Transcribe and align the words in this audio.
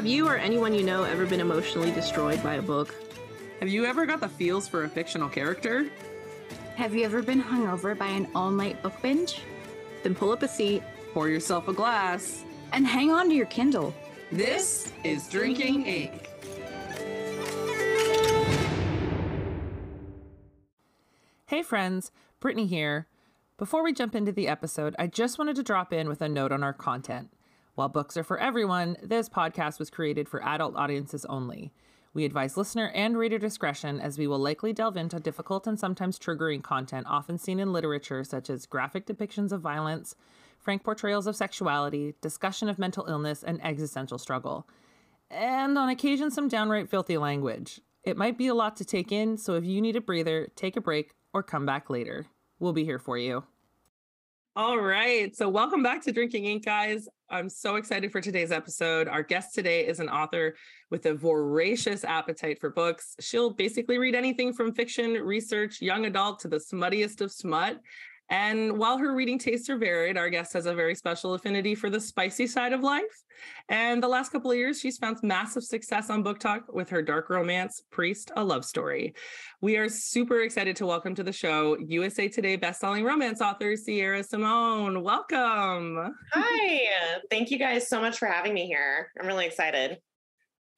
Have 0.00 0.06
you 0.06 0.26
or 0.26 0.36
anyone 0.36 0.72
you 0.72 0.82
know 0.82 1.04
ever 1.04 1.26
been 1.26 1.40
emotionally 1.42 1.90
destroyed 1.90 2.42
by 2.42 2.54
a 2.54 2.62
book? 2.62 2.94
Have 3.58 3.68
you 3.68 3.84
ever 3.84 4.06
got 4.06 4.20
the 4.20 4.30
feels 4.30 4.66
for 4.66 4.84
a 4.84 4.88
fictional 4.88 5.28
character? 5.28 5.90
Have 6.74 6.94
you 6.94 7.04
ever 7.04 7.20
been 7.20 7.42
hungover 7.42 7.98
by 7.98 8.06
an 8.06 8.26
all 8.34 8.50
night 8.50 8.82
book 8.82 8.94
binge? 9.02 9.42
Then 10.02 10.14
pull 10.14 10.32
up 10.32 10.42
a 10.42 10.48
seat, 10.48 10.82
Pour 11.12 11.28
yourself 11.28 11.68
a 11.68 11.74
glass. 11.74 12.46
And 12.72 12.86
hang 12.86 13.10
on 13.10 13.28
to 13.28 13.34
your 13.34 13.44
Kindle. 13.44 13.94
This 14.32 14.90
is 15.04 15.28
Drinking 15.28 15.84
Ink. 15.84 16.30
Hey 21.44 21.62
friends, 21.62 22.10
Brittney 22.40 22.66
here. 22.66 23.06
Before 23.58 23.84
we 23.84 23.92
jump 23.92 24.14
into 24.14 24.32
the 24.32 24.48
episode, 24.48 24.96
I 24.98 25.08
just 25.08 25.38
wanted 25.38 25.56
to 25.56 25.62
drop 25.62 25.92
in 25.92 26.08
with 26.08 26.22
a 26.22 26.28
note 26.30 26.52
on 26.52 26.62
our 26.62 26.72
content. 26.72 27.28
While 27.74 27.88
books 27.88 28.16
are 28.16 28.24
for 28.24 28.38
everyone, 28.38 28.96
this 29.02 29.28
podcast 29.28 29.78
was 29.78 29.90
created 29.90 30.28
for 30.28 30.42
adult 30.42 30.76
audiences 30.76 31.24
only. 31.26 31.72
We 32.12 32.24
advise 32.24 32.56
listener 32.56 32.90
and 32.94 33.16
reader 33.16 33.38
discretion 33.38 34.00
as 34.00 34.18
we 34.18 34.26
will 34.26 34.38
likely 34.38 34.72
delve 34.72 34.96
into 34.96 35.20
difficult 35.20 35.66
and 35.66 35.78
sometimes 35.78 36.18
triggering 36.18 36.62
content 36.62 37.06
often 37.08 37.38
seen 37.38 37.60
in 37.60 37.72
literature, 37.72 38.24
such 38.24 38.50
as 38.50 38.66
graphic 38.66 39.06
depictions 39.06 39.52
of 39.52 39.60
violence, 39.60 40.16
frank 40.58 40.82
portrayals 40.82 41.28
of 41.28 41.36
sexuality, 41.36 42.14
discussion 42.20 42.68
of 42.68 42.78
mental 42.78 43.06
illness, 43.06 43.44
and 43.44 43.64
existential 43.64 44.18
struggle. 44.18 44.66
And 45.30 45.78
on 45.78 45.88
occasion, 45.88 46.32
some 46.32 46.48
downright 46.48 46.90
filthy 46.90 47.16
language. 47.16 47.80
It 48.02 48.16
might 48.16 48.36
be 48.36 48.48
a 48.48 48.54
lot 48.54 48.76
to 48.76 48.84
take 48.84 49.12
in, 49.12 49.36
so 49.36 49.54
if 49.54 49.64
you 49.64 49.80
need 49.80 49.94
a 49.94 50.00
breather, 50.00 50.48
take 50.56 50.76
a 50.76 50.80
break 50.80 51.12
or 51.32 51.44
come 51.44 51.64
back 51.64 51.88
later. 51.88 52.26
We'll 52.58 52.72
be 52.72 52.84
here 52.84 52.98
for 52.98 53.16
you. 53.16 53.44
All 54.60 54.78
right. 54.78 55.34
So, 55.34 55.48
welcome 55.48 55.82
back 55.82 56.02
to 56.02 56.12
Drinking 56.12 56.44
Ink, 56.44 56.66
guys. 56.66 57.08
I'm 57.30 57.48
so 57.48 57.76
excited 57.76 58.12
for 58.12 58.20
today's 58.20 58.52
episode. 58.52 59.08
Our 59.08 59.22
guest 59.22 59.54
today 59.54 59.86
is 59.86 60.00
an 60.00 60.10
author 60.10 60.54
with 60.90 61.06
a 61.06 61.14
voracious 61.14 62.04
appetite 62.04 62.60
for 62.60 62.68
books. 62.68 63.16
She'll 63.20 63.54
basically 63.54 63.96
read 63.96 64.14
anything 64.14 64.52
from 64.52 64.74
fiction, 64.74 65.14
research, 65.14 65.80
young 65.80 66.04
adult 66.04 66.40
to 66.40 66.48
the 66.48 66.58
smuttiest 66.58 67.22
of 67.22 67.32
smut. 67.32 67.80
And 68.30 68.78
while 68.78 68.96
her 68.96 69.12
reading 69.12 69.38
tastes 69.38 69.68
are 69.68 69.76
varied, 69.76 70.16
our 70.16 70.30
guest 70.30 70.52
has 70.52 70.66
a 70.66 70.74
very 70.74 70.94
special 70.94 71.34
affinity 71.34 71.74
for 71.74 71.90
the 71.90 72.00
spicy 72.00 72.46
side 72.46 72.72
of 72.72 72.80
life. 72.80 73.02
And 73.68 74.00
the 74.00 74.08
last 74.08 74.30
couple 74.30 74.52
of 74.52 74.56
years, 74.56 74.78
she's 74.78 74.98
found 74.98 75.18
massive 75.22 75.64
success 75.64 76.10
on 76.10 76.22
BookTok 76.22 76.72
with 76.72 76.88
her 76.90 77.02
dark 77.02 77.28
romance, 77.28 77.82
Priest, 77.90 78.30
a 78.36 78.44
Love 78.44 78.64
Story. 78.64 79.14
We 79.60 79.76
are 79.78 79.88
super 79.88 80.42
excited 80.42 80.76
to 80.76 80.86
welcome 80.86 81.14
to 81.16 81.24
the 81.24 81.32
show 81.32 81.76
USA 81.78 82.28
Today 82.28 82.56
bestselling 82.56 83.04
romance 83.04 83.40
author 83.40 83.76
Sierra 83.76 84.22
Simone. 84.22 85.02
Welcome. 85.02 86.14
Hi. 86.32 86.80
Thank 87.30 87.50
you 87.50 87.58
guys 87.58 87.88
so 87.88 88.00
much 88.00 88.18
for 88.18 88.26
having 88.26 88.54
me 88.54 88.66
here. 88.66 89.10
I'm 89.18 89.26
really 89.26 89.46
excited. 89.46 89.98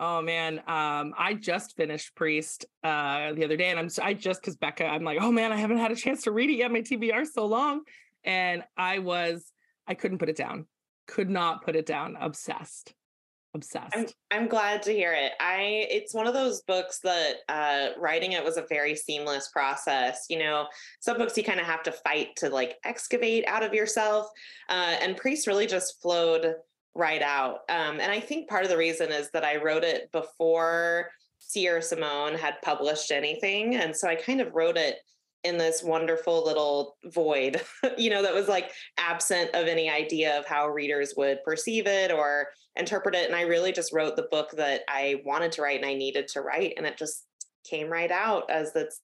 Oh 0.05 0.20
man, 0.20 0.58
um, 0.67 1.14
I 1.17 1.39
just 1.39 1.77
finished 1.77 2.17
Priest 2.17 2.67
uh, 2.83 3.34
the 3.34 3.45
other 3.45 3.56
day, 3.56 3.70
and 3.70 3.78
I'm 3.78 3.89
I 4.03 4.14
just 4.14 4.41
because 4.41 4.56
Becca, 4.56 4.84
I'm 4.84 5.05
like, 5.05 5.19
oh 5.20 5.31
man, 5.31 5.53
I 5.53 5.56
haven't 5.56 5.78
had 5.78 5.92
a 5.92 5.97
chance 5.97 6.25
to 6.25 6.33
read 6.33 6.50
it 6.50 6.55
yet. 6.55 6.72
My 6.72 6.81
TBR 6.81 7.25
so 7.25 7.47
long, 7.47 7.83
and 8.25 8.64
I 8.77 8.98
was 8.98 9.53
I 9.86 9.95
couldn't 9.95 10.19
put 10.19 10.28
it 10.28 10.34
down, 10.34 10.67
could 11.06 11.30
not 11.30 11.64
put 11.64 11.77
it 11.77 11.86
down. 11.86 12.17
Obsessed, 12.20 12.95
obsessed. 13.55 13.95
I'm, 13.95 14.06
I'm 14.33 14.48
glad 14.48 14.83
to 14.83 14.92
hear 14.92 15.12
it. 15.12 15.34
I 15.39 15.86
it's 15.89 16.12
one 16.12 16.27
of 16.27 16.34
those 16.34 16.62
books 16.62 16.98
that 17.05 17.34
uh, 17.48 17.91
writing 17.97 18.33
it 18.33 18.45
was 18.45 18.56
a 18.56 18.67
very 18.69 18.97
seamless 18.97 19.50
process. 19.50 20.27
You 20.28 20.41
know, 20.41 20.67
some 20.98 21.17
books 21.17 21.39
you 21.39 21.45
kind 21.45 21.61
of 21.61 21.67
have 21.67 21.84
to 21.84 21.92
fight 21.92 22.30
to 22.39 22.48
like 22.48 22.75
excavate 22.83 23.45
out 23.47 23.62
of 23.62 23.73
yourself, 23.73 24.27
uh, 24.69 24.97
and 25.00 25.17
Priest 25.17 25.47
really 25.47 25.69
just 25.69 26.03
flowed 26.03 26.56
right 26.95 27.23
out. 27.23 27.61
Um, 27.69 28.01
and 28.01 28.12
I 28.12 28.21
think 28.21 28.48
part 28.48 28.65
of 28.65 28.71
the 28.71 28.77
reason 28.77 29.11
is 29.11 29.31
that 29.33 29.45
I 29.45 29.57
wrote 29.57 29.85
it 29.85 30.11
before 30.12 31.11
Sierra 31.39 31.83
Simone 31.83 32.35
had 32.35 32.61
published 32.62 33.11
anything. 33.11 33.77
And 33.77 33.97
so 33.97 34.09
I 34.09 34.15
kind 34.15 34.41
of 34.41 34.55
wrote 34.55 34.77
it 34.77 34.97
in 35.45 35.58
this 35.58 35.83
wonderful 35.83 36.45
little 36.45 36.97
void, 37.07 37.61
you 37.98 38.11
know, 38.11 38.23
that 38.23 38.35
was 38.35 38.48
like 38.48 38.70
absent 38.98 39.51
of 39.55 39.67
any 39.67 39.91
idea 39.91 40.39
of 40.39 40.47
how 40.47 40.69
readers 40.69 41.14
would 41.17 41.42
perceive 41.45 41.86
it 41.86 42.13
or 42.13 42.48
interpret 42.77 43.14
it. 43.14 43.27
And 43.27 43.35
I 43.35 43.42
really 43.42 43.73
just 43.73 43.92
wrote 43.92 44.17
the 44.17 44.29
book 44.31 44.51
that 44.52 44.83
I 44.89 45.20
wanted 45.25 45.52
to 45.52 45.63
write 45.63 45.79
and 45.79 45.86
I 45.86 45.95
needed 45.95 46.29
to 46.29 46.42
write. 46.42 46.75
And 46.77 46.86
it 46.86 46.97
just 46.97 47.27
came 47.64 47.89
right 47.89 48.11
out 48.11 48.51
as 48.51 48.73
this 48.73 49.01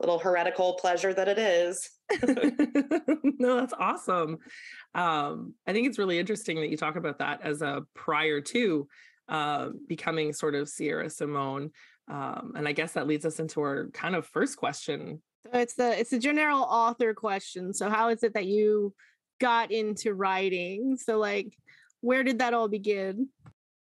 little 0.00 0.18
heretical 0.18 0.74
pleasure 0.74 1.14
that 1.14 1.28
it 1.28 1.38
is. 1.38 1.90
no, 3.38 3.60
that's 3.60 3.74
awesome. 3.78 4.38
Um, 4.94 5.54
I 5.66 5.72
think 5.72 5.88
it's 5.88 5.98
really 5.98 6.18
interesting 6.18 6.56
that 6.60 6.70
you 6.70 6.76
talk 6.76 6.96
about 6.96 7.18
that 7.18 7.40
as 7.42 7.62
a 7.62 7.84
prior 7.94 8.40
to 8.40 8.88
uh, 9.28 9.70
becoming 9.88 10.32
sort 10.32 10.54
of 10.54 10.68
Sierra 10.68 11.10
Simone. 11.10 11.70
Um, 12.08 12.52
and 12.56 12.68
I 12.68 12.72
guess 12.72 12.92
that 12.92 13.06
leads 13.06 13.24
us 13.24 13.40
into 13.40 13.60
our 13.60 13.88
kind 13.92 14.14
of 14.14 14.26
first 14.26 14.56
question. 14.56 15.22
So 15.44 15.58
it's 15.58 15.74
the 15.74 15.98
it's 15.98 16.10
the 16.10 16.18
general 16.18 16.62
author 16.62 17.14
question. 17.14 17.72
So 17.72 17.88
how 17.88 18.08
is 18.08 18.22
it 18.22 18.34
that 18.34 18.46
you 18.46 18.94
got 19.40 19.70
into 19.70 20.14
writing? 20.14 20.96
So 20.96 21.18
like 21.18 21.56
where 22.00 22.22
did 22.22 22.38
that 22.40 22.54
all 22.54 22.68
begin? 22.68 23.28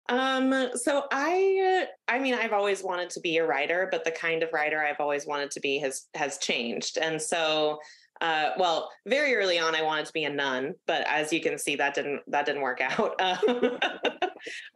Um, 0.09 0.70
so 0.75 1.06
I 1.12 1.88
I 2.08 2.20
mean 2.20 2.34
I've 2.35 2.53
always 2.53 2.84
wanted 2.84 3.09
to 3.12 3.20
be 3.20 3.38
a 3.38 3.46
writer, 3.46 3.88
but 3.91 4.03
the 4.03 4.12
kind 4.12 4.44
of 4.44 4.53
writer 4.53 4.84
I've 4.84 5.00
always 5.00 5.25
wanted 5.25 5.52
to 5.52 5.59
be 5.59 5.80
has 5.80 6.08
has 6.14 6.38
changed. 6.38 6.97
And 6.97 7.22
so 7.22 7.80
uh, 8.22 8.51
well, 8.57 8.90
very 9.06 9.35
early 9.35 9.59
on, 9.59 9.75
I 9.75 9.81
wanted 9.81 10.06
to 10.06 10.13
be 10.13 10.24
a 10.25 10.29
nun, 10.29 10.75
but 10.88 11.06
as 11.07 11.34
you 11.34 11.41
can 11.41 11.57
see, 11.57 11.75
that 11.75 11.94
didn't 11.94 12.22
that 12.28 12.46
didn't 12.46 12.62
work 12.62 12.79
out. 13.00 13.19
Um, 13.19 13.78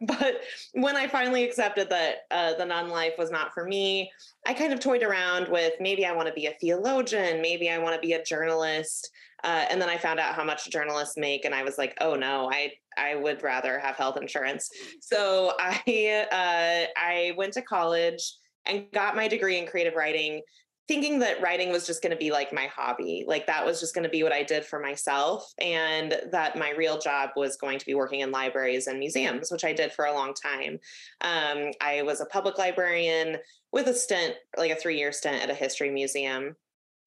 but 0.02 0.40
when 0.72 0.96
I 0.96 1.06
finally 1.06 1.44
accepted 1.44 1.88
that 1.90 2.18
uh, 2.30 2.54
the 2.54 2.66
nun 2.66 2.88
life 2.88 3.14
was 3.18 3.30
not 3.30 3.52
for 3.54 3.64
me, 3.64 4.10
I 4.46 4.54
kind 4.54 4.72
of 4.72 4.80
toyed 4.80 5.02
around 5.02 5.48
with 5.48 5.72
maybe 5.80 6.04
I 6.04 6.12
want 6.12 6.28
to 6.28 6.34
be 6.34 6.46
a 6.46 6.54
theologian, 6.60 7.40
maybe 7.40 7.70
I 7.70 7.78
want 7.78 7.94
to 7.94 8.06
be 8.06 8.14
a 8.14 8.22
journalist. 8.22 9.10
Uh, 9.44 9.66
and 9.70 9.80
then 9.80 9.88
I 9.88 9.96
found 9.96 10.18
out 10.18 10.34
how 10.34 10.42
much 10.42 10.68
journalists 10.68 11.16
make, 11.16 11.44
and 11.44 11.54
I 11.54 11.62
was 11.62 11.78
like, 11.78 11.96
"Oh 12.00 12.14
no, 12.16 12.50
I 12.52 12.72
I 12.96 13.14
would 13.14 13.42
rather 13.44 13.78
have 13.78 13.94
health 13.94 14.18
insurance." 14.20 14.68
So 15.00 15.52
I 15.60 16.26
uh, 16.32 16.92
I 17.00 17.34
went 17.36 17.52
to 17.52 17.62
college 17.62 18.34
and 18.66 18.86
got 18.92 19.16
my 19.16 19.28
degree 19.28 19.58
in 19.58 19.66
creative 19.66 19.94
writing 19.94 20.42
thinking 20.88 21.18
that 21.18 21.40
writing 21.42 21.70
was 21.70 21.86
just 21.86 22.02
going 22.02 22.10
to 22.10 22.16
be 22.16 22.32
like 22.32 22.52
my 22.52 22.66
hobby 22.66 23.24
like 23.28 23.46
that 23.46 23.64
was 23.64 23.78
just 23.78 23.94
going 23.94 24.02
to 24.04 24.10
be 24.10 24.22
what 24.22 24.32
i 24.32 24.42
did 24.42 24.64
for 24.64 24.80
myself 24.80 25.52
and 25.60 26.20
that 26.32 26.56
my 26.56 26.70
real 26.70 26.98
job 26.98 27.30
was 27.36 27.56
going 27.56 27.78
to 27.78 27.86
be 27.86 27.94
working 27.94 28.20
in 28.20 28.30
libraries 28.30 28.86
and 28.86 28.98
museums 28.98 29.52
which 29.52 29.64
i 29.64 29.72
did 29.72 29.92
for 29.92 30.06
a 30.06 30.12
long 30.12 30.32
time 30.34 30.78
um, 31.20 31.70
i 31.80 32.02
was 32.02 32.20
a 32.20 32.26
public 32.26 32.58
librarian 32.58 33.36
with 33.72 33.86
a 33.86 33.94
stint 33.94 34.34
like 34.56 34.70
a 34.70 34.76
three 34.76 34.96
year 34.98 35.12
stint 35.12 35.42
at 35.42 35.50
a 35.50 35.54
history 35.54 35.90
museum 35.90 36.56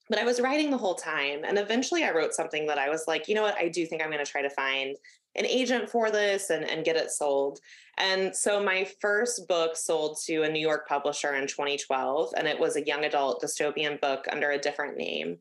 but 0.09 0.19
I 0.19 0.25
was 0.25 0.41
writing 0.41 0.69
the 0.69 0.77
whole 0.77 0.95
time. 0.95 1.45
And 1.45 1.57
eventually 1.57 2.03
I 2.03 2.11
wrote 2.11 2.33
something 2.33 2.67
that 2.67 2.77
I 2.77 2.89
was 2.89 3.05
like, 3.07 3.29
you 3.29 3.35
know 3.35 3.43
what, 3.43 3.55
I 3.55 3.69
do 3.69 3.85
think 3.85 4.03
I'm 4.03 4.11
going 4.11 4.23
to 4.23 4.29
try 4.29 4.41
to 4.41 4.49
find 4.49 4.97
an 5.35 5.45
agent 5.45 5.89
for 5.89 6.11
this 6.11 6.49
and, 6.49 6.63
and 6.63 6.85
get 6.85 6.95
it 6.95 7.11
sold. 7.11 7.59
And 7.97 8.35
so 8.35 8.63
my 8.63 8.87
first 8.99 9.47
book 9.47 9.75
sold 9.75 10.17
to 10.25 10.43
a 10.43 10.49
New 10.49 10.59
York 10.59 10.87
publisher 10.87 11.35
in 11.35 11.47
2012, 11.47 12.33
and 12.37 12.47
it 12.47 12.59
was 12.59 12.75
a 12.75 12.85
young 12.85 13.05
adult 13.05 13.41
dystopian 13.41 13.99
book 14.01 14.25
under 14.31 14.51
a 14.51 14.57
different 14.57 14.97
name. 14.97 15.37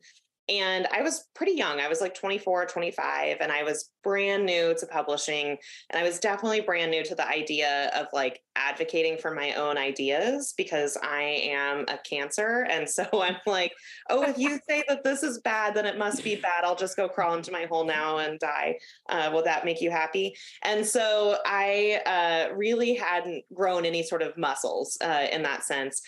And 0.51 0.85
I 0.91 1.01
was 1.01 1.29
pretty 1.33 1.53
young. 1.53 1.79
I 1.79 1.87
was 1.87 2.01
like 2.01 2.13
24, 2.13 2.65
25, 2.65 3.37
and 3.39 3.53
I 3.53 3.63
was 3.63 3.89
brand 4.03 4.45
new 4.45 4.75
to 4.77 4.85
publishing. 4.85 5.57
And 5.89 6.03
I 6.03 6.03
was 6.03 6.19
definitely 6.19 6.59
brand 6.59 6.91
new 6.91 7.03
to 7.05 7.15
the 7.15 7.25
idea 7.25 7.89
of 7.95 8.07
like 8.11 8.41
advocating 8.57 9.17
for 9.17 9.33
my 9.33 9.53
own 9.53 9.77
ideas 9.77 10.53
because 10.57 10.97
I 11.01 11.21
am 11.21 11.85
a 11.87 11.97
cancer. 11.99 12.67
And 12.69 12.89
so 12.89 13.07
I'm 13.13 13.37
like, 13.45 13.71
oh, 14.09 14.23
if 14.23 14.37
you 14.37 14.59
say 14.67 14.83
that 14.89 15.05
this 15.05 15.23
is 15.23 15.39
bad, 15.39 15.73
then 15.73 15.85
it 15.85 15.97
must 15.97 16.21
be 16.21 16.35
bad. 16.35 16.65
I'll 16.65 16.75
just 16.75 16.97
go 16.97 17.07
crawl 17.07 17.35
into 17.35 17.51
my 17.53 17.65
hole 17.65 17.85
now 17.85 18.17
and 18.17 18.37
die. 18.37 18.77
Uh, 19.07 19.29
will 19.31 19.43
that 19.43 19.63
make 19.63 19.79
you 19.79 19.89
happy? 19.89 20.35
And 20.63 20.85
so 20.85 21.37
I 21.45 22.01
uh, 22.05 22.53
really 22.53 22.95
hadn't 22.95 23.45
grown 23.53 23.85
any 23.85 24.03
sort 24.03 24.21
of 24.21 24.37
muscles 24.37 24.97
uh, 25.01 25.27
in 25.31 25.43
that 25.43 25.63
sense 25.63 26.01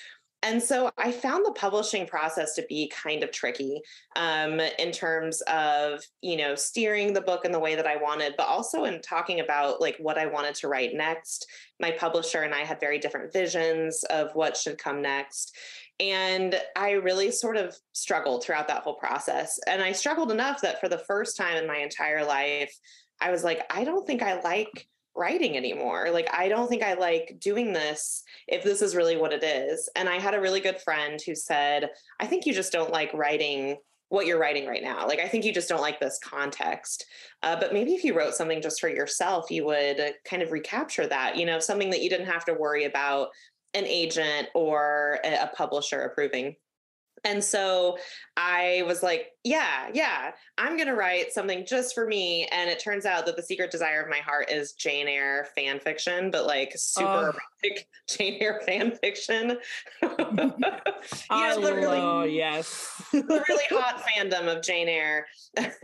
and 0.44 0.62
so 0.62 0.92
I 0.98 1.12
found 1.12 1.46
the 1.46 1.54
publishing 1.54 2.06
process 2.06 2.54
to 2.56 2.66
be 2.68 2.92
kind 2.94 3.24
of 3.24 3.32
tricky 3.32 3.82
um, 4.18 4.60
in 4.60 4.92
terms 4.92 5.42
of, 5.42 6.04
you 6.22 6.36
know, 6.36 6.54
steering 6.54 7.14
the 7.14 7.22
book 7.22 7.46
in 7.46 7.54
the 7.54 7.60
way 7.60 7.76
that 7.76 7.88
I 7.88 7.96
wanted, 7.96 8.36
but 8.38 8.48
also 8.48 8.84
in 8.84 9.02
talking 9.02 9.40
about 9.40 9.80
like 9.80 9.96
what 10.00 10.18
I 10.18 10.26
wanted 10.26 10.56
to 10.56 10.68
write 10.68 10.94
next. 10.94 11.48
My 11.80 11.92
publisher 11.92 12.42
and 12.42 12.54
I 12.54 12.60
had 12.60 12.82
very 12.82 13.00
different 13.00 13.32
visions 13.32 14.04
of 14.10 14.32
what 14.34 14.58
should 14.58 14.78
come 14.78 15.02
next. 15.02 15.56
And 16.02 16.60
I 16.76 16.92
really 16.92 17.32
sort 17.32 17.56
of 17.56 17.78
struggled 17.94 18.44
throughout 18.44 18.68
that 18.68 18.84
whole 18.84 18.96
process. 18.96 19.58
And 19.66 19.82
I 19.82 19.94
struggled 19.94 20.32
enough 20.32 20.60
that 20.62 20.82
for 20.82 20.90
the 20.90 20.98
first 20.98 21.38
time 21.38 21.56
in 21.56 21.68
my 21.68 21.78
entire 21.78 22.26
life, 22.26 22.74
I 23.22 23.32
was 23.32 23.46
like, 23.46 23.62
I 23.70 23.86
don't 23.86 24.06
think 24.06 24.22
I 24.22 24.42
like 24.42 24.90
writing 25.16 25.56
anymore. 25.58 26.10
Like, 26.12 26.28
I 26.34 26.48
don't 26.50 26.68
think 26.68 26.84
I 26.84 26.94
like 26.94 27.38
doing 27.40 27.74
this 27.74 28.24
if 28.48 28.64
this 28.64 28.82
is 28.82 28.96
really 28.96 29.18
what 29.18 29.34
it 29.34 29.44
is. 29.44 29.90
And 29.96 30.10
I 30.10 30.20
had 30.20 30.34
a 30.34 30.42
really 30.42 30.60
good 30.60 30.82
friend 30.82 31.20
who 31.26 31.36
said, 31.36 31.90
I 32.20 32.26
think 32.26 32.46
you 32.46 32.54
just 32.54 32.72
don't 32.72 32.92
like 32.92 33.14
writing 33.14 33.78
what 34.10 34.28
you're 34.28 34.40
writing 34.40 34.68
right 34.68 34.84
now. 34.84 35.08
Like, 35.08 35.20
I 35.20 35.28
think 35.28 35.44
you 35.44 35.54
just 35.54 35.70
don't 35.70 35.82
like 35.82 36.00
this 36.00 36.20
context. 36.24 37.06
Uh, 37.42 37.56
but 37.56 37.74
maybe 37.74 37.94
if 37.94 38.04
you 38.04 38.16
wrote 38.16 38.36
something 38.36 38.62
just 38.62 38.80
for 38.80 38.90
yourself, 38.90 39.50
you 39.50 39.66
would 39.66 40.00
kind 40.24 40.44
of 40.44 40.52
recapture 40.52 41.08
that, 41.08 41.36
you 41.38 41.46
know, 41.46 41.60
something 41.60 41.90
that 41.90 42.02
you 42.02 42.10
didn't 42.10 42.28
have 42.28 42.46
to 42.46 42.54
worry 42.54 42.86
about 42.86 43.30
an 43.74 43.86
agent 43.86 44.50
or 44.54 45.20
a 45.24 45.50
publisher 45.56 46.02
approving. 46.02 46.56
And 47.24 47.44
so 47.44 47.98
I 48.36 48.84
was 48.86 49.02
like, 49.02 49.32
yeah, 49.44 49.90
yeah, 49.94 50.32
I'm 50.58 50.76
going 50.76 50.88
to 50.88 50.96
write 50.96 51.32
something 51.32 51.66
just 51.66 51.94
for 51.94 52.06
me. 52.06 52.48
And 52.52 52.70
it 52.70 52.80
turns 52.80 53.06
out 53.06 53.26
that 53.26 53.36
the 53.36 53.44
secret 53.44 53.72
desire 53.72 54.02
of 54.02 54.10
my 54.10 54.18
heart 54.18 54.50
is 54.50 54.74
Jane 54.74 55.08
Eyre 55.08 55.48
fan 55.56 55.80
fiction, 55.80 56.32
but 56.32 56.46
like 56.46 56.74
super 56.76 57.08
oh. 57.08 57.20
erotic 57.66 57.88
Jane 58.08 58.38
Eyre 58.42 58.62
fan 58.66 58.92
fiction. 58.92 59.58
you 60.02 60.10
know, 60.18 61.62
the 61.62 61.74
really, 61.76 62.00
oh, 62.00 62.24
yes. 62.24 63.02
the 63.12 63.44
really 63.48 63.66
hot 63.70 64.04
fandom 64.04 64.54
of 64.54 64.64
Jane 64.64 64.90
Eyre. 64.90 65.26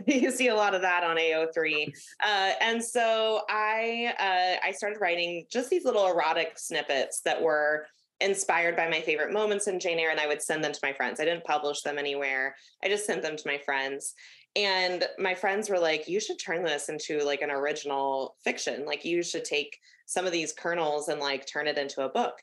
you 0.06 0.30
see 0.30 0.48
a 0.48 0.54
lot 0.54 0.74
of 0.74 0.82
that 0.82 1.04
on 1.04 1.16
AO3. 1.16 1.92
Uh, 2.22 2.52
and 2.60 2.82
so 2.82 3.42
I, 3.48 4.12
uh, 4.18 4.66
I 4.66 4.72
started 4.72 5.00
writing 5.00 5.46
just 5.50 5.70
these 5.70 5.84
little 5.84 6.06
erotic 6.06 6.58
snippets 6.58 7.20
that 7.22 7.40
were 7.40 7.86
inspired 8.20 8.76
by 8.76 8.88
my 8.88 9.00
favorite 9.00 9.32
moments 9.32 9.66
in 9.66 9.80
Jane 9.80 9.98
Eyre 9.98 10.10
and 10.10 10.20
I 10.20 10.26
would 10.26 10.42
send 10.42 10.62
them 10.62 10.72
to 10.72 10.80
my 10.82 10.92
friends. 10.92 11.20
I 11.20 11.24
didn't 11.24 11.44
publish 11.44 11.82
them 11.82 11.98
anywhere. 11.98 12.54
I 12.84 12.88
just 12.88 13.06
sent 13.06 13.22
them 13.22 13.36
to 13.36 13.46
my 13.46 13.58
friends. 13.58 14.14
And 14.56 15.04
my 15.18 15.34
friends 15.34 15.70
were 15.70 15.78
like, 15.78 16.08
you 16.08 16.20
should 16.20 16.38
turn 16.38 16.64
this 16.64 16.88
into 16.88 17.22
like 17.22 17.40
an 17.40 17.50
original 17.50 18.36
fiction. 18.42 18.84
Like 18.84 19.04
you 19.04 19.22
should 19.22 19.44
take 19.44 19.78
some 20.06 20.26
of 20.26 20.32
these 20.32 20.52
kernels 20.52 21.08
and 21.08 21.20
like 21.20 21.46
turn 21.46 21.68
it 21.68 21.78
into 21.78 22.04
a 22.04 22.08
book. 22.08 22.34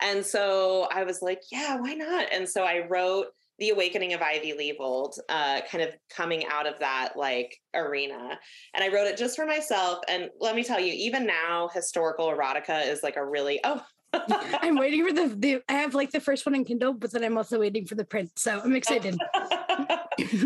And 0.00 0.24
so 0.24 0.88
I 0.92 1.04
was 1.04 1.22
like, 1.22 1.40
yeah, 1.50 1.76
why 1.76 1.94
not? 1.94 2.26
And 2.32 2.48
so 2.48 2.64
I 2.64 2.86
wrote 2.86 3.26
the 3.58 3.70
awakening 3.70 4.12
of 4.14 4.20
ivy 4.20 4.52
Leavold 4.52 5.16
uh, 5.28 5.60
kind 5.70 5.82
of 5.82 5.94
coming 6.10 6.44
out 6.46 6.66
of 6.66 6.78
that 6.80 7.16
like 7.16 7.56
arena 7.74 8.38
and 8.74 8.82
i 8.82 8.92
wrote 8.92 9.06
it 9.06 9.16
just 9.16 9.36
for 9.36 9.46
myself 9.46 10.00
and 10.08 10.28
let 10.40 10.56
me 10.56 10.64
tell 10.64 10.80
you 10.80 10.92
even 10.92 11.26
now 11.26 11.68
historical 11.72 12.26
erotica 12.28 12.86
is 12.86 13.02
like 13.02 13.16
a 13.16 13.24
really 13.24 13.60
oh 13.64 13.80
I'm 14.62 14.76
waiting 14.76 15.06
for 15.06 15.12
the, 15.12 15.34
the. 15.34 15.62
I 15.68 15.74
have 15.74 15.94
like 15.94 16.10
the 16.10 16.20
first 16.20 16.46
one 16.46 16.54
in 16.54 16.64
Kindle, 16.64 16.92
but 16.92 17.12
then 17.12 17.24
I'm 17.24 17.36
also 17.36 17.60
waiting 17.60 17.86
for 17.86 17.94
the 17.94 18.04
print. 18.04 18.30
So 18.36 18.60
I'm 18.62 18.74
excited. 18.76 19.18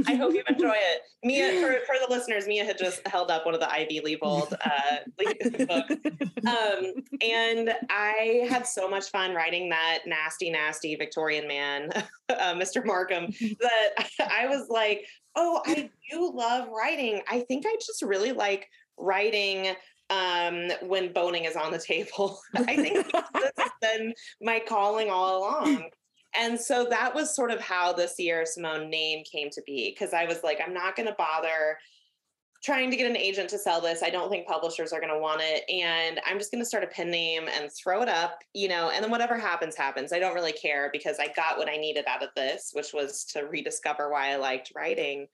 I 0.07 0.15
hope 0.15 0.33
you 0.35 0.43
enjoy 0.49 0.75
it. 0.75 1.03
Mia, 1.23 1.61
for, 1.61 1.73
for 1.87 1.97
the 2.07 2.07
listeners, 2.09 2.47
Mia 2.47 2.65
had 2.65 2.79
just 2.79 3.07
held 3.07 3.31
up 3.31 3.45
one 3.45 3.55
of 3.55 3.61
the 3.61 3.71
Ivy 3.71 4.01
Leavold 4.01 4.55
uh, 4.65 4.97
books. 5.67 6.05
Um, 6.47 7.05
and 7.21 7.75
I 7.91 8.47
had 8.49 8.67
so 8.67 8.89
much 8.89 9.11
fun 9.11 9.35
writing 9.35 9.69
that 9.71 10.01
nasty, 10.07 10.51
nasty 10.51 10.95
Victorian 10.97 11.47
man, 11.47 11.91
uh, 12.29 12.55
Mr. 12.55 12.85
Markham, 12.85 13.33
that 13.61 14.09
I 14.31 14.47
was 14.47 14.69
like, 14.69 15.07
oh, 15.37 15.61
I 15.67 15.91
do 16.11 16.33
love 16.35 16.69
writing. 16.69 17.21
I 17.29 17.41
think 17.41 17.65
I 17.67 17.77
just 17.85 18.03
really 18.03 18.33
like 18.33 18.69
writing 18.97 19.75
um, 20.11 20.71
when 20.83 21.13
boning 21.13 21.45
is 21.45 21.57
on 21.57 21.73
the 21.73 21.79
table. 21.79 22.41
I 22.57 22.77
think 22.77 23.11
this 23.35 23.53
has 23.59 23.71
been 23.81 24.15
my 24.41 24.61
calling 24.67 25.11
all 25.11 25.39
along. 25.39 25.91
And 26.39 26.61
so 26.61 26.87
that 26.91 27.15
was 27.15 27.35
sort 27.35 27.51
of 27.51 27.61
how 27.61 27.93
the 27.93 28.07
Sierra 28.07 28.47
Simone 28.47 28.91
name 28.91 29.25
came 29.31 29.51
to 29.51 29.63
be 29.67 29.91
because 29.91 30.13
I 30.13 30.27
was 30.27 30.43
like, 30.45 30.61
I'm 30.65 30.75
not 30.75 30.95
going 30.95 31.09
to 31.09 31.15
bother 31.17 31.79
trying 32.63 32.91
to 32.91 32.97
get 32.97 33.09
an 33.09 33.17
agent 33.17 33.49
to 33.49 33.59
sell 33.59 33.81
this. 33.81 34.03
I 34.03 34.11
don't 34.11 34.31
think 34.31 34.47
publishers 34.47 34.93
are 34.93 35.01
going 35.01 35.13
to 35.13 35.19
want 35.19 35.41
it. 35.43 35.63
And 35.71 36.21
I'm 36.27 36.39
just 36.39 36.51
going 36.51 36.63
to 36.63 36.67
start 36.67 36.83
a 36.83 36.89
pen 36.89 37.11
name 37.11 37.49
and 37.49 37.71
throw 37.73 38.03
it 38.03 38.09
up, 38.09 38.41
you 38.53 38.69
know, 38.69 38.91
and 38.91 39.03
then 39.03 39.11
whatever 39.11 39.39
happens, 39.39 39.77
happens. 39.77 40.13
I 40.13 40.19
don't 40.19 40.35
really 40.35 40.53
care 40.53 40.91
because 40.93 41.19
I 41.21 41.29
got 41.37 41.57
what 41.57 41.69
I 41.69 41.77
needed 41.77 42.05
out 42.09 42.23
of 42.23 42.31
this, 42.35 42.71
which 42.73 42.93
was 42.93 43.25
to 43.33 43.43
rediscover 43.43 44.11
why 44.11 44.33
I 44.33 44.37
liked 44.37 44.73
writing. 44.75 45.29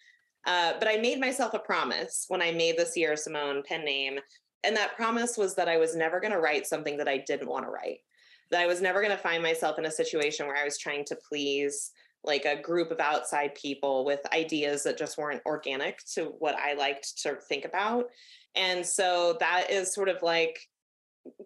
Uh, 0.46 0.74
but 0.78 0.88
I 0.88 0.98
made 0.98 1.18
myself 1.18 1.54
a 1.54 1.58
promise 1.58 2.26
when 2.28 2.42
I 2.42 2.52
made 2.52 2.78
the 2.78 2.84
Sierra 2.84 3.16
Simone 3.16 3.62
pen 3.66 3.84
name 3.84 4.18
and 4.64 4.76
that 4.76 4.96
promise 4.96 5.36
was 5.36 5.54
that 5.54 5.68
I 5.68 5.76
was 5.76 5.94
never 5.94 6.20
going 6.20 6.32
to 6.32 6.40
write 6.40 6.66
something 6.66 6.96
that 6.96 7.08
I 7.08 7.18
didn't 7.18 7.48
want 7.48 7.64
to 7.64 7.70
write. 7.70 7.98
That 8.50 8.60
I 8.60 8.66
was 8.66 8.80
never 8.80 9.00
going 9.00 9.16
to 9.16 9.22
find 9.22 9.42
myself 9.42 9.78
in 9.78 9.86
a 9.86 9.90
situation 9.90 10.46
where 10.46 10.56
I 10.56 10.64
was 10.64 10.78
trying 10.78 11.04
to 11.06 11.18
please 11.28 11.92
like 12.24 12.44
a 12.46 12.60
group 12.60 12.90
of 12.90 13.00
outside 13.00 13.54
people 13.54 14.04
with 14.04 14.20
ideas 14.32 14.82
that 14.84 14.98
just 14.98 15.18
weren't 15.18 15.42
organic 15.44 15.98
to 16.14 16.32
what 16.38 16.54
I 16.54 16.74
liked 16.74 17.22
to 17.22 17.36
think 17.48 17.64
about. 17.64 18.06
And 18.54 18.84
so 18.84 19.36
that 19.40 19.70
is 19.70 19.94
sort 19.94 20.08
of 20.08 20.22
like 20.22 20.58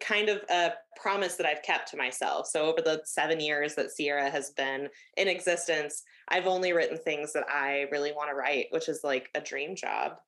kind 0.00 0.28
of 0.28 0.42
a 0.50 0.72
promise 1.00 1.36
that 1.36 1.46
I've 1.46 1.62
kept 1.62 1.90
to 1.90 1.96
myself. 1.96 2.46
So 2.48 2.66
over 2.66 2.80
the 2.80 3.00
7 3.04 3.40
years 3.40 3.74
that 3.74 3.90
Sierra 3.90 4.30
has 4.30 4.50
been 4.50 4.88
in 5.16 5.28
existence, 5.28 6.02
I've 6.28 6.46
only 6.46 6.72
written 6.72 6.98
things 6.98 7.32
that 7.32 7.44
I 7.48 7.86
really 7.90 8.12
want 8.12 8.30
to 8.30 8.36
write, 8.36 8.66
which 8.70 8.88
is 8.88 9.00
like 9.02 9.28
a 9.34 9.40
dream 9.40 9.74
job. 9.74 10.18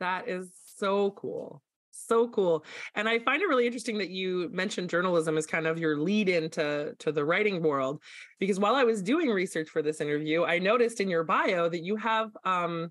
That 0.00 0.28
is 0.28 0.50
so 0.76 1.10
cool 1.12 1.62
so 2.06 2.28
cool 2.28 2.64
and 2.94 3.08
i 3.08 3.18
find 3.18 3.42
it 3.42 3.48
really 3.48 3.66
interesting 3.66 3.98
that 3.98 4.10
you 4.10 4.48
mentioned 4.52 4.90
journalism 4.90 5.36
as 5.36 5.46
kind 5.46 5.66
of 5.66 5.78
your 5.78 5.98
lead 5.98 6.28
into 6.28 6.94
to 6.98 7.12
the 7.12 7.24
writing 7.24 7.62
world 7.62 8.00
because 8.38 8.58
while 8.58 8.74
i 8.74 8.84
was 8.84 9.02
doing 9.02 9.28
research 9.30 9.68
for 9.68 9.82
this 9.82 10.00
interview 10.00 10.44
i 10.44 10.58
noticed 10.58 11.00
in 11.00 11.08
your 11.08 11.24
bio 11.24 11.68
that 11.68 11.84
you 11.84 11.96
have 11.96 12.30
um, 12.44 12.90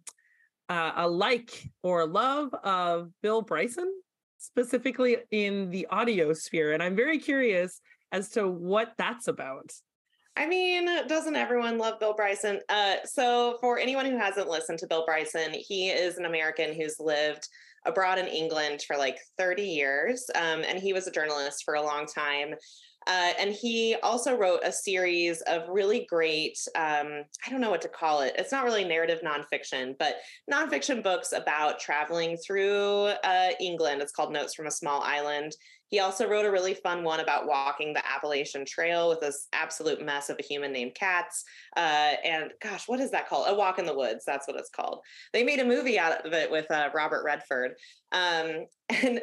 uh, 0.69 0.91
a 0.97 1.07
like 1.07 1.69
or 1.83 2.05
love 2.05 2.53
of 2.63 3.09
bill 3.21 3.41
bryson 3.41 3.91
specifically 4.37 5.17
in 5.31 5.69
the 5.69 5.87
audio 5.87 6.33
sphere 6.33 6.73
and 6.73 6.81
i'm 6.81 6.95
very 6.95 7.19
curious 7.19 7.81
as 8.11 8.29
to 8.29 8.47
what 8.47 8.93
that's 8.97 9.27
about 9.27 9.71
I 10.37 10.47
mean, 10.47 10.85
doesn't 11.07 11.35
everyone 11.35 11.77
love 11.77 11.99
Bill 11.99 12.13
Bryson? 12.13 12.59
Uh, 12.67 12.95
so, 13.05 13.57
for 13.61 13.79
anyone 13.79 14.05
who 14.05 14.17
hasn't 14.17 14.49
listened 14.49 14.79
to 14.79 14.87
Bill 14.87 15.05
Bryson, 15.05 15.53
he 15.53 15.89
is 15.89 16.17
an 16.17 16.25
American 16.25 16.73
who's 16.73 16.99
lived 16.99 17.47
abroad 17.85 18.17
in 18.17 18.27
England 18.27 18.83
for 18.87 18.97
like 18.97 19.17
30 19.37 19.63
years, 19.63 20.29
um, 20.35 20.63
and 20.67 20.79
he 20.79 20.93
was 20.93 21.07
a 21.07 21.11
journalist 21.11 21.63
for 21.63 21.75
a 21.75 21.81
long 21.81 22.05
time. 22.05 22.55
Uh, 23.07 23.33
and 23.39 23.51
he 23.51 23.95
also 24.01 24.35
wrote 24.35 24.61
a 24.63 24.71
series 24.71 25.41
of 25.41 25.69
really 25.69 26.07
great, 26.09 26.57
um, 26.75 27.23
I 27.45 27.51
don't 27.51 27.61
know 27.61 27.69
what 27.69 27.83
to 27.83 27.87
call 27.87 28.21
it. 28.21 28.33
It's 28.37 28.51
not 28.51 28.63
really 28.63 28.83
narrative 28.83 29.21
nonfiction, 29.23 29.95
but 29.99 30.15
nonfiction 30.51 31.03
books 31.03 31.31
about 31.31 31.79
traveling 31.79 32.35
through 32.37 33.11
uh, 33.23 33.49
England. 33.59 34.01
It's 34.01 34.11
called 34.11 34.33
Notes 34.33 34.55
from 34.55 34.65
a 34.65 34.71
Small 34.71 35.01
Island. 35.01 35.55
He 35.89 35.99
also 35.99 36.27
wrote 36.27 36.45
a 36.45 36.51
really 36.51 36.73
fun 36.73 37.03
one 37.03 37.19
about 37.19 37.47
walking 37.47 37.93
the 37.93 38.05
Appalachian 38.05 38.65
Trail 38.65 39.09
with 39.09 39.19
this 39.19 39.47
absolute 39.53 40.03
mess 40.03 40.29
of 40.29 40.37
a 40.39 40.43
human 40.43 40.71
named 40.71 40.95
Katz. 40.95 41.43
Uh, 41.77 42.13
and 42.23 42.51
gosh, 42.61 42.87
what 42.87 42.99
is 42.99 43.11
that 43.11 43.29
called? 43.29 43.47
A 43.49 43.55
Walk 43.55 43.79
in 43.79 43.85
the 43.85 43.95
Woods. 43.95 44.23
That's 44.25 44.47
what 44.47 44.57
it's 44.57 44.69
called. 44.69 45.01
They 45.31 45.43
made 45.43 45.59
a 45.59 45.65
movie 45.65 45.99
out 45.99 46.25
of 46.25 46.33
it 46.33 46.49
with 46.49 46.69
uh, 46.71 46.89
Robert 46.93 47.23
Redford. 47.23 47.75
Um, 48.11 48.65
and 48.89 49.21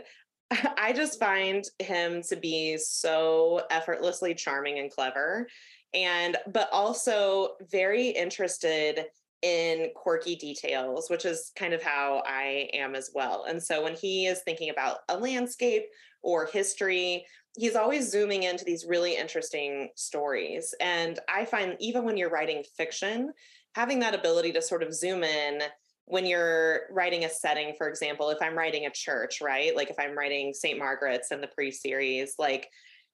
I 0.76 0.92
just 0.92 1.18
find 1.18 1.64
him 1.78 2.22
to 2.28 2.36
be 2.36 2.76
so 2.76 3.62
effortlessly 3.70 4.34
charming 4.34 4.78
and 4.78 4.90
clever. 4.90 5.48
And, 5.94 6.36
but 6.46 6.68
also 6.72 7.50
very 7.70 8.08
interested 8.08 9.06
in 9.42 9.90
quirky 9.94 10.36
details, 10.36 11.10
which 11.10 11.24
is 11.24 11.50
kind 11.56 11.74
of 11.74 11.82
how 11.82 12.22
I 12.26 12.70
am 12.72 12.94
as 12.94 13.10
well. 13.12 13.44
And 13.48 13.60
so 13.62 13.82
when 13.82 13.94
he 13.94 14.26
is 14.26 14.40
thinking 14.40 14.70
about 14.70 14.98
a 15.08 15.18
landscape 15.18 15.84
or 16.22 16.46
history, 16.46 17.26
he's 17.56 17.76
always 17.76 18.10
zooming 18.10 18.44
into 18.44 18.64
these 18.64 18.86
really 18.86 19.16
interesting 19.16 19.90
stories. 19.94 20.74
And 20.80 21.18
I 21.28 21.44
find 21.44 21.76
even 21.80 22.04
when 22.04 22.16
you're 22.16 22.30
writing 22.30 22.64
fiction, 22.76 23.32
having 23.74 24.00
that 24.00 24.14
ability 24.14 24.52
to 24.52 24.62
sort 24.62 24.82
of 24.82 24.94
zoom 24.94 25.24
in 25.24 25.62
when 26.06 26.26
you're 26.26 26.82
writing 26.90 27.24
a 27.24 27.28
setting, 27.28 27.74
for 27.76 27.88
example, 27.88 28.30
if 28.30 28.38
I'm 28.42 28.58
writing 28.58 28.86
a 28.86 28.90
church, 28.90 29.40
right? 29.40 29.74
Like 29.74 29.90
if 29.90 29.98
I'm 29.98 30.16
writing 30.16 30.52
St. 30.52 30.78
Margaret's 30.78 31.30
in 31.30 31.40
the 31.40 31.46
Priest 31.48 31.82
series, 31.82 32.34
like 32.38 32.68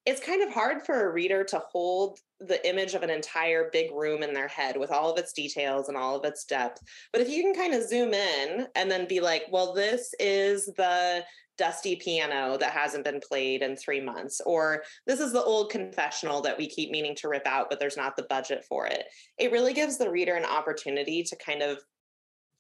it's 0.07 0.25
kind 0.25 0.43
of 0.43 0.53
hard 0.55 0.87
for 0.87 1.07
a 1.07 1.12
reader 1.12 1.45
to 1.45 1.62
hold 1.71 2.19
the 2.41 2.67
image 2.67 2.95
of 2.95 3.03
an 3.03 3.11
entire 3.11 3.69
big 3.73 3.93
room 3.93 4.23
in 4.23 4.33
their 4.33 4.49
head 4.49 4.77
with 4.77 4.91
all 4.91 5.12
of 5.12 5.19
its 5.19 5.33
details 5.33 5.88
and 5.88 5.99
all 5.99 6.17
of 6.17 6.25
its 6.25 6.45
depth. 6.45 6.81
But 7.12 7.21
if 7.21 7.29
you 7.29 7.43
can 7.43 7.55
kind 7.55 7.75
of 7.75 7.87
zoom 7.87 8.15
in 8.15 8.67
and 8.75 8.91
then 8.91 9.07
be 9.07 9.21
like, 9.21 9.45
well, 9.50 9.75
this 9.75 10.15
is 10.19 10.67
the 10.77 11.25
dusty 11.59 11.97
piano 11.97 12.57
that 12.57 12.73
hasn't 12.73 13.05
been 13.05 13.21
played 13.21 13.62
in 13.62 13.77
three 13.77 14.00
months, 14.00 14.41
or 14.47 14.83
this 15.07 15.21
is 15.21 15.33
the 15.33 15.43
old 15.43 15.71
confessional 15.71 16.41
that 16.43 16.57
we 16.57 16.69
keep 16.69 16.91
meaning 16.91 17.15
to 17.17 17.29
rip 17.29 17.47
out, 17.47 17.69
but 17.69 17.79
there's 17.79 17.97
not 17.97 18.17
the 18.17 18.23
budget 18.25 18.65
for 18.69 18.87
it. 18.87 19.05
It 19.38 19.53
really 19.53 19.75
gives 19.75 19.99
the 19.99 20.11
reader 20.11 20.35
an 20.35 20.45
opportunity 20.45 21.23
to 21.25 21.37
kind 21.37 21.62
of 21.62 21.79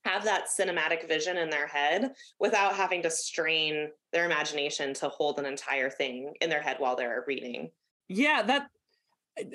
have 0.04 0.24
that 0.24 0.46
cinematic 0.58 1.08
vision 1.08 1.36
in 1.36 1.50
their 1.50 1.66
head 1.66 2.12
without 2.38 2.74
having 2.74 3.02
to 3.02 3.10
strain 3.10 3.88
their 4.12 4.26
imagination 4.26 4.94
to 4.94 5.08
hold 5.08 5.38
an 5.38 5.46
entire 5.46 5.90
thing 5.90 6.32
in 6.40 6.50
their 6.50 6.62
head 6.62 6.76
while 6.78 6.96
they're 6.96 7.24
reading. 7.26 7.70
Yeah, 8.08 8.42
that 8.42 8.68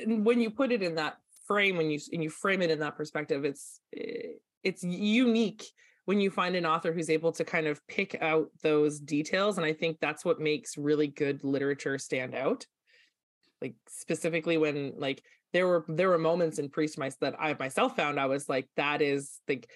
when 0.06 0.40
you 0.40 0.50
put 0.50 0.72
it 0.72 0.82
in 0.82 0.96
that 0.96 1.18
frame 1.46 1.76
when 1.78 1.90
you 1.90 2.00
and 2.12 2.24
you 2.24 2.30
frame 2.30 2.62
it 2.62 2.72
in 2.72 2.80
that 2.80 2.96
perspective 2.96 3.44
it's 3.44 3.82
eh, 3.98 4.34
it's 4.64 4.84
unique 4.84 5.66
when 6.06 6.20
you 6.20 6.30
find 6.30 6.56
an 6.56 6.66
author 6.66 6.92
who's 6.92 7.10
able 7.10 7.32
to 7.32 7.44
kind 7.44 7.68
of 7.68 7.86
pick 7.88 8.22
out 8.22 8.50
those 8.62 9.00
details 9.00 9.58
and 9.58 9.66
i 9.66 9.74
think 9.74 9.98
that's 10.00 10.26
what 10.26 10.40
makes 10.40 10.78
really 10.78 11.08
good 11.08 11.44
literature 11.44 11.98
stand 11.98 12.36
out 12.36 12.66
like 13.62 13.76
specifically 13.88 14.58
when 14.58 14.94
like 14.98 15.24
there 15.54 15.68
were 15.68 15.86
there 15.88 16.10
were 16.10 16.18
moments 16.18 16.60
in 16.60 16.70
priest 16.70 16.98
mice 16.98 17.16
that 17.18 17.36
i 17.40 17.56
myself 17.60 17.96
found 17.96 18.20
i 18.20 18.26
was 18.26 18.50
like 18.50 18.68
that 18.76 19.02
is 19.02 19.40
like 19.48 19.70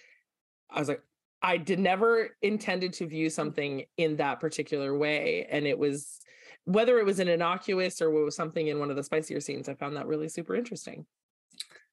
i 0.70 0.80
was 0.80 0.88
like 0.88 1.02
i 1.42 1.58
did 1.58 1.80
never 1.80 2.36
intended 2.42 2.94
to 2.94 3.08
view 3.08 3.28
mm. 3.28 3.32
something 3.32 3.84
in 3.98 4.18
that 4.18 4.40
particular 4.40 4.98
way 4.98 5.48
and 5.50 5.66
it 5.66 5.78
was 5.78 6.20
whether 6.66 7.00
it 7.00 7.06
was 7.06 7.20
an 7.20 7.30
innocuous 7.30 8.02
or 8.02 8.10
was 8.10 8.36
something 8.36 8.68
in 8.68 8.80
one 8.80 8.90
of 8.90 8.96
the 8.96 9.04
spicier 9.04 9.40
scenes 9.40 9.70
i 9.70 9.74
found 9.74 9.96
that 9.96 10.08
really 10.08 10.28
super 10.28 10.56
interesting 10.56 11.06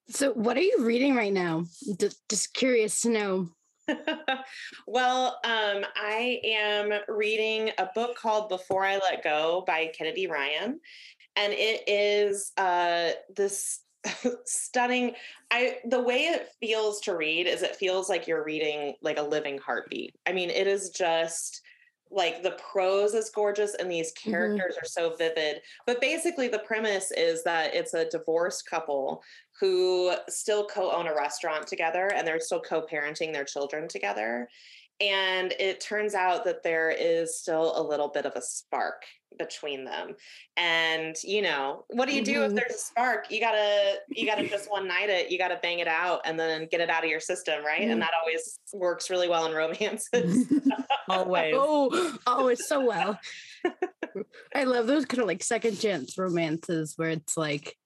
So, 0.09 0.33
what 0.33 0.57
are 0.57 0.63
you 0.63 0.79
reading 0.81 1.15
right 1.15 1.33
now? 1.33 1.65
Just, 1.99 2.29
just 2.29 2.53
curious 2.53 3.01
to 3.03 3.11
know. 3.11 3.49
well, 4.87 5.39
um, 5.45 5.85
I 5.97 6.41
am 6.45 6.93
reading 7.09 7.71
a 7.79 7.89
book 7.95 8.17
called 8.17 8.49
Before 8.49 8.85
I 8.85 8.95
Let 8.95 9.23
Go 9.23 9.65
by 9.67 9.91
Kennedy 9.97 10.27
Ryan. 10.27 10.81
And 11.37 11.53
it 11.53 11.83
is 11.89 12.53
uh, 12.57 13.11
this 13.35 13.81
stunning 14.45 15.13
i 15.51 15.79
the 15.87 16.01
way 16.01 16.25
it 16.25 16.51
feels 16.61 17.01
to 17.01 17.17
read 17.17 17.47
is 17.47 17.63
it 17.63 17.75
feels 17.77 18.09
like 18.09 18.27
you're 18.27 18.45
reading 18.45 18.93
like 19.01 19.19
a 19.19 19.23
living 19.23 19.57
heartbeat 19.57 20.15
i 20.27 20.33
mean 20.33 20.51
it 20.51 20.67
is 20.67 20.91
just 20.91 21.63
like 22.15 22.43
the 22.43 22.57
prose 22.73 23.15
is 23.15 23.31
gorgeous 23.31 23.75
and 23.75 23.91
these 23.91 24.13
characters 24.13 24.75
mm-hmm. 24.77 24.85
are 24.85 25.11
so 25.11 25.17
vivid 25.17 25.61
but 25.87 26.01
basically 26.01 26.49
the 26.49 26.61
premise 26.61 27.11
is 27.11 27.43
that 27.43 27.75
it's 27.75 27.95
a 27.95 28.09
divorced 28.09 28.69
couple 28.69 29.23
who 29.61 30.13
still 30.29 30.67
co-own 30.67 31.07
a 31.07 31.15
restaurant 31.15 31.67
together 31.67 32.13
and 32.15 32.27
they're 32.27 32.41
still 32.41 32.61
co-parenting 32.61 33.33
their 33.33 33.45
children 33.45 33.89
together 33.89 34.49
and 35.01 35.53
it 35.59 35.81
turns 35.81 36.15
out 36.15 36.45
that 36.45 36.63
there 36.63 36.91
is 36.91 37.37
still 37.37 37.77
a 37.77 37.83
little 37.83 38.09
bit 38.09 38.27
of 38.27 38.33
a 38.37 38.43
spark 38.43 39.03
between 39.39 39.85
them 39.85 40.15
and 40.57 41.17
you 41.23 41.43
know 41.43 41.85
what 41.89 42.09
do 42.09 42.15
you 42.15 42.25
do 42.25 42.41
mm-hmm. 42.41 42.45
if 42.45 42.55
there's 42.55 42.75
a 42.75 42.79
spark 42.79 43.31
you 43.31 43.41
gotta 43.41 43.97
you 44.09 44.27
gotta 44.27 44.49
just 44.49 44.71
one 44.71 44.87
night 44.87 45.09
it 45.09 45.31
you 45.31 45.39
gotta 45.39 45.59
bang 45.63 45.79
it 45.79 45.89
out 45.89 46.21
and 46.25 46.39
then 46.39 46.67
get 46.71 46.81
it 46.81 46.91
out 46.91 47.05
of 47.05 47.11
your 47.11 47.21
system 47.21 47.65
right 47.65 47.83
mm-hmm. 47.83 47.91
and 47.91 48.03
that 48.03 48.13
always 48.21 48.59
works 48.73 49.11
really 49.11 49.29
well 49.29 49.47
in 49.47 49.53
romances 49.53 50.53
always 51.09 51.55
oh 51.57 52.19
oh 52.27 52.49
it's 52.49 52.69
so 52.69 52.85
well 52.85 53.19
i 54.55 54.65
love 54.65 54.87
those 54.87 55.05
kind 55.05 55.21
of 55.21 55.27
like 55.27 55.43
second 55.43 55.79
chance 55.79 56.17
romances 56.19 56.95
where 56.97 57.11
it's 57.11 57.37
like 57.37 57.77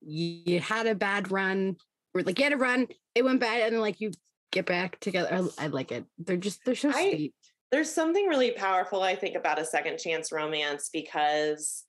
you 0.00 0.60
had 0.60 0.86
a 0.86 0.94
bad 0.94 1.30
run 1.30 1.76
or 2.14 2.22
like 2.22 2.38
you 2.38 2.44
had 2.44 2.52
a 2.52 2.56
run 2.56 2.86
it 3.14 3.24
went 3.24 3.40
bad 3.40 3.62
and 3.62 3.74
then 3.74 3.80
like 3.80 4.00
you 4.00 4.12
get 4.56 4.66
back 4.66 4.98
together. 5.00 5.28
I, 5.58 5.64
I 5.64 5.66
like 5.68 5.92
it. 5.92 6.04
They're 6.18 6.36
just 6.36 6.64
they're 6.64 6.74
so 6.74 6.88
I, 6.88 7.10
sweet. 7.10 7.34
There's 7.72 7.92
something 7.92 8.26
really 8.26 8.52
powerful, 8.52 9.02
I 9.02 9.16
think, 9.16 9.34
about 9.36 9.58
a 9.58 9.64
second 9.64 9.98
chance 9.98 10.30
romance 10.32 10.88
because 10.92 11.84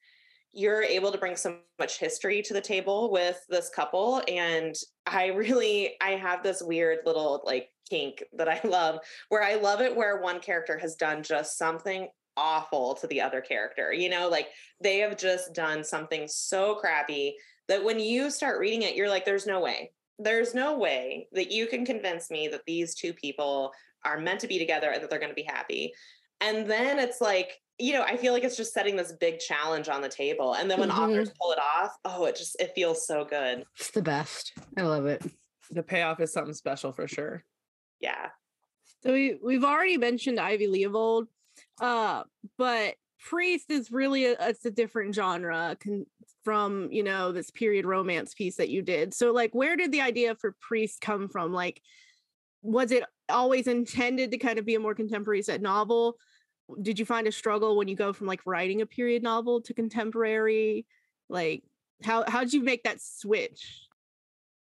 you're 0.51 0.81
able 0.81 1.11
to 1.11 1.17
bring 1.17 1.35
so 1.35 1.57
much 1.77 1.99
history 1.99 2.41
to 2.41 2.53
the 2.53 2.61
table 2.61 3.11
with 3.11 3.39
this 3.49 3.69
couple. 3.69 4.23
And 4.27 4.75
I 5.05 5.27
really 5.27 5.95
I 6.01 6.11
have 6.11 6.43
this 6.43 6.61
weird 6.61 6.99
little 7.05 7.43
like 7.45 7.69
kink 7.89 8.23
that 8.33 8.49
I 8.49 8.59
love 8.67 8.99
where 9.29 9.43
I 9.43 9.55
love 9.55 9.81
it 9.81 9.95
where 9.95 10.21
one 10.21 10.39
character 10.39 10.77
has 10.77 10.95
done 10.95 11.23
just 11.23 11.57
something 11.57 12.07
awful 12.35 12.95
to 12.95 13.07
the 13.07 13.21
other 13.21 13.41
character. 13.41 13.93
You 13.93 14.09
know, 14.09 14.29
like 14.29 14.47
they 14.81 14.99
have 14.99 15.17
just 15.17 15.53
done 15.53 15.83
something 15.83 16.27
so 16.27 16.75
crappy 16.75 17.35
that 17.67 17.83
when 17.83 17.99
you 17.99 18.31
start 18.31 18.59
reading 18.59 18.83
it, 18.83 18.95
you're 18.95 19.09
like, 19.09 19.25
there's 19.25 19.45
no 19.45 19.59
way 19.59 19.91
there's 20.19 20.55
no 20.55 20.77
way 20.77 21.27
that 21.31 21.51
you 21.51 21.67
can 21.67 21.85
convince 21.85 22.31
me 22.31 22.47
that 22.47 22.65
these 22.65 22.95
two 22.95 23.13
people 23.13 23.71
are 24.05 24.19
meant 24.19 24.39
to 24.41 24.47
be 24.47 24.59
together 24.59 24.89
and 24.89 25.01
that 25.01 25.09
they're 25.09 25.19
going 25.19 25.31
to 25.31 25.35
be 25.35 25.43
happy. 25.43 25.93
And 26.41 26.69
then 26.69 26.99
it's 26.99 27.21
like, 27.21 27.59
you 27.79 27.93
know, 27.93 28.03
I 28.03 28.17
feel 28.17 28.33
like 28.33 28.43
it's 28.43 28.57
just 28.57 28.73
setting 28.73 28.95
this 28.95 29.11
big 29.11 29.39
challenge 29.39 29.89
on 29.89 30.01
the 30.01 30.09
table. 30.09 30.53
And 30.53 30.69
then 30.69 30.79
when 30.79 30.89
mm-hmm. 30.89 30.99
authors 30.99 31.31
pull 31.39 31.51
it 31.51 31.59
off, 31.59 31.95
oh, 32.05 32.25
it 32.25 32.35
just 32.35 32.59
it 32.59 32.73
feels 32.75 33.05
so 33.05 33.25
good. 33.25 33.65
It's 33.79 33.91
the 33.91 34.01
best. 34.01 34.53
I 34.77 34.81
love 34.81 35.05
it. 35.05 35.23
The 35.71 35.83
payoff 35.83 36.19
is 36.19 36.31
something 36.31 36.53
special 36.53 36.91
for 36.91 37.07
sure. 37.07 37.43
Yeah. 37.99 38.29
So 39.03 39.13
we 39.13 39.37
we've 39.43 39.63
already 39.63 39.97
mentioned 39.97 40.39
Ivy 40.39 40.67
Leavold, 40.67 41.27
uh, 41.79 42.23
but 42.57 42.95
Priest 43.19 43.69
is 43.69 43.91
really 43.91 44.25
a, 44.25 44.35
it's 44.39 44.65
a 44.65 44.71
different 44.71 45.13
genre 45.13 45.75
con- 45.83 46.05
from 46.43 46.87
you 46.91 47.03
know 47.03 47.31
this 47.31 47.51
period 47.51 47.85
romance 47.85 48.33
piece 48.33 48.55
that 48.55 48.69
you 48.69 48.81
did 48.81 49.13
so 49.13 49.33
like 49.33 49.53
where 49.53 49.75
did 49.75 49.91
the 49.91 49.99
idea 49.99 50.33
for 50.33 50.55
priest 50.61 51.01
come 51.01 51.27
from 51.27 51.51
like 51.51 51.81
was 52.67 52.91
it 52.91 53.03
always 53.29 53.67
intended 53.67 54.31
to 54.31 54.37
kind 54.37 54.59
of 54.59 54.65
be 54.65 54.75
a 54.75 54.79
more 54.79 54.93
contemporary 54.93 55.41
set 55.41 55.61
novel? 55.61 56.17
Did 56.81 56.99
you 56.99 57.05
find 57.05 57.27
a 57.27 57.31
struggle 57.31 57.77
when 57.77 57.87
you 57.87 57.95
go 57.95 58.11
from 58.11 58.27
like 58.27 58.41
writing 58.45 58.81
a 58.81 58.85
period 58.85 59.23
novel 59.23 59.61
to 59.61 59.73
contemporary? 59.73 60.85
Like 61.29 61.63
how 62.03 62.25
how 62.27 62.41
did 62.41 62.53
you 62.53 62.63
make 62.63 62.83
that 62.83 63.01
switch? 63.01 63.83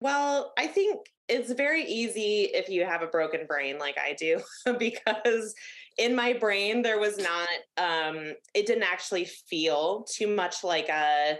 Well 0.01 0.53
i 0.58 0.65
think 0.65 1.08
it's 1.27 1.51
very 1.51 1.84
easy 1.84 2.43
if 2.53 2.69
you 2.69 2.86
have 2.86 3.01
a 3.01 3.08
broken 3.08 3.46
brain 3.46 3.77
like 3.77 3.98
i 3.98 4.13
do 4.13 4.39
because 4.79 5.53
in 5.98 6.15
my 6.15 6.31
brain 6.31 6.81
there 6.81 7.00
was 7.00 7.17
not 7.17 7.50
um 7.77 8.34
it 8.53 8.65
didn't 8.65 8.84
actually 8.84 9.25
feel 9.25 10.05
too 10.10 10.27
much 10.27 10.63
like 10.63 10.88
a 10.88 11.38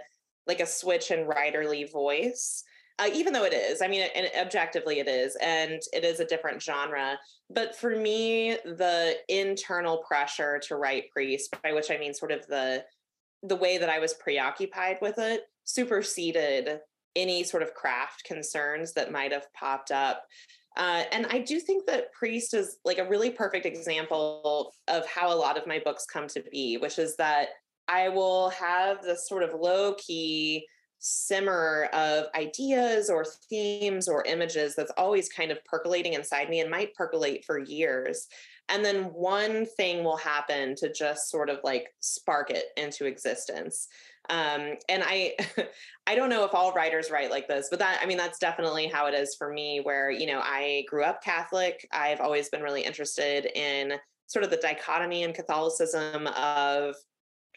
like 0.49 0.59
a 0.59 0.65
switch 0.65 1.11
in 1.11 1.27
writerly 1.27 1.89
voice. 1.89 2.63
Uh, 2.99 3.09
even 3.13 3.31
though 3.31 3.45
it 3.45 3.53
is, 3.53 3.81
I 3.81 3.87
mean, 3.87 4.05
and 4.13 4.29
objectively 4.37 4.99
it 4.99 5.07
is, 5.07 5.37
and 5.41 5.81
it 5.93 6.03
is 6.03 6.19
a 6.19 6.25
different 6.25 6.61
genre. 6.61 7.17
But 7.49 7.75
for 7.75 7.95
me, 7.95 8.57
the 8.65 9.15
internal 9.29 9.99
pressure 9.99 10.59
to 10.67 10.75
write 10.75 11.09
priest, 11.11 11.55
by 11.63 11.71
which 11.71 11.89
I 11.89 11.97
mean 11.97 12.13
sort 12.13 12.31
of 12.31 12.45
the 12.47 12.83
the 13.41 13.55
way 13.55 13.77
that 13.77 13.89
I 13.89 13.99
was 13.99 14.13
preoccupied 14.15 14.97
with 15.01 15.17
it, 15.17 15.43
superseded 15.63 16.81
any 17.15 17.43
sort 17.43 17.63
of 17.63 17.73
craft 17.73 18.25
concerns 18.25 18.93
that 18.93 19.13
might 19.13 19.31
have 19.31 19.47
popped 19.53 19.91
up. 19.91 20.25
Uh, 20.75 21.03
and 21.11 21.25
I 21.27 21.39
do 21.39 21.59
think 21.59 21.85
that 21.87 22.11
Priest 22.13 22.53
is 22.53 22.77
like 22.85 22.97
a 22.97 23.07
really 23.07 23.29
perfect 23.29 23.65
example 23.65 24.73
of 24.87 25.05
how 25.07 25.33
a 25.33 25.35
lot 25.35 25.57
of 25.57 25.67
my 25.67 25.79
books 25.79 26.05
come 26.05 26.27
to 26.27 26.43
be, 26.51 26.77
which 26.77 26.99
is 26.99 27.15
that 27.15 27.49
I 27.87 28.09
will 28.09 28.49
have 28.49 29.01
this 29.01 29.27
sort 29.27 29.43
of 29.43 29.53
low 29.53 29.95
key 29.95 30.65
simmer 30.99 31.89
of 31.93 32.25
ideas 32.35 33.09
or 33.09 33.25
themes 33.49 34.07
or 34.07 34.23
images 34.25 34.75
that's 34.75 34.91
always 34.97 35.29
kind 35.29 35.51
of 35.51 35.63
percolating 35.65 36.13
inside 36.13 36.49
me 36.49 36.59
and 36.59 36.69
might 36.69 36.93
percolate 36.93 37.43
for 37.45 37.59
years. 37.59 38.27
And 38.67 38.85
then 38.85 39.05
one 39.05 39.65
thing 39.65 40.03
will 40.03 40.17
happen 40.17 40.75
to 40.75 40.93
just 40.93 41.29
sort 41.29 41.49
of 41.49 41.59
like 41.63 41.87
spark 42.01 42.51
it 42.51 42.65
into 42.77 43.05
existence. 43.05 43.87
Um, 44.29 44.75
and 44.87 45.03
I, 45.03 45.35
I 46.07 46.15
don't 46.15 46.29
know 46.29 46.45
if 46.45 46.53
all 46.53 46.73
writers 46.73 47.09
write 47.09 47.31
like 47.31 47.47
this, 47.47 47.67
but 47.69 47.79
that, 47.79 47.99
I 48.01 48.05
mean, 48.05 48.17
that's 48.17 48.37
definitely 48.37 48.87
how 48.87 49.07
it 49.07 49.13
is 49.13 49.35
for 49.37 49.51
me, 49.51 49.79
where, 49.81 50.11
you 50.11 50.27
know, 50.27 50.39
I 50.43 50.83
grew 50.87 51.03
up 51.03 51.23
Catholic. 51.23 51.87
I've 51.91 52.19
always 52.19 52.49
been 52.49 52.61
really 52.61 52.83
interested 52.83 53.45
in 53.57 53.93
sort 54.27 54.45
of 54.45 54.51
the 54.51 54.57
dichotomy 54.57 55.23
in 55.23 55.33
Catholicism 55.33 56.27
of 56.27 56.95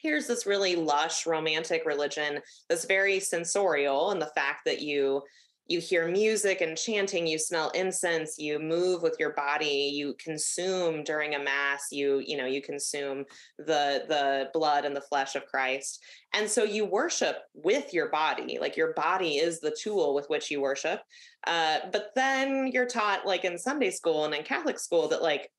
here's 0.03 0.27
this 0.27 0.47
really 0.47 0.77
lush 0.77 1.27
romantic 1.27 1.85
religion 1.87 2.41
that's 2.69 2.85
very 2.85 3.21
sensorial 3.21 4.11
and 4.11 4.21
the 4.21 4.33
fact 4.35 4.61
that 4.67 4.83
you 4.83 5.23
you 5.69 5.81
hear 5.81 6.09
music 6.09 6.61
and 6.61 6.77
chanting 6.77 7.27
you 7.27 7.39
smell 7.39 7.71
incense 7.71 8.37
you 8.37 8.59
move 8.59 9.01
with 9.01 9.17
your 9.21 9.33
body 9.35 9.91
you 9.95 10.15
consume 10.19 11.05
during 11.05 11.35
a 11.35 11.39
mass 11.39 11.87
you 11.93 12.21
you 12.27 12.37
know 12.37 12.47
you 12.47 12.61
consume 12.61 13.25
the 13.59 14.05
the 14.09 14.51
blood 14.53 14.85
and 14.85 14.95
the 14.95 15.01
flesh 15.01 15.35
of 15.37 15.47
christ. 15.47 16.03
And 16.35 16.49
so 16.49 16.65
you 16.65 16.85
worship 16.85 17.37
with 17.55 17.95
your 17.95 18.11
body 18.11 18.59
like 18.61 18.77
your 18.77 18.93
body 18.95 19.37
is 19.37 19.61
the 19.61 19.77
tool 19.81 20.15
with 20.15 20.27
which 20.29 20.51
you 20.51 20.61
worship. 20.61 21.01
Uh, 21.47 21.79
but 21.93 22.11
then 22.15 22.69
you're 22.73 22.87
taught 22.87 23.27
like 23.27 23.45
in 23.45 23.57
sunday 23.59 23.91
school 23.91 24.25
and 24.25 24.35
in 24.35 24.43
catholic 24.43 24.79
school 24.79 25.09
that 25.09 25.23
like 25.23 25.51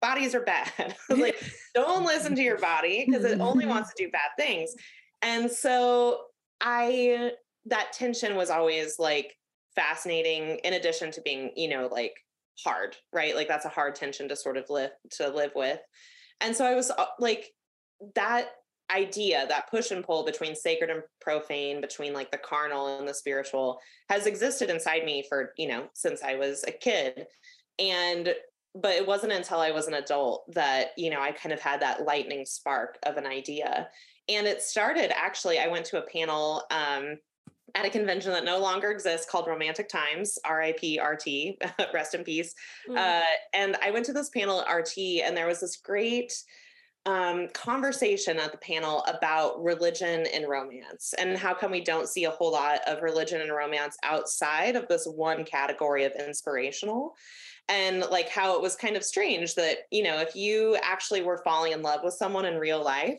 bodies 0.00 0.34
are 0.34 0.42
bad. 0.42 0.96
like, 1.08 1.36
don't 1.74 2.04
listen 2.04 2.34
to 2.36 2.42
your 2.42 2.58
body 2.58 3.04
because 3.06 3.24
it 3.24 3.40
only 3.40 3.66
wants 3.74 3.92
to 3.92 4.04
do 4.04 4.10
bad 4.10 4.30
things. 4.38 4.74
And 5.22 5.50
so 5.50 6.22
I, 6.60 7.32
that 7.66 7.92
tension 7.92 8.36
was 8.36 8.50
always 8.50 8.98
like 8.98 9.34
fascinating 9.76 10.58
in 10.64 10.74
addition 10.74 11.10
to 11.12 11.22
being, 11.22 11.50
you 11.56 11.68
know, 11.68 11.88
like 11.90 12.14
hard, 12.64 12.96
right? 13.12 13.36
Like 13.36 13.48
that's 13.48 13.66
a 13.66 13.70
hard 13.70 13.94
tension 13.94 14.28
to 14.28 14.36
sort 14.36 14.56
of 14.56 14.68
live, 14.70 14.90
to 15.12 15.28
live 15.28 15.52
with. 15.54 15.80
And 16.40 16.56
so 16.56 16.64
I 16.64 16.74
was 16.74 16.90
uh, 16.90 17.04
like, 17.18 17.50
that 18.14 18.48
idea, 18.90 19.46
that 19.48 19.70
push 19.70 19.90
and 19.90 20.04
pull 20.04 20.24
between 20.24 20.54
sacred 20.54 20.90
and 20.90 21.02
profane, 21.20 21.80
between 21.80 22.12
like 22.12 22.30
the 22.30 22.38
carnal 22.38 22.98
and 22.98 23.06
the 23.06 23.14
spiritual 23.14 23.78
has 24.08 24.26
existed 24.26 24.70
inside 24.70 25.04
me 25.04 25.24
for, 25.28 25.52
you 25.56 25.68
know, 25.68 25.86
since 25.94 26.22
I 26.22 26.36
was 26.36 26.64
a 26.66 26.72
kid. 26.72 27.26
And 27.78 28.34
but 28.74 28.92
it 28.92 29.06
wasn't 29.06 29.32
until 29.32 29.58
I 29.58 29.70
was 29.70 29.86
an 29.86 29.94
adult 29.94 30.52
that, 30.54 30.88
you 30.96 31.10
know, 31.10 31.20
I 31.20 31.32
kind 31.32 31.52
of 31.52 31.60
had 31.60 31.80
that 31.80 32.04
lightning 32.04 32.46
spark 32.46 32.98
of 33.04 33.16
an 33.16 33.26
idea. 33.26 33.88
And 34.28 34.46
it 34.46 34.62
started 34.62 35.16
actually, 35.16 35.58
I 35.58 35.68
went 35.68 35.86
to 35.86 35.98
a 35.98 36.06
panel 36.06 36.62
um, 36.70 37.16
at 37.74 37.84
a 37.84 37.90
convention 37.90 38.32
that 38.32 38.44
no 38.44 38.58
longer 38.58 38.90
exists 38.90 39.28
called 39.28 39.46
Romantic 39.48 39.88
Times, 39.88 40.38
RIP 40.48 41.00
RT, 41.02 41.56
rest 41.94 42.14
in 42.14 42.24
peace. 42.24 42.54
Mm. 42.88 42.96
Uh, 42.96 43.24
and 43.54 43.76
I 43.82 43.90
went 43.90 44.06
to 44.06 44.12
this 44.12 44.30
panel 44.30 44.62
at 44.62 44.72
RT, 44.72 44.98
and 45.24 45.36
there 45.36 45.46
was 45.46 45.60
this 45.60 45.76
great 45.76 46.32
um, 47.06 47.48
conversation 47.54 48.38
at 48.38 48.52
the 48.52 48.58
panel 48.58 49.02
about 49.04 49.62
religion 49.62 50.26
and 50.34 50.48
romance 50.48 51.14
and 51.18 51.36
how 51.38 51.54
come 51.54 51.70
we 51.70 51.80
don't 51.80 52.08
see 52.08 52.24
a 52.24 52.30
whole 52.30 52.52
lot 52.52 52.80
of 52.86 53.02
religion 53.02 53.40
and 53.40 53.50
romance 53.50 53.96
outside 54.02 54.76
of 54.76 54.86
this 54.86 55.06
one 55.06 55.44
category 55.44 56.04
of 56.04 56.12
inspirational 56.12 57.14
and 57.70 58.00
like 58.10 58.28
how 58.28 58.54
it 58.54 58.60
was 58.60 58.76
kind 58.76 58.96
of 58.96 59.04
strange 59.04 59.54
that 59.54 59.78
you 59.90 60.02
know 60.02 60.18
if 60.18 60.34
you 60.34 60.76
actually 60.82 61.22
were 61.22 61.38
falling 61.38 61.72
in 61.72 61.82
love 61.82 62.00
with 62.04 62.14
someone 62.14 62.44
in 62.44 62.58
real 62.58 62.84
life 62.84 63.18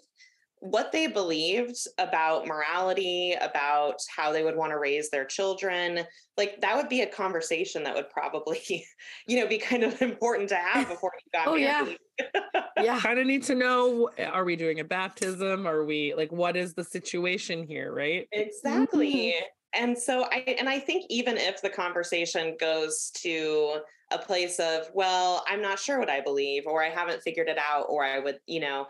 what 0.61 0.91
they 0.91 1.07
believed 1.07 1.75
about 1.97 2.45
morality, 2.45 3.35
about 3.41 3.95
how 4.15 4.31
they 4.31 4.43
would 4.43 4.55
want 4.55 4.71
to 4.71 4.77
raise 4.77 5.09
their 5.09 5.25
children, 5.25 6.01
like 6.37 6.61
that 6.61 6.77
would 6.77 6.87
be 6.87 7.01
a 7.01 7.07
conversation 7.07 7.81
that 7.83 7.95
would 7.95 8.11
probably, 8.11 8.85
you 9.27 9.39
know, 9.39 9.47
be 9.47 9.57
kind 9.57 9.83
of 9.83 9.99
important 10.03 10.47
to 10.49 10.55
have 10.55 10.87
before 10.89 11.11
you 11.25 11.31
got 11.33 11.47
oh, 11.47 11.57
married. 11.57 11.97
Yeah. 12.19 12.59
yeah. 12.83 12.99
kind 12.99 13.17
of 13.17 13.25
need 13.25 13.41
to 13.43 13.55
know 13.55 14.11
are 14.31 14.45
we 14.45 14.55
doing 14.55 14.79
a 14.79 14.83
baptism? 14.83 15.67
Are 15.67 15.83
we 15.83 16.13
like 16.13 16.31
what 16.31 16.55
is 16.55 16.75
the 16.75 16.83
situation 16.83 17.63
here, 17.63 17.91
right? 17.91 18.27
Exactly. 18.31 19.33
Mm-hmm. 19.33 19.45
And 19.73 19.97
so 19.97 20.25
I 20.25 20.43
and 20.59 20.69
I 20.69 20.77
think 20.77 21.05
even 21.09 21.37
if 21.37 21.61
the 21.61 21.69
conversation 21.69 22.55
goes 22.59 23.09
to 23.21 23.79
a 24.11 24.17
place 24.17 24.59
of, 24.59 24.89
well, 24.93 25.43
I'm 25.47 25.61
not 25.61 25.79
sure 25.79 25.99
what 25.99 26.09
I 26.09 26.21
believe, 26.21 26.63
or 26.65 26.83
I 26.83 26.89
haven't 26.89 27.21
figured 27.21 27.49
it 27.49 27.57
out, 27.57 27.85
or 27.89 28.03
I 28.03 28.19
would, 28.19 28.39
you 28.47 28.59
know, 28.59 28.87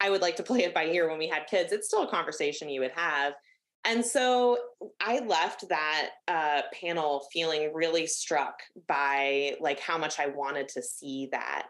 I 0.00 0.10
would 0.10 0.22
like 0.22 0.36
to 0.36 0.42
play 0.42 0.60
it 0.60 0.74
by 0.74 0.86
ear 0.86 1.08
when 1.08 1.18
we 1.18 1.28
had 1.28 1.46
kids, 1.46 1.72
it's 1.72 1.88
still 1.88 2.04
a 2.04 2.10
conversation 2.10 2.68
you 2.68 2.80
would 2.80 2.92
have. 2.92 3.34
And 3.84 4.04
so 4.04 4.58
I 5.00 5.20
left 5.20 5.68
that 5.68 6.10
uh, 6.26 6.62
panel 6.78 7.26
feeling 7.32 7.72
really 7.72 8.06
struck 8.06 8.60
by 8.86 9.56
like 9.60 9.80
how 9.80 9.96
much 9.96 10.18
I 10.18 10.26
wanted 10.26 10.68
to 10.70 10.82
see 10.82 11.28
that. 11.32 11.68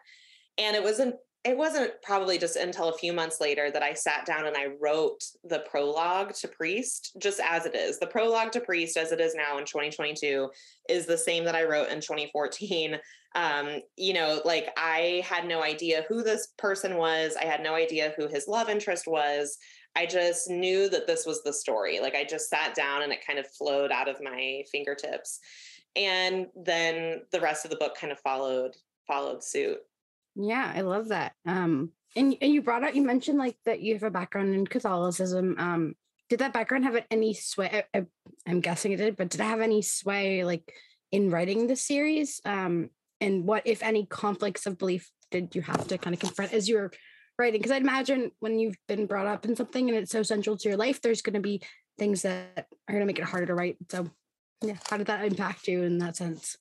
And 0.57 0.75
it 0.75 0.83
wasn't 0.83 1.15
it 1.49 1.57
wasn't 1.57 1.93
probably 2.03 2.39
just 2.39 2.57
until 2.57 2.91
a 2.91 2.99
few 2.99 3.13
months 3.13 3.41
later 3.41 3.71
that 3.71 3.83
I 3.83 3.95
sat 3.95 4.27
down 4.27 4.47
and 4.47 4.57
I 4.57 4.69
wrote 4.81 5.25
the 5.45 5.65
prologue 5.71 6.35
to 6.35 6.49
Priest 6.49 7.17
just 7.19 7.41
as 7.41 7.67
it 7.67 7.75
is. 7.75 7.99
The 7.99 8.07
prologue 8.07 8.53
to 8.53 8.61
Priest 8.61 8.97
as 8.97 9.13
it 9.13 9.21
is 9.21 9.35
now 9.35 9.59
in 9.59 9.65
2022 9.65 10.51
is 10.89 11.07
the 11.07 11.19
same 11.19 11.45
that 11.45 11.55
I 11.55 11.65
wrote 11.65 11.89
in 11.89 12.01
2014 12.01 12.99
um, 13.35 13.81
you 13.97 14.15
know, 14.15 14.41
like 14.45 14.71
I 14.77 15.23
had 15.25 15.47
no 15.47 15.63
idea 15.63 16.05
who 16.09 16.23
this 16.23 16.49
person 16.57 16.97
was. 16.97 17.37
I 17.37 17.45
had 17.45 17.63
no 17.63 17.75
idea 17.75 18.15
who 18.17 18.27
his 18.27 18.49
love 18.49 18.69
interest 18.69 19.07
was. 19.07 19.59
I 19.97 20.07
just 20.07 20.49
knew 20.49 20.89
that 20.89 21.07
this 21.07 21.27
was 21.27 21.43
the 21.43 21.53
story. 21.53 22.01
Like 22.01 22.15
I 22.15 22.25
just 22.25 22.49
sat 22.49 22.75
down 22.75 23.03
and 23.03 23.13
it 23.13 23.27
kind 23.27 23.39
of 23.39 23.47
flowed 23.47 23.93
out 23.93 24.09
of 24.09 24.23
my 24.23 24.65
fingertips. 24.73 25.41
And 25.95 26.47
then 26.57 27.23
the 27.33 27.41
rest 27.41 27.65
of 27.65 27.71
the 27.71 27.77
book 27.77 27.97
kind 27.97 28.13
of 28.13 28.19
followed 28.21 28.77
followed 29.07 29.43
suit. 29.43 29.79
Yeah, 30.35 30.73
I 30.75 30.83
love 30.83 31.09
that. 31.09 31.33
Um 31.47 31.93
and, 32.17 32.35
and 32.41 32.53
you 32.53 32.63
brought 32.63 32.85
up 32.85 32.95
you 32.95 33.03
mentioned 33.03 33.39
like 33.39 33.57
that 33.65 33.81
you 33.81 33.95
have 33.95 34.03
a 34.03 34.11
background 34.11 34.55
in 34.55 34.67
Catholicism. 34.67 35.57
Um 35.59 35.95
did 36.29 36.41
that 36.41 36.53
background 36.53 36.85
have 36.85 37.03
any 37.11 37.35
sway 37.35 37.85
I, 37.95 38.05
am 38.47 38.61
guessing 38.61 38.93
it 38.93 38.97
did, 38.97 39.17
but 39.17 39.31
did 39.31 39.41
it 39.41 39.45
have 39.45 39.61
any 39.61 39.83
sway 39.83 40.45
like 40.45 40.73
in 41.11 41.31
writing 41.31 41.67
the 41.67 41.77
series? 41.77 42.41
Um 42.45 42.91
and 43.21 43.45
what 43.45 43.63
if 43.67 43.83
any 43.83 44.07
conflicts 44.07 44.67
of 44.67 44.79
belief 44.79 45.11
did 45.31 45.55
you 45.55 45.63
have 45.63 45.87
to 45.89 45.99
kind 45.99 46.15
of 46.15 46.21
confront 46.21 46.53
as 46.53 46.69
you 46.69 46.77
were 46.77 46.91
writing 47.39 47.61
because 47.61 47.73
i'd 47.73 47.83
imagine 47.83 48.31
when 48.41 48.59
you've 48.59 48.77
been 48.87 49.07
brought 49.07 49.27
up 49.27 49.45
in 49.45 49.57
something 49.57 49.89
and 49.89 49.99
it's 49.99 50.11
so 50.11 50.23
central 50.23 50.57
to 50.57 50.69
your 50.69 50.79
life 50.79 51.01
there's 51.01 51.23
going 51.23 51.35
to 51.35 51.41
be 51.41 51.61
things 51.99 52.23
that 52.23 52.67
are 52.89 52.93
going 52.93 53.01
to 53.01 53.07
make 53.07 53.19
it 53.19 53.25
harder 53.25 53.47
to 53.47 53.55
write 53.55 53.77
so 53.91 54.09
yeah 54.63 54.77
how 54.89 54.97
did 54.97 55.07
that 55.07 55.25
impact 55.25 55.69
you 55.69 55.83
in 55.83 55.99
that 55.99 56.17
sense 56.17 56.57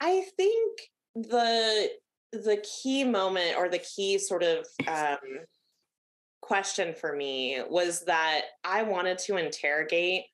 i 0.00 0.24
think 0.36 0.80
the 1.14 1.88
the 2.44 2.58
key 2.58 3.04
moment 3.04 3.56
or 3.56 3.68
the 3.68 3.78
key 3.78 4.18
sort 4.18 4.42
of 4.42 4.66
um, 4.86 5.18
question 6.40 6.94
for 6.94 7.16
me 7.16 7.60
was 7.68 8.04
that 8.04 8.42
i 8.64 8.82
wanted 8.82 9.18
to 9.18 9.36
interrogate 9.36 10.24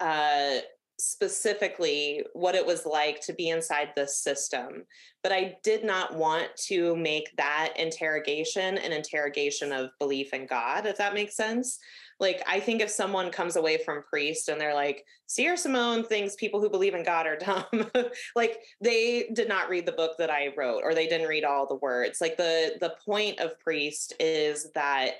uh, 0.00 0.58
specifically 0.98 2.24
what 2.32 2.54
it 2.54 2.66
was 2.66 2.84
like 2.84 3.20
to 3.20 3.32
be 3.32 3.50
inside 3.50 3.90
this 3.94 4.18
system. 4.18 4.84
But 5.22 5.32
I 5.32 5.56
did 5.62 5.84
not 5.84 6.14
want 6.14 6.48
to 6.66 6.96
make 6.96 7.36
that 7.36 7.74
interrogation 7.76 8.78
an 8.78 8.92
interrogation 8.92 9.72
of 9.72 9.90
belief 9.98 10.32
in 10.32 10.46
God, 10.46 10.86
if 10.86 10.98
that 10.98 11.14
makes 11.14 11.36
sense. 11.36 11.78
Like, 12.20 12.42
I 12.48 12.58
think 12.58 12.80
if 12.80 12.90
someone 12.90 13.30
comes 13.30 13.54
away 13.54 13.78
from 13.78 14.02
priest 14.02 14.48
and 14.48 14.60
they're 14.60 14.74
like, 14.74 15.04
Sierra 15.26 15.56
Simone 15.56 16.02
thinks 16.02 16.34
people 16.34 16.60
who 16.60 16.68
believe 16.68 16.94
in 16.94 17.04
God 17.04 17.26
are 17.26 17.36
dumb, 17.36 17.90
like 18.34 18.58
they 18.80 19.30
did 19.34 19.48
not 19.48 19.68
read 19.68 19.86
the 19.86 19.92
book 19.92 20.16
that 20.18 20.30
I 20.30 20.52
wrote 20.56 20.80
or 20.82 20.94
they 20.94 21.06
didn't 21.06 21.28
read 21.28 21.44
all 21.44 21.66
the 21.66 21.76
words. 21.76 22.20
Like 22.20 22.36
the 22.36 22.76
the 22.80 22.96
point 23.04 23.38
of 23.38 23.58
priest 23.60 24.14
is 24.18 24.72
that 24.72 25.12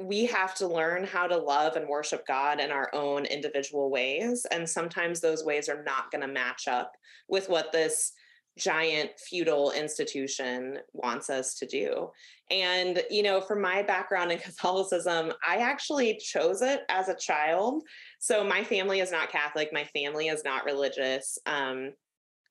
we 0.00 0.24
have 0.26 0.54
to 0.56 0.66
learn 0.66 1.04
how 1.04 1.26
to 1.26 1.36
love 1.36 1.76
and 1.76 1.88
worship 1.88 2.26
God 2.26 2.60
in 2.60 2.70
our 2.70 2.90
own 2.94 3.26
individual 3.26 3.90
ways. 3.90 4.46
And 4.50 4.68
sometimes 4.68 5.20
those 5.20 5.44
ways 5.44 5.68
are 5.68 5.82
not 5.84 6.10
going 6.10 6.22
to 6.22 6.32
match 6.32 6.66
up 6.66 6.92
with 7.28 7.48
what 7.48 7.72
this 7.72 8.12
giant 8.58 9.10
feudal 9.18 9.70
institution 9.72 10.78
wants 10.92 11.30
us 11.30 11.54
to 11.54 11.66
do. 11.66 12.10
And, 12.50 13.02
you 13.10 13.22
know, 13.22 13.40
from 13.40 13.60
my 13.60 13.82
background 13.82 14.32
in 14.32 14.38
Catholicism, 14.38 15.32
I 15.46 15.56
actually 15.58 16.18
chose 16.18 16.62
it 16.62 16.80
as 16.88 17.08
a 17.08 17.16
child. 17.16 17.82
So 18.18 18.44
my 18.44 18.62
family 18.64 19.00
is 19.00 19.10
not 19.10 19.30
Catholic, 19.30 19.72
my 19.72 19.84
family 19.84 20.28
is 20.28 20.42
not 20.44 20.64
religious. 20.64 21.38
Um, 21.46 21.92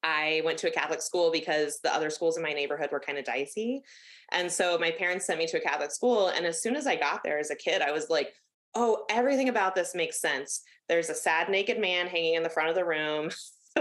I 0.04 0.42
went 0.44 0.58
to 0.60 0.68
a 0.68 0.72
Catholic 0.72 1.02
school 1.02 1.32
because 1.32 1.80
the 1.84 1.94
other 1.94 2.10
schools 2.10 2.38
in 2.38 2.44
my 2.44 2.54
neighborhood 2.54 2.90
were 2.92 3.00
kind 3.00 3.18
of 3.18 3.26
dicey. 3.26 3.82
And 4.32 4.52
so 4.52 4.78
my 4.78 4.92
parents 4.92 5.26
sent 5.26 5.40
me 5.40 5.48
to 5.48 5.58
a 5.58 5.62
Catholic 5.62 5.92
school. 5.92 6.30
And 6.30 6.46
as 6.46 6.62
soon 6.62 6.76
as 6.76 6.88
I 6.88 6.96
got 6.96 7.24
there 7.24 7.38
as 7.40 7.52
a 7.52 7.56
kid, 7.56 7.82
I 7.82 7.92
was 7.92 8.10
like, 8.10 8.34
oh, 8.74 9.06
everything 9.10 9.50
about 9.50 9.76
this 9.76 9.94
makes 9.94 10.22
sense. 10.22 10.62
There's 10.88 11.10
a 11.10 11.16
sad 11.16 11.50
naked 11.50 11.80
man 11.80 12.08
hanging 12.08 12.36
in 12.36 12.44
the 12.44 12.50
front 12.50 12.70
of 12.70 12.76
the 12.76 12.86
room. 12.86 13.30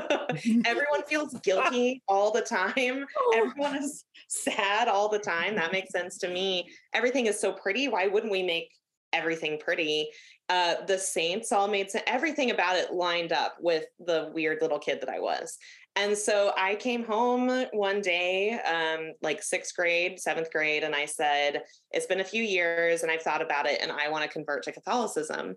Everyone 0.65 1.03
feels 1.07 1.35
guilty 1.41 2.03
all 2.09 2.31
the 2.31 2.43
time. 2.43 3.07
Oh. 3.19 3.35
Everyone 3.37 3.77
is 3.77 4.05
sad 4.29 4.89
all 4.89 5.09
the 5.09 5.19
time. 5.19 5.57
That 5.57 5.73
makes 5.73 5.91
sense 5.91 6.19
to 6.19 6.29
me. 6.29 6.71
Everything 6.93 7.27
is 7.27 7.41
so 7.41 7.53
pretty. 7.53 7.89
Why 7.89 8.07
wouldn't 8.07 8.33
we 8.33 8.43
make 8.43 8.71
everything 9.13 9.59
pretty? 9.59 10.09
Uh, 10.49 10.85
the 10.87 10.99
saints 10.99 11.53
all 11.53 11.69
made 11.69 11.91
sense. 11.91 12.05
Everything 12.07 12.51
about 12.51 12.77
it 12.77 12.93
lined 12.93 13.33
up 13.33 13.57
with 13.61 13.85
the 13.99 14.31
weird 14.35 14.59
little 14.61 14.79
kid 14.79 15.01
that 15.01 15.09
I 15.09 15.21
was. 15.21 15.57
And 15.97 16.17
so 16.17 16.53
I 16.57 16.77
came 16.77 17.05
home 17.05 17.67
one 17.73 18.01
day, 18.01 18.59
um, 18.61 19.13
like 19.23 19.43
sixth 19.43 19.75
grade, 19.75 20.21
seventh 20.21 20.51
grade, 20.53 20.85
and 20.85 20.95
I 20.95 21.05
said, 21.05 21.63
It's 21.91 22.07
been 22.07 22.21
a 22.21 22.25
few 22.25 22.43
years 22.43 23.03
and 23.03 23.11
I've 23.11 23.23
thought 23.23 23.43
about 23.43 23.67
it 23.67 23.81
and 23.83 23.91
I 23.91 24.09
want 24.09 24.25
to 24.25 24.31
convert 24.31 24.63
to 24.65 24.73
Catholicism. 24.73 25.57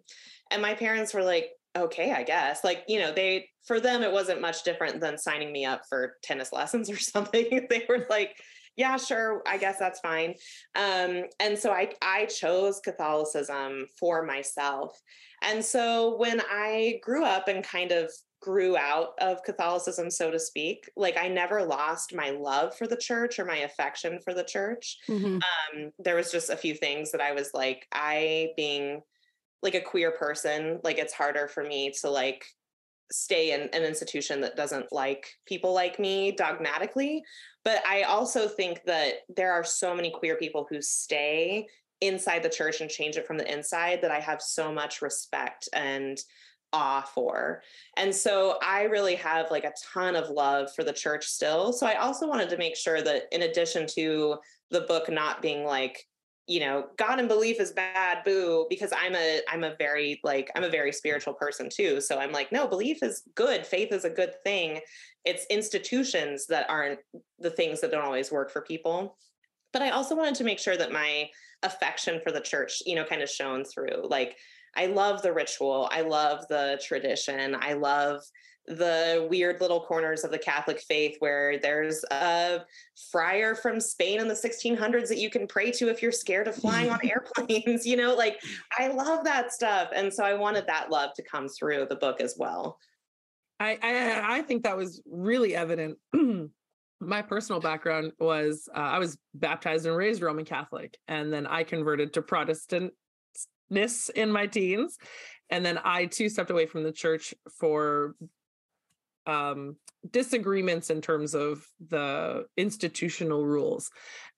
And 0.52 0.62
my 0.62 0.74
parents 0.74 1.14
were 1.14 1.24
like, 1.24 1.50
Okay, 1.76 2.12
I 2.12 2.24
guess. 2.24 2.64
Like, 2.64 2.84
you 2.88 3.00
know, 3.00 3.12
they, 3.12 3.48
for 3.66 3.80
them, 3.80 4.04
it 4.04 4.12
wasn't 4.12 4.42
much 4.42 4.64
different 4.64 5.00
than 5.02 5.18
signing 5.18 5.52
me 5.52 5.66
up 5.66 5.82
for 5.88 6.16
tennis 6.24 6.52
lessons 6.54 6.90
or 6.90 6.98
something. 6.98 7.68
they 7.70 7.86
were 7.88 8.06
like, 8.10 8.36
yeah, 8.76 8.98
sure, 8.98 9.44
I 9.46 9.58
guess 9.58 9.78
that's 9.78 10.00
fine. 10.00 10.34
Um, 10.76 11.26
and 11.40 11.58
so 11.58 11.72
I, 11.72 11.94
I 12.02 12.26
chose 12.26 12.80
Catholicism 12.80 13.86
for 14.00 14.26
myself. 14.26 15.00
And 15.44 15.64
so 15.64 16.18
when 16.18 16.42
I 16.50 17.00
grew 17.04 17.24
up 17.24 17.48
and 17.48 17.64
kind 17.64 17.92
of 17.92 18.12
grew 18.44 18.76
out 18.76 19.14
of 19.20 19.44
Catholicism, 19.44 20.12
so 20.12 20.30
to 20.30 20.40
speak. 20.40 20.90
Like 20.98 21.18
I 21.18 21.30
never 21.30 21.64
lost 21.64 22.14
my 22.14 22.32
love 22.32 22.76
for 22.76 22.88
the 22.88 22.98
church 22.98 23.40
or 23.40 23.46
my 23.46 23.58
affection 23.58 24.20
for 24.20 24.34
the 24.34 24.44
church. 24.44 24.98
Mm-hmm. 25.08 25.36
Um, 25.36 25.92
there 25.98 26.16
was 26.16 26.32
just 26.32 26.50
a 26.50 26.58
few 26.58 26.76
things 26.76 27.12
that 27.12 27.22
I 27.22 27.32
was 27.32 27.52
like, 27.54 27.88
I 27.94 28.50
being 28.58 29.02
like 29.62 29.76
a 29.76 29.82
queer 29.82 30.12
person, 30.12 30.80
like 30.84 30.98
it's 30.98 31.14
harder 31.14 31.48
for 31.48 31.64
me 31.64 31.94
to 32.02 32.10
like 32.10 32.46
stay 33.12 33.54
in 33.54 33.62
an 33.74 33.84
institution 33.84 34.42
that 34.42 34.58
doesn't 34.58 34.92
like 34.92 35.28
people 35.48 35.74
like 35.74 36.00
me 36.00 36.32
dogmatically. 36.32 37.24
But 37.64 37.86
I 37.88 38.04
also 38.04 38.48
think 38.48 38.82
that 38.86 39.14
there 39.34 39.54
are 39.54 39.64
so 39.64 39.96
many 39.96 40.12
queer 40.12 40.36
people 40.36 40.68
who 40.70 40.82
stay 40.82 41.68
inside 42.02 42.44
the 42.44 42.50
church 42.50 42.82
and 42.82 42.90
change 42.90 43.16
it 43.16 43.26
from 43.26 43.38
the 43.38 43.50
inside 43.52 44.02
that 44.02 44.12
I 44.12 44.20
have 44.20 44.42
so 44.42 44.74
much 44.74 45.02
respect 45.02 45.70
and 45.72 46.18
awe 46.74 47.02
for. 47.02 47.62
And 47.96 48.14
so 48.14 48.58
I 48.64 48.84
really 48.84 49.16
have 49.16 49.52
like 49.52 49.64
a 49.64 49.74
ton 49.94 50.16
of 50.16 50.30
love 50.30 50.74
for 50.76 50.84
the 50.84 50.92
church 50.92 51.26
still. 51.26 51.72
So 51.72 51.86
I 51.86 51.96
also 51.96 52.28
wanted 52.28 52.50
to 52.50 52.58
make 52.58 52.76
sure 52.76 53.02
that 53.02 53.24
in 53.32 53.44
addition 53.44 53.88
to 53.96 54.38
the 54.72 54.82
book 54.82 55.10
not 55.10 55.42
being 55.42 55.64
like, 55.64 56.06
you 56.48 56.60
know, 56.60 56.88
God 56.98 57.20
and 57.20 57.30
belief 57.30 57.62
is 57.62 57.72
bad, 57.72 58.24
boo, 58.26 58.66
because 58.70 58.92
I'm 58.92 59.16
a 59.16 59.40
I'm 59.50 59.64
a 59.64 59.76
very 59.78 60.20
like 60.26 60.52
I'm 60.56 60.66
a 60.66 60.70
very 60.70 60.92
spiritual 60.92 61.34
person 61.34 61.70
too. 61.70 62.02
So 62.02 62.20
I'm 62.20 62.34
like, 62.34 62.52
no, 62.52 62.68
belief 62.68 63.02
is 63.02 63.24
good. 63.36 63.66
Faith 63.66 63.94
is 63.94 64.04
a 64.04 64.10
good 64.10 64.34
thing. 64.44 64.82
It's 65.24 65.46
institutions 65.50 66.48
that 66.48 66.70
aren't 66.70 67.00
the 67.40 67.50
things 67.52 67.80
that 67.80 67.92
don't 67.92 68.04
always 68.04 68.30
work 68.30 68.52
for 68.52 68.62
people. 68.62 69.18
But 69.72 69.84
I 69.84 69.92
also 69.92 70.16
wanted 70.16 70.36
to 70.36 70.44
make 70.44 70.60
sure 70.60 70.76
that 70.76 70.92
my 70.92 71.30
affection 71.64 72.20
for 72.22 72.32
the 72.32 72.42
church, 72.42 72.84
you 72.86 72.96
know, 72.96 73.06
kind 73.06 73.22
of 73.22 73.30
shone 73.30 73.64
through. 73.64 74.08
Like 74.08 74.38
I 74.76 74.88
love 74.88 75.22
the 75.22 75.34
ritual. 75.34 75.90
I 75.92 76.02
love 76.02 76.46
the 76.50 76.82
tradition. 76.84 77.56
I 77.60 77.74
love 77.74 78.22
the 78.66 79.28
weird 79.30 79.60
little 79.60 79.82
corners 79.82 80.24
of 80.24 80.32
the 80.32 80.38
Catholic 80.38 80.80
faith 80.80 81.18
where 81.20 81.60
there's 81.60 82.04
a 82.12 82.62
friar 83.12 83.56
from 83.56 83.80
Spain 83.80 84.22
in 84.22 84.28
the 84.28 84.34
1600s 84.34 85.10
that 85.10 85.18
you 85.18 85.30
can 85.30 85.48
pray 85.48 85.70
to 85.72 85.90
if 85.90 86.02
you're 86.02 86.14
scared 86.14 86.48
of 86.48 86.56
flying 86.56 86.90
on 86.90 87.00
airplanes. 87.04 87.86
You 87.94 87.98
know, 87.98 88.16
like 88.16 88.40
I 88.80 88.88
love 88.88 89.24
that 89.26 89.52
stuff. 89.52 89.90
And 89.94 90.12
so 90.12 90.24
I 90.24 90.34
wanted 90.34 90.66
that 90.68 90.90
love 90.90 91.12
to 91.16 91.24
come 91.24 91.48
through 91.48 91.88
the 91.90 91.96
book 91.96 92.22
as 92.22 92.36
well. 92.38 92.80
I, 93.60 93.78
I, 93.82 94.38
I 94.38 94.42
think 94.42 94.64
that 94.64 94.78
was 94.78 95.02
really 95.06 95.56
evident. 95.56 95.98
My 97.00 97.22
personal 97.22 97.60
background 97.60 98.14
was 98.20 98.68
uh, 98.74 98.80
I 98.80 99.00
was 99.00 99.18
baptized 99.34 99.86
and 99.86 99.96
raised 99.96 100.22
Roman 100.22 100.46
Catholic, 100.46 100.98
and 101.08 101.32
then 101.32 101.46
I 101.46 101.64
converted 101.64 102.14
to 102.14 102.22
Protestantness 103.74 104.10
in 104.10 104.32
my 104.32 104.48
teens, 104.48 104.98
and 105.50 105.66
then 105.66 105.80
I 105.84 106.06
too 106.06 106.30
stepped 106.30 106.50
away 106.52 106.66
from 106.66 106.84
the 106.84 106.92
church 106.92 107.34
for 107.60 108.16
um, 109.26 109.78
disagreements 110.12 110.90
in 110.90 111.02
terms 111.02 111.34
of 111.34 111.66
the 111.90 112.46
institutional 112.58 113.46
rules. 113.46 113.90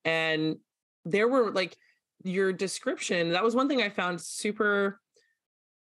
And 0.04 0.58
there 1.06 1.28
were 1.28 1.52
like 1.52 1.76
your 2.24 2.54
description, 2.54 3.32
that 3.32 3.44
was 3.44 3.56
one 3.56 3.68
thing 3.68 3.82
I 3.82 3.90
found 3.90 4.22
super 4.22 5.00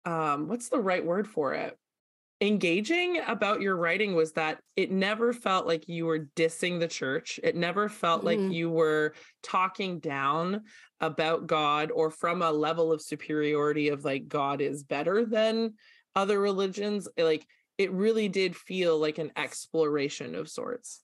um 0.07 0.49
what's 0.49 0.71
the 0.71 0.79
right 0.79 1.05
word 1.05 1.29
for 1.29 1.53
it? 1.53 1.77
Engaging 2.41 3.21
about 3.27 3.61
your 3.61 3.77
writing 3.77 4.15
was 4.15 4.33
that 4.33 4.61
it 4.77 4.91
never 4.91 5.33
felt 5.33 5.67
like 5.67 5.89
you 5.89 6.07
were 6.07 6.29
dissing 6.37 6.81
the 6.81 6.89
church. 6.89 7.39
It 7.43 7.57
never 7.57 7.89
felt 7.89 8.25
mm-hmm. 8.25 8.45
like 8.45 8.53
you 8.53 8.71
were 8.71 9.15
talking 9.43 9.99
down 9.99 10.63
about 11.01 11.47
God 11.47 11.91
or 11.91 12.11
from 12.11 12.43
a 12.43 12.51
level 12.51 12.93
of 12.93 13.03
superiority 13.03 13.89
of 13.89 14.05
like 14.05 14.29
God 14.29 14.61
is 14.61 14.85
better 14.85 15.25
than 15.25 15.75
other 16.17 16.41
religions. 16.41 17.09
Like 17.19 17.47
it 17.79 17.93
really 17.93 18.29
did 18.29 18.57
feel 18.57 18.99
like 18.99 19.19
an 19.19 19.33
exploration 19.37 20.35
of 20.35 20.49
sorts. 20.49 21.03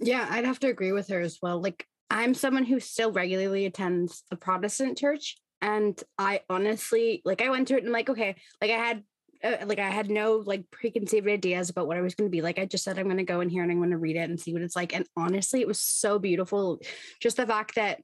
Yeah, 0.00 0.26
I'd 0.30 0.44
have 0.44 0.60
to 0.60 0.68
agree 0.68 0.92
with 0.92 1.08
her 1.08 1.20
as 1.20 1.38
well. 1.42 1.60
Like, 1.60 1.86
I'm 2.10 2.34
someone 2.34 2.64
who 2.64 2.80
still 2.80 3.12
regularly 3.12 3.66
attends 3.66 4.22
a 4.30 4.36
Protestant 4.36 4.96
church. 4.96 5.36
And 5.60 6.00
I 6.16 6.40
honestly, 6.48 7.20
like, 7.24 7.42
I 7.42 7.50
went 7.50 7.68
to 7.68 7.76
it 7.76 7.82
and, 7.82 7.92
like, 7.92 8.08
okay, 8.08 8.36
like, 8.60 8.70
I 8.70 8.76
had, 8.76 9.02
uh, 9.42 9.66
like, 9.66 9.78
I 9.78 9.90
had 9.90 10.10
no, 10.10 10.42
like, 10.44 10.70
preconceived 10.70 11.28
ideas 11.28 11.70
about 11.70 11.86
what 11.86 11.96
I 11.96 12.00
was 12.00 12.14
going 12.14 12.28
to 12.28 12.36
be. 12.36 12.42
Like, 12.42 12.58
I 12.58 12.66
just 12.66 12.84
said, 12.84 12.98
I'm 12.98 13.06
going 13.06 13.18
to 13.18 13.24
go 13.24 13.40
in 13.40 13.48
here 13.48 13.62
and 13.62 13.70
I'm 13.70 13.78
going 13.78 13.90
to 13.90 13.98
read 13.98 14.16
it 14.16 14.28
and 14.30 14.40
see 14.40 14.52
what 14.52 14.62
it's 14.62 14.76
like. 14.76 14.94
And 14.94 15.06
honestly, 15.16 15.60
it 15.60 15.68
was 15.68 15.80
so 15.80 16.18
beautiful. 16.18 16.80
Just 17.20 17.36
the 17.36 17.46
fact 17.46 17.74
that 17.76 18.00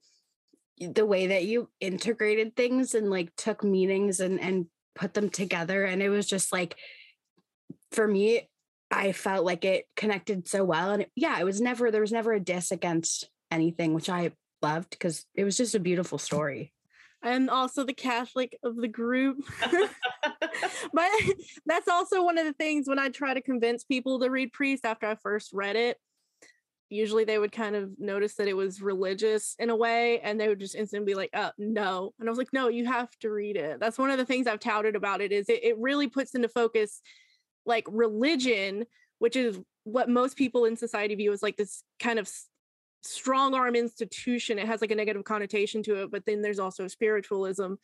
the 0.78 1.06
way 1.06 1.28
that 1.28 1.44
you 1.44 1.70
integrated 1.80 2.56
things 2.56 2.94
and, 2.94 3.10
like, 3.10 3.34
took 3.36 3.64
meanings 3.64 4.20
and, 4.20 4.40
and, 4.40 4.66
put 4.96 5.12
them 5.12 5.28
together 5.28 5.82
and 5.82 6.00
it 6.00 6.08
was 6.08 6.24
just 6.24 6.52
like 6.52 6.76
for 7.94 8.06
me, 8.06 8.48
I 8.90 9.12
felt 9.12 9.44
like 9.44 9.64
it 9.64 9.86
connected 9.96 10.48
so 10.48 10.64
well. 10.64 10.90
And 10.90 11.02
it, 11.02 11.10
yeah, 11.16 11.38
it 11.38 11.44
was 11.44 11.60
never, 11.60 11.90
there 11.90 12.00
was 12.00 12.12
never 12.12 12.32
a 12.32 12.40
diss 12.40 12.70
against 12.70 13.28
anything, 13.50 13.94
which 13.94 14.10
I 14.10 14.32
loved 14.62 14.90
because 14.90 15.24
it 15.34 15.44
was 15.44 15.56
just 15.56 15.74
a 15.74 15.80
beautiful 15.80 16.18
story. 16.18 16.73
I'm 17.24 17.48
also 17.48 17.84
the 17.84 17.94
Catholic 17.94 18.58
of 18.62 18.76
the 18.76 18.88
group. 18.88 19.38
but 20.92 21.10
that's 21.66 21.88
also 21.88 22.22
one 22.22 22.38
of 22.38 22.44
the 22.44 22.52
things 22.52 22.86
when 22.86 22.98
I 22.98 23.08
try 23.08 23.34
to 23.34 23.40
convince 23.40 23.82
people 23.82 24.20
to 24.20 24.30
read 24.30 24.52
Priest 24.52 24.84
after 24.84 25.06
I 25.06 25.16
first 25.16 25.52
read 25.52 25.76
it. 25.76 25.98
Usually 26.90 27.24
they 27.24 27.38
would 27.38 27.50
kind 27.50 27.74
of 27.74 27.90
notice 27.98 28.34
that 28.34 28.46
it 28.46 28.56
was 28.56 28.82
religious 28.82 29.56
in 29.58 29.70
a 29.70 29.76
way 29.76 30.20
and 30.20 30.38
they 30.38 30.48
would 30.48 30.60
just 30.60 30.74
instantly 30.74 31.12
be 31.12 31.16
like, 31.16 31.30
oh, 31.34 31.50
no. 31.58 32.12
And 32.20 32.28
I 32.28 32.30
was 32.30 32.38
like, 32.38 32.52
no, 32.52 32.68
you 32.68 32.84
have 32.84 33.08
to 33.20 33.30
read 33.30 33.56
it. 33.56 33.80
That's 33.80 33.98
one 33.98 34.10
of 34.10 34.18
the 34.18 34.26
things 34.26 34.46
I've 34.46 34.60
touted 34.60 34.94
about 34.94 35.20
it 35.20 35.32
is 35.32 35.48
it, 35.48 35.64
it 35.64 35.78
really 35.78 36.08
puts 36.08 36.34
into 36.34 36.48
focus 36.48 37.00
like 37.66 37.86
religion, 37.90 38.84
which 39.18 39.34
is 39.34 39.58
what 39.84 40.08
most 40.08 40.36
people 40.36 40.66
in 40.66 40.76
society 40.76 41.14
view 41.14 41.32
as 41.32 41.42
like 41.42 41.56
this 41.56 41.82
kind 41.98 42.18
of 42.18 42.30
strong 43.04 43.54
arm 43.54 43.74
institution. 43.74 44.58
It 44.58 44.66
has 44.66 44.80
like 44.80 44.90
a 44.90 44.94
negative 44.96 45.24
connotation 45.24 45.82
to 45.84 46.02
it, 46.02 46.10
but 46.10 46.24
then 46.26 46.42
there's 46.42 46.58
also 46.58 46.88
spiritualism, 46.88 47.74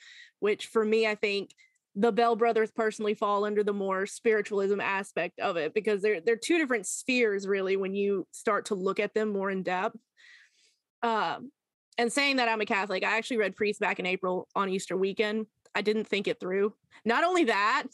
which 0.41 0.67
for 0.67 0.85
me, 0.85 1.07
I 1.07 1.15
think 1.15 1.55
the 1.97 2.13
Bell 2.13 2.37
brothers 2.37 2.71
personally 2.71 3.15
fall 3.15 3.45
under 3.45 3.65
the 3.65 3.73
more 3.73 4.07
spiritualism 4.07 4.81
aspect 4.81 5.41
of 5.41 5.57
it 5.57 5.75
because 5.75 6.03
they're 6.03 6.21
they're 6.21 6.37
two 6.37 6.59
different 6.59 6.87
spheres 6.87 7.49
really 7.49 7.77
when 7.77 7.95
you 7.95 8.27
start 8.31 8.67
to 8.67 8.75
look 8.75 9.01
at 9.01 9.15
them 9.15 9.33
more 9.33 9.51
in 9.51 9.63
depth. 9.63 9.97
Um, 11.03 11.51
and 11.99 12.13
saying 12.13 12.37
that 12.37 12.49
I'm 12.49 12.61
a 12.61 12.67
Catholic, 12.67 13.05
I 13.05 13.17
actually 13.19 13.39
read 13.39 13.57
Priest 13.57 13.81
back 13.81 13.99
in 13.99 14.07
April 14.07 14.49
on 14.55 14.69
Easter 14.69 14.97
weekend. 14.97 15.47
I 15.75 15.83
didn't 15.83 16.07
think 16.07 16.29
it 16.29 16.41
through. 16.41 16.75
Not 17.05 17.25
only 17.25 17.45
that, 17.45 17.89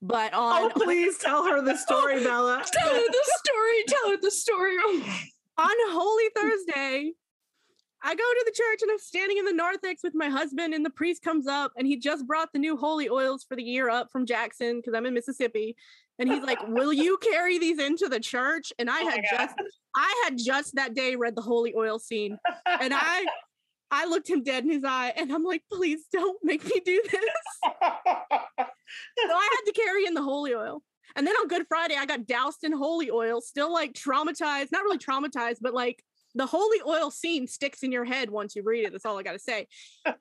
but 0.00 0.34
on 0.34 0.64
oh, 0.64 0.70
please 0.74 1.18
tell 1.18 1.44
her 1.44 1.62
the 1.62 1.76
story, 1.86 2.22
Bella. 2.24 2.64
tell 2.72 2.92
her 2.92 3.00
the 3.00 3.32
story. 3.44 3.84
Tell 3.86 4.10
her 4.10 4.16
the 4.20 4.30
story. 4.30 4.76
on 5.58 5.70
Holy 5.90 6.24
Thursday, 6.36 7.12
I 8.04 8.14
go 8.14 8.22
to 8.22 8.42
the 8.44 8.52
church 8.52 8.82
and 8.82 8.90
I'm 8.90 8.98
standing 8.98 9.38
in 9.38 9.44
the 9.44 9.52
narthex 9.52 10.02
with 10.02 10.14
my 10.14 10.28
husband, 10.28 10.74
and 10.74 10.84
the 10.84 10.90
priest 10.90 11.22
comes 11.22 11.46
up 11.46 11.72
and 11.76 11.86
he 11.86 11.96
just 11.96 12.26
brought 12.26 12.52
the 12.52 12.58
new 12.58 12.76
holy 12.76 13.08
oils 13.08 13.44
for 13.44 13.56
the 13.56 13.62
year 13.62 13.88
up 13.88 14.10
from 14.10 14.26
Jackson 14.26 14.78
because 14.78 14.94
I'm 14.94 15.06
in 15.06 15.14
Mississippi. 15.14 15.76
And 16.18 16.30
he's 16.30 16.42
like, 16.42 16.58
Will 16.68 16.92
you 16.92 17.18
carry 17.22 17.58
these 17.58 17.78
into 17.78 18.08
the 18.08 18.20
church? 18.20 18.72
And 18.78 18.90
I 18.90 19.02
oh 19.02 19.08
had 19.08 19.24
just 19.30 19.54
I 19.96 20.22
had 20.24 20.38
just 20.38 20.74
that 20.74 20.94
day 20.94 21.16
read 21.16 21.36
the 21.36 21.42
holy 21.42 21.74
oil 21.76 21.98
scene. 21.98 22.38
And 22.66 22.92
I 22.94 23.24
I 23.90 24.06
looked 24.06 24.28
him 24.28 24.42
dead 24.42 24.64
in 24.64 24.70
his 24.70 24.84
eye 24.84 25.12
and 25.16 25.32
I'm 25.32 25.44
like, 25.44 25.62
please 25.70 26.06
don't 26.12 26.38
make 26.42 26.64
me 26.64 26.80
do 26.84 27.02
this. 27.10 27.20
so 27.64 27.70
I 28.58 29.48
had 29.56 29.64
to 29.66 29.72
carry 29.74 30.06
in 30.06 30.14
the 30.14 30.22
holy 30.22 30.54
oil. 30.54 30.82
And 31.16 31.26
then 31.26 31.34
on 31.36 31.48
Good 31.48 31.66
Friday, 31.68 31.96
I 31.98 32.06
got 32.06 32.26
doused 32.26 32.64
in 32.64 32.72
holy 32.72 33.10
oil, 33.10 33.40
still 33.40 33.72
like 33.72 33.92
traumatized, 33.92 34.72
not 34.72 34.82
really 34.82 34.98
traumatized, 34.98 35.58
but 35.60 35.74
like 35.74 36.02
the 36.34 36.46
holy 36.46 36.78
oil 36.86 37.10
scene 37.10 37.46
sticks 37.46 37.82
in 37.82 37.92
your 37.92 38.04
head 38.04 38.30
once 38.30 38.56
you 38.56 38.62
read 38.62 38.84
it. 38.84 38.92
That's 38.92 39.04
all 39.04 39.18
I 39.18 39.22
got 39.22 39.32
to 39.32 39.38
say. 39.38 39.68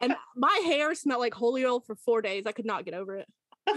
And 0.01 0.15
my 0.36 0.62
hair 0.65 0.93
smelled 0.95 1.21
like 1.21 1.34
holy 1.34 1.65
oil 1.65 1.80
for 1.80 1.95
four 1.95 2.21
days. 2.21 2.43
I 2.45 2.51
could 2.51 2.65
not 2.65 2.86
get 2.86 2.93
over 2.93 3.17
it. 3.17 3.27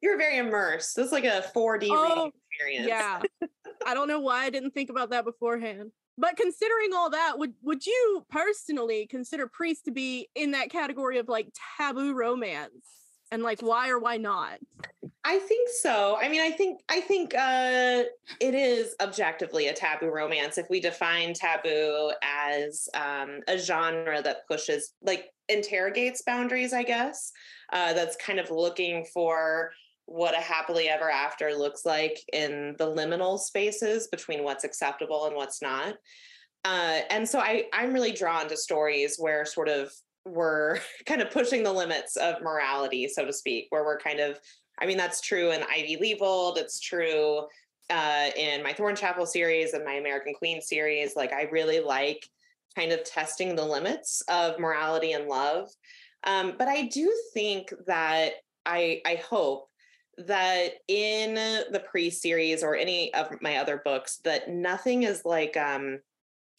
You're 0.00 0.16
very 0.16 0.38
immersed. 0.38 0.96
This 0.96 1.06
is 1.06 1.12
like 1.12 1.24
a 1.24 1.44
4D 1.54 1.88
oh, 1.90 2.02
reading 2.02 2.32
experience. 2.50 2.88
Yeah. 2.88 3.22
I 3.86 3.94
don't 3.94 4.08
know 4.08 4.20
why 4.20 4.44
I 4.44 4.50
didn't 4.50 4.72
think 4.72 4.90
about 4.90 5.10
that 5.10 5.24
beforehand. 5.24 5.92
But 6.16 6.36
considering 6.36 6.90
all 6.94 7.10
that, 7.10 7.38
would 7.38 7.54
would 7.62 7.86
you 7.86 8.26
personally 8.28 9.06
consider 9.06 9.46
Priest 9.46 9.84
to 9.84 9.92
be 9.92 10.28
in 10.34 10.50
that 10.50 10.68
category 10.68 11.18
of 11.18 11.28
like 11.28 11.48
taboo 11.78 12.12
romance? 12.12 12.72
And 13.30 13.42
like 13.42 13.60
why 13.60 13.90
or 13.90 13.98
why 13.98 14.16
not? 14.16 14.58
I 15.24 15.38
think 15.40 15.68
so. 15.82 16.16
I 16.20 16.28
mean, 16.28 16.40
I 16.40 16.50
think 16.50 16.80
I 16.88 17.00
think 17.00 17.34
uh, 17.34 18.04
it 18.40 18.54
is 18.54 18.94
objectively 19.00 19.68
a 19.68 19.74
taboo 19.74 20.10
romance 20.10 20.56
if 20.56 20.70
we 20.70 20.80
define 20.80 21.34
taboo 21.34 22.12
as 22.22 22.88
um, 22.94 23.40
a 23.46 23.58
genre 23.58 24.22
that 24.22 24.46
pushes, 24.48 24.94
like, 25.02 25.26
interrogates 25.48 26.22
boundaries. 26.22 26.72
I 26.72 26.82
guess 26.82 27.32
uh, 27.72 27.92
that's 27.92 28.16
kind 28.16 28.38
of 28.38 28.50
looking 28.50 29.04
for 29.12 29.70
what 30.06 30.34
a 30.34 30.40
happily 30.40 30.88
ever 30.88 31.10
after 31.10 31.52
looks 31.52 31.84
like 31.84 32.18
in 32.32 32.74
the 32.78 32.86
liminal 32.86 33.38
spaces 33.38 34.08
between 34.08 34.42
what's 34.44 34.64
acceptable 34.64 35.26
and 35.26 35.36
what's 35.36 35.60
not. 35.60 35.94
Uh, 36.64 37.00
and 37.10 37.28
so 37.28 37.38
I, 37.38 37.64
I'm 37.74 37.92
really 37.92 38.12
drawn 38.12 38.48
to 38.48 38.56
stories 38.56 39.16
where 39.18 39.44
sort 39.44 39.68
of 39.68 39.92
we're 40.28 40.78
kind 41.06 41.20
of 41.20 41.30
pushing 41.30 41.62
the 41.62 41.72
limits 41.72 42.16
of 42.16 42.42
morality, 42.42 43.08
so 43.08 43.24
to 43.24 43.32
speak, 43.32 43.66
where 43.70 43.84
we're 43.84 43.98
kind 43.98 44.20
of, 44.20 44.38
I 44.78 44.86
mean, 44.86 44.96
that's 44.96 45.20
true 45.20 45.50
in 45.50 45.62
Ivy 45.62 45.96
Leavold, 45.96 46.58
it's 46.58 46.80
true 46.80 47.46
uh, 47.90 48.30
in 48.36 48.62
my 48.62 48.72
Thorn 48.72 48.96
Chapel 48.96 49.26
series 49.26 49.72
and 49.72 49.84
my 49.84 49.94
American 49.94 50.34
Queen 50.34 50.60
series. 50.60 51.16
Like, 51.16 51.32
I 51.32 51.42
really 51.44 51.80
like 51.80 52.28
kind 52.76 52.92
of 52.92 53.02
testing 53.04 53.56
the 53.56 53.64
limits 53.64 54.22
of 54.28 54.58
morality 54.58 55.12
and 55.12 55.26
love. 55.26 55.68
Um, 56.24 56.54
but 56.58 56.68
I 56.68 56.82
do 56.82 57.12
think 57.32 57.72
that 57.86 58.32
I, 58.66 59.00
I 59.06 59.16
hope 59.16 59.68
that 60.18 60.72
in 60.88 61.34
the 61.34 61.82
Priest 61.90 62.20
series 62.20 62.62
or 62.62 62.74
any 62.74 63.14
of 63.14 63.30
my 63.40 63.56
other 63.56 63.80
books 63.84 64.18
that 64.24 64.50
nothing 64.50 65.04
is 65.04 65.24
like 65.24 65.56
um 65.56 66.00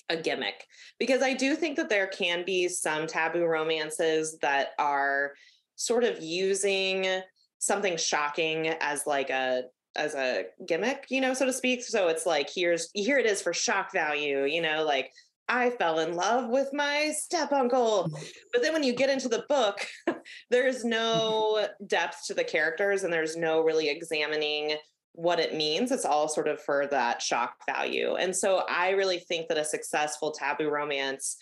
a 0.09 0.17
gimmick 0.17 0.65
because 0.99 1.21
i 1.21 1.33
do 1.33 1.55
think 1.55 1.75
that 1.75 1.89
there 1.89 2.07
can 2.07 2.43
be 2.45 2.67
some 2.67 3.07
taboo 3.07 3.45
romances 3.45 4.37
that 4.41 4.69
are 4.79 5.33
sort 5.75 6.03
of 6.03 6.21
using 6.21 7.21
something 7.59 7.97
shocking 7.97 8.67
as 8.81 9.05
like 9.05 9.29
a 9.29 9.63
as 9.95 10.15
a 10.15 10.45
gimmick 10.67 11.05
you 11.09 11.21
know 11.21 11.33
so 11.33 11.45
to 11.45 11.53
speak 11.53 11.83
so 11.83 12.07
it's 12.07 12.25
like 12.25 12.49
here's 12.53 12.89
here 12.93 13.17
it 13.17 13.25
is 13.25 13.41
for 13.41 13.53
shock 13.53 13.91
value 13.91 14.45
you 14.45 14.61
know 14.61 14.83
like 14.83 15.11
I 15.49 15.71
fell 15.71 15.97
in 15.99 16.13
love 16.13 16.49
with 16.49 16.69
my 16.73 17.11
step 17.17 17.51
uncle. 17.51 18.09
But 18.53 18.61
then 18.61 18.73
when 18.73 18.83
you 18.83 18.93
get 18.93 19.09
into 19.09 19.27
the 19.27 19.45
book, 19.49 19.85
there's 20.49 20.83
no 20.83 21.67
depth 21.87 22.25
to 22.27 22.33
the 22.33 22.43
characters 22.43 23.03
and 23.03 23.11
there's 23.11 23.35
no 23.35 23.61
really 23.61 23.89
examining 23.89 24.75
what 25.13 25.39
it 25.39 25.55
means. 25.55 25.91
It's 25.91 26.05
all 26.05 26.27
sort 26.27 26.47
of 26.47 26.61
for 26.61 26.87
that 26.87 27.21
shock 27.21 27.55
value. 27.65 28.15
And 28.15 28.35
so 28.35 28.63
I 28.69 28.91
really 28.91 29.19
think 29.19 29.47
that 29.47 29.57
a 29.57 29.65
successful 29.65 30.31
taboo 30.31 30.69
romance 30.69 31.37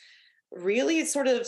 really 0.51 1.05
sort 1.05 1.27
of 1.27 1.47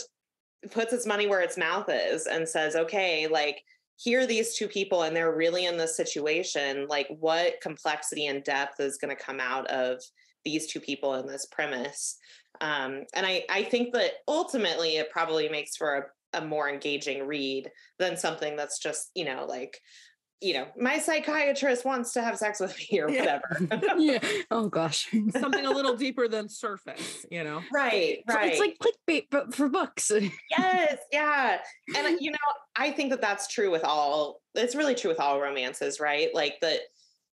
puts 0.70 0.92
its 0.92 1.06
money 1.06 1.26
where 1.26 1.40
its 1.40 1.56
mouth 1.56 1.88
is 1.88 2.26
and 2.26 2.48
says, 2.48 2.76
okay, 2.76 3.26
like, 3.26 3.62
here 4.02 4.20
are 4.20 4.26
these 4.26 4.54
two 4.54 4.66
people 4.66 5.02
and 5.02 5.14
they're 5.14 5.34
really 5.34 5.66
in 5.66 5.76
this 5.76 5.96
situation 5.96 6.86
like 6.88 7.06
what 7.18 7.60
complexity 7.60 8.26
and 8.26 8.44
depth 8.44 8.80
is 8.80 8.96
going 8.96 9.14
to 9.14 9.22
come 9.22 9.40
out 9.40 9.66
of 9.66 10.00
these 10.44 10.66
two 10.66 10.80
people 10.80 11.14
in 11.14 11.26
this 11.26 11.46
premise 11.46 12.16
um, 12.60 13.04
and 13.14 13.26
I, 13.26 13.44
I 13.48 13.62
think 13.64 13.92
that 13.94 14.12
ultimately 14.26 14.96
it 14.96 15.10
probably 15.10 15.48
makes 15.48 15.76
for 15.76 16.12
a, 16.34 16.38
a 16.38 16.44
more 16.44 16.68
engaging 16.68 17.26
read 17.26 17.70
than 17.98 18.16
something 18.16 18.56
that's 18.56 18.78
just 18.78 19.10
you 19.14 19.24
know 19.24 19.44
like 19.46 19.78
you 20.40 20.54
know, 20.54 20.66
my 20.78 20.98
psychiatrist 20.98 21.84
wants 21.84 22.12
to 22.14 22.22
have 22.22 22.38
sex 22.38 22.60
with 22.60 22.76
me 22.90 23.00
or 23.00 23.06
whatever. 23.10 23.60
yeah. 23.98 24.18
Oh 24.50 24.68
gosh. 24.68 25.08
Something 25.38 25.66
a 25.66 25.70
little 25.70 25.96
deeper 25.96 26.28
than 26.28 26.48
surface, 26.48 27.26
you 27.30 27.44
know? 27.44 27.60
right, 27.72 28.18
So 28.28 28.34
right. 28.34 28.50
It's 28.52 28.60
like 28.60 28.78
clickbait, 28.78 29.26
but 29.30 29.54
for 29.54 29.68
books. 29.68 30.10
yes, 30.50 30.96
yeah. 31.12 31.58
And 31.96 32.18
you 32.20 32.30
know, 32.30 32.38
I 32.76 32.90
think 32.90 33.10
that 33.10 33.20
that's 33.20 33.48
true 33.48 33.70
with 33.70 33.84
all 33.84 34.40
it's 34.54 34.74
really 34.74 34.94
true 34.94 35.10
with 35.10 35.20
all 35.20 35.40
romances, 35.40 36.00
right? 36.00 36.34
Like 36.34 36.54
that 36.62 36.80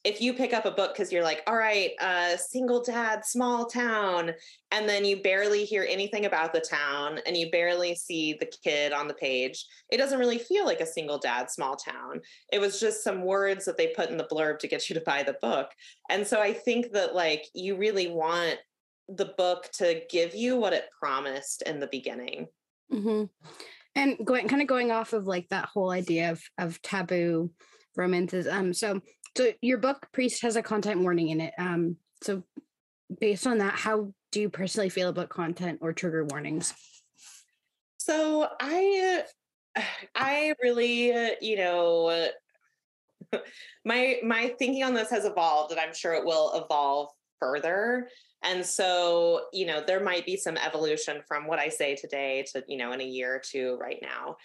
if 0.04 0.22
you 0.22 0.34
pick 0.34 0.54
up 0.54 0.66
a 0.66 0.72
book 0.72 0.94
because 0.94 1.12
you're 1.12 1.24
like, 1.24 1.42
all 1.48 1.58
right, 1.58 1.92
uh, 2.00 2.38
single 2.38 2.82
dad, 2.82 3.26
small 3.26 3.66
town, 3.66 4.32
and 4.72 4.88
then 4.88 5.04
you 5.04 5.22
barely 5.22 5.66
hear 5.66 5.86
anything 5.88 6.26
about 6.26 6.54
the 6.54 6.62
town 6.62 7.20
and 7.26 7.36
you 7.36 7.52
barely 7.52 7.96
see 7.96 8.34
the 8.40 8.50
kid 8.64 8.94
on 8.94 9.08
the 9.08 9.14
page, 9.14 9.66
it 9.90 9.98
doesn't 9.98 10.20
really 10.20 10.38
feel 10.38 10.66
like 10.66 10.80
a 10.80 10.86
single 10.86 11.18
dad, 11.18 11.50
small 11.50 11.76
town. 11.76 12.22
It 12.54 12.60
was 12.60 12.80
just 12.80 13.04
some 13.04 13.22
words 13.24 13.66
that 13.66 13.78
they 13.78 13.88
put 13.88 14.10
in 14.10 14.18
the 14.18 14.28
blurb 14.32 14.60
to 14.60 14.68
get 14.68 14.90
you 14.90 14.94
to 14.94 15.02
buy 15.02 15.24
the 15.24 15.38
book. 15.42 15.72
And 16.10 16.26
so 16.26 16.42
I 16.42 16.54
think 16.54 16.94
that 16.94 17.16
like 17.16 17.46
you 17.54 17.76
really 17.76 18.08
want 18.08 18.58
the 19.10 19.34
book 19.38 19.70
to 19.74 20.02
give 20.10 20.36
you 20.36 20.58
what 20.58 20.74
it 20.74 20.90
promised 21.00 21.64
in 21.64 21.80
the 21.80 21.88
beginning. 21.88 22.48
hmm 22.92 23.24
And 23.96 24.18
going 24.24 24.48
kind 24.48 24.62
of 24.62 24.68
going 24.68 24.92
off 24.92 25.14
of 25.14 25.28
like 25.28 25.48
that 25.50 25.66
whole 25.66 25.92
idea 25.92 26.32
of 26.32 26.42
of 26.58 26.82
taboo 26.82 27.52
romances. 27.98 28.48
Um, 28.48 28.74
so 28.74 29.02
so 29.36 29.52
your 29.62 29.78
book 29.78 30.08
Priest 30.12 30.42
has 30.42 30.56
a 30.56 30.62
content 30.64 31.02
warning 31.02 31.30
in 31.30 31.42
it. 31.42 31.54
Um, 31.58 31.98
so 32.22 32.44
based 33.20 33.48
on 33.48 33.60
that, 33.60 33.74
how 33.76 34.14
do 34.32 34.42
you 34.42 34.50
personally 34.50 34.90
feel 34.90 35.10
about 35.10 35.30
content 35.30 35.80
or 35.82 35.94
trigger 35.94 36.26
warnings? 36.26 36.74
So 37.98 38.48
I, 38.60 39.24
I 40.16 40.54
really, 40.62 41.36
you 41.42 41.58
know, 41.58 42.30
my 43.84 44.20
my 44.24 44.56
thinking 44.58 44.84
on 44.84 44.94
this 44.94 45.10
has 45.10 45.26
evolved, 45.26 45.72
and 45.72 45.80
I'm 45.80 45.94
sure 45.94 46.14
it 46.14 46.26
will 46.26 46.54
evolve 46.64 47.10
further. 47.40 48.08
And 48.44 48.66
so, 48.66 49.46
you 49.52 49.66
know, 49.66 49.84
there 49.86 50.00
might 50.00 50.26
be 50.26 50.38
some 50.38 50.58
evolution 50.58 51.22
from 51.28 51.48
what 51.48 51.60
I 51.60 51.70
say 51.70 51.96
today 51.96 52.46
to, 52.54 52.64
you 52.68 52.78
know, 52.78 52.92
in 52.92 53.02
a 53.02 53.06
year 53.06 53.36
or 53.36 53.42
two 53.44 53.78
right 53.82 54.00
now. 54.02 54.38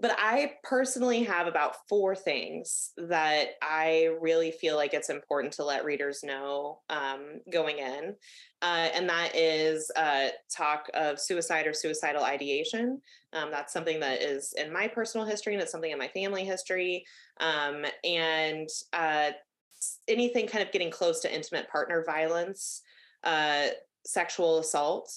But 0.00 0.14
I 0.16 0.52
personally 0.62 1.24
have 1.24 1.48
about 1.48 1.88
four 1.88 2.14
things 2.14 2.92
that 2.96 3.48
I 3.60 4.10
really 4.20 4.52
feel 4.52 4.76
like 4.76 4.94
it's 4.94 5.10
important 5.10 5.52
to 5.54 5.64
let 5.64 5.84
readers 5.84 6.20
know 6.22 6.80
um, 6.88 7.40
going 7.52 7.78
in. 7.78 8.14
Uh, 8.62 8.88
and 8.94 9.08
that 9.08 9.34
is 9.34 9.90
uh, 9.96 10.28
talk 10.56 10.88
of 10.94 11.18
suicide 11.18 11.66
or 11.66 11.72
suicidal 11.72 12.22
ideation. 12.22 13.00
Um, 13.32 13.50
that's 13.50 13.72
something 13.72 13.98
that 13.98 14.22
is 14.22 14.54
in 14.56 14.72
my 14.72 14.86
personal 14.86 15.26
history 15.26 15.54
and 15.54 15.62
it's 15.62 15.72
something 15.72 15.90
in 15.90 15.98
my 15.98 16.08
family 16.08 16.44
history. 16.44 17.04
Um, 17.40 17.84
and 18.04 18.68
uh, 18.92 19.30
anything 20.06 20.46
kind 20.46 20.64
of 20.64 20.72
getting 20.72 20.92
close 20.92 21.20
to 21.20 21.34
intimate 21.34 21.68
partner 21.68 22.04
violence, 22.06 22.82
uh, 23.24 23.68
sexual 24.06 24.60
assault, 24.60 25.10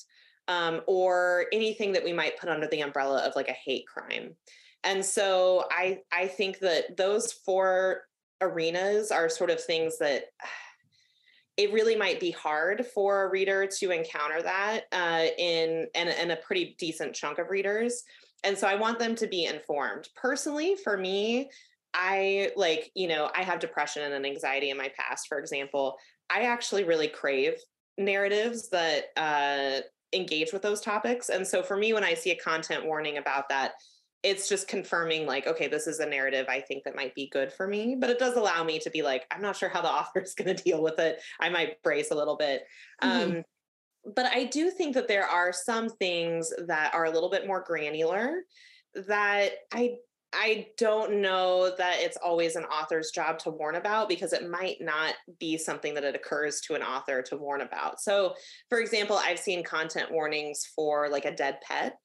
um, 0.48 0.82
or 0.88 1.46
anything 1.54 1.92
that 1.92 2.04
we 2.04 2.14
might 2.14 2.40
put 2.40 2.50
under 2.50 2.68
the 2.68 2.82
umbrella 2.82 3.20
of 3.20 3.36
like 3.36 3.48
a 3.48 3.54
hate 3.54 3.86
crime. 3.88 4.36
And 4.84 5.04
so 5.06 5.66
I 5.72 6.00
I 6.12 6.28
think 6.28 6.60
that 6.60 6.98
those 6.98 7.32
four 7.32 8.04
arenas 8.42 9.12
are 9.12 9.30
sort 9.30 9.50
of 9.50 9.64
things 9.64 9.98
that 10.00 10.26
it 11.58 11.74
really 11.74 11.96
might 11.96 12.20
be 12.20 12.32
hard 12.32 12.86
for 12.88 13.24
a 13.24 13.30
reader 13.30 13.68
to 13.68 13.92
encounter 13.92 14.42
that 14.42 14.86
uh, 14.94 15.26
in, 15.38 15.86
in 15.94 16.32
a 16.32 16.38
pretty 16.38 16.76
decent 16.80 17.14
chunk 17.14 17.40
of 17.40 17.50
readers. 17.50 18.04
And 18.44 18.58
so 18.58 18.68
I 18.68 18.76
want 18.76 19.00
them 19.00 19.16
to 19.16 19.28
be 19.28 19.46
informed. 19.46 20.08
Personally, 20.16 20.76
for 20.76 20.98
me, 20.98 21.52
I 21.94 22.52
like, 22.56 22.90
you 22.96 23.08
know, 23.08 23.30
I 23.36 23.44
have 23.44 23.60
depression 23.60 24.12
and 24.12 24.26
anxiety 24.26 24.70
in 24.70 24.78
my 24.78 24.92
past, 24.98 25.28
for 25.28 25.38
example. 25.38 25.98
I 26.30 26.44
actually 26.44 26.86
really 26.86 27.10
crave 27.10 27.56
narratives 27.98 28.70
that 28.70 29.08
uh, 29.18 29.82
engage 30.14 30.54
with 30.54 30.62
those 30.62 30.82
topics. 30.82 31.30
And 31.30 31.46
so 31.46 31.62
for 31.62 31.78
me, 31.78 31.94
when 31.94 32.04
I 32.04 32.14
see 32.14 32.32
a 32.32 32.38
content 32.38 32.86
warning 32.86 33.18
about 33.18 33.50
that, 33.50 33.74
it's 34.24 34.48
just 34.48 34.68
confirming 34.68 35.26
like 35.26 35.48
okay 35.48 35.68
this 35.68 35.88
is 35.88 36.00
a 36.00 36.06
narrative 36.06 36.46
i 36.48 36.60
think 36.60 36.84
that 36.84 36.96
might 36.96 37.14
be 37.16 37.30
good 37.32 37.52
for 37.52 37.68
me 37.68 37.96
but 38.00 38.10
it 38.10 38.20
does 38.20 38.36
allow 38.36 38.64
me 38.64 38.78
to 38.78 38.90
be 38.92 39.02
like 39.02 39.26
i'm 39.32 39.42
not 39.42 39.56
sure 39.56 39.70
how 39.70 39.82
the 39.82 39.88
author 39.92 40.20
is 40.22 40.36
going 40.36 40.56
to 40.56 40.64
deal 40.64 40.82
with 40.82 41.00
it. 41.00 41.22
I 41.40 41.50
might 41.50 41.82
brace 41.84 42.12
a 42.12 42.16
little 42.16 42.38
bit. 42.38 42.64
Mhm. 43.04 43.38
um, 43.38 43.44
but 44.16 44.26
i 44.28 44.46
do 44.46 44.70
think 44.72 44.96
that 44.96 45.08
there 45.08 45.26
are 45.28 45.54
some 45.54 45.90
things 45.90 46.52
that 46.68 46.94
are 46.94 47.06
a 47.06 47.12
little 47.12 47.30
bit 47.30 47.46
more 47.48 47.62
granular 47.62 48.42
that 49.08 49.52
i 49.72 49.94
i 50.34 50.66
don't 50.78 51.22
know 51.22 51.74
that 51.78 51.98
it's 52.00 52.18
always 52.18 52.56
an 52.56 52.64
author's 52.66 53.12
job 53.12 53.38
to 53.38 53.50
warn 53.52 53.76
about 53.76 54.10
because 54.10 54.34
it 54.34 54.50
might 54.50 54.78
not 54.82 55.14
be 55.40 55.58
something 55.58 55.94
that 55.94 56.04
it 56.04 56.16
occurs 56.16 56.62
to 56.62 56.74
an 56.74 56.82
author 56.82 57.22
to 57.22 57.38
warn 57.38 57.62
about. 57.62 58.00
So 58.00 58.34
for 58.70 58.80
example 58.80 59.18
i've 59.18 59.40
seen 59.40 59.64
content 59.64 60.12
warnings 60.12 60.66
for 60.76 61.10
like 61.10 61.26
a 61.26 61.36
dead 61.36 61.60
pet 61.62 61.98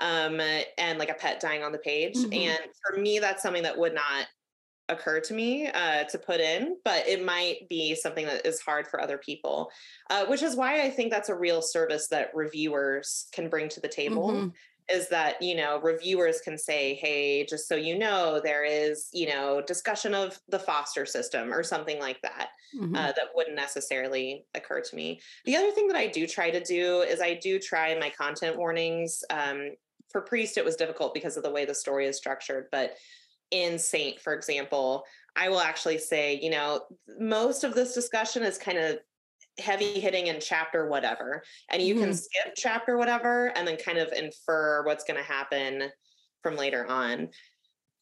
um, 0.00 0.40
and 0.40 0.98
like 0.98 1.10
a 1.10 1.14
pet 1.14 1.40
dying 1.40 1.62
on 1.62 1.72
the 1.72 1.78
page. 1.78 2.24
Mhm. 2.24 2.32
And 2.32 2.58
for 2.86 2.98
me, 3.00 3.18
that's 3.18 3.42
something 3.42 3.62
that 3.64 3.78
would 3.78 3.94
not 3.94 4.26
occur 4.88 5.20
to 5.20 5.34
me 5.34 5.66
uh, 5.68 6.04
to 6.04 6.18
put 6.18 6.40
in, 6.40 6.78
but 6.84 7.06
it 7.08 7.24
might 7.24 7.68
be 7.68 7.94
something 7.94 8.26
that 8.26 8.46
is 8.46 8.60
hard 8.60 8.86
for 8.86 9.00
other 9.00 9.18
people, 9.18 9.70
uh, 10.10 10.26
which 10.26 10.42
is 10.42 10.54
why 10.56 10.82
I 10.82 10.90
think 10.90 11.10
that's 11.10 11.28
a 11.28 11.36
real 11.36 11.62
service 11.62 12.08
that 12.08 12.34
reviewers 12.34 13.28
can 13.32 13.48
bring 13.50 13.68
to 13.70 13.80
the 13.80 13.88
table. 13.88 14.30
Mhm. 14.30 14.54
Is 14.88 15.08
that, 15.08 15.42
you 15.42 15.56
know, 15.56 15.80
reviewers 15.80 16.40
can 16.40 16.56
say, 16.56 16.94
hey, 16.94 17.44
just 17.44 17.66
so 17.68 17.74
you 17.74 17.98
know, 17.98 18.40
there 18.40 18.64
is, 18.64 19.08
you 19.12 19.26
know, 19.28 19.60
discussion 19.60 20.14
of 20.14 20.40
the 20.46 20.60
foster 20.60 21.04
system 21.04 21.52
or 21.52 21.64
something 21.64 21.98
like 21.98 22.20
that 22.22 22.50
Mhm. 22.72 22.94
uh, 22.94 23.12
that 23.12 23.30
wouldn't 23.34 23.56
necessarily 23.56 24.46
occur 24.54 24.80
to 24.82 24.94
me. 24.94 25.20
The 25.44 25.56
other 25.56 25.72
thing 25.72 25.88
that 25.88 25.96
I 25.96 26.06
do 26.06 26.28
try 26.28 26.50
to 26.52 26.62
do 26.62 27.00
is 27.02 27.20
I 27.20 27.34
do 27.34 27.58
try 27.58 27.98
my 27.98 28.10
content 28.10 28.56
warnings. 28.58 29.24
Um, 29.30 29.72
for 30.10 30.20
Priest, 30.20 30.56
it 30.56 30.64
was 30.64 30.76
difficult 30.76 31.14
because 31.14 31.36
of 31.36 31.42
the 31.42 31.50
way 31.50 31.64
the 31.64 31.74
story 31.74 32.06
is 32.06 32.16
structured, 32.16 32.66
but 32.70 32.96
in 33.50 33.78
Saint, 33.78 34.20
for 34.20 34.34
example, 34.34 35.04
I 35.36 35.48
will 35.48 35.60
actually 35.60 35.98
say, 35.98 36.38
you 36.40 36.50
know, 36.50 36.82
most 37.18 37.64
of 37.64 37.74
this 37.74 37.94
discussion 37.94 38.42
is 38.42 38.58
kind 38.58 38.78
of 38.78 38.98
heavy 39.58 40.00
hitting 40.00 40.26
in 40.26 40.40
chapter 40.40 40.88
whatever, 40.88 41.42
and 41.70 41.82
you 41.82 41.94
can 41.94 42.10
Mhm. 42.10 42.14
skip 42.14 42.54
chapter 42.56 42.96
whatever 42.96 43.48
and 43.56 43.66
then 43.66 43.76
kind 43.76 43.98
of 43.98 44.12
infer 44.12 44.84
what's 44.84 45.04
going 45.04 45.16
to 45.18 45.22
happen 45.22 45.90
from 46.42 46.56
later 46.56 46.86
on. 46.86 47.30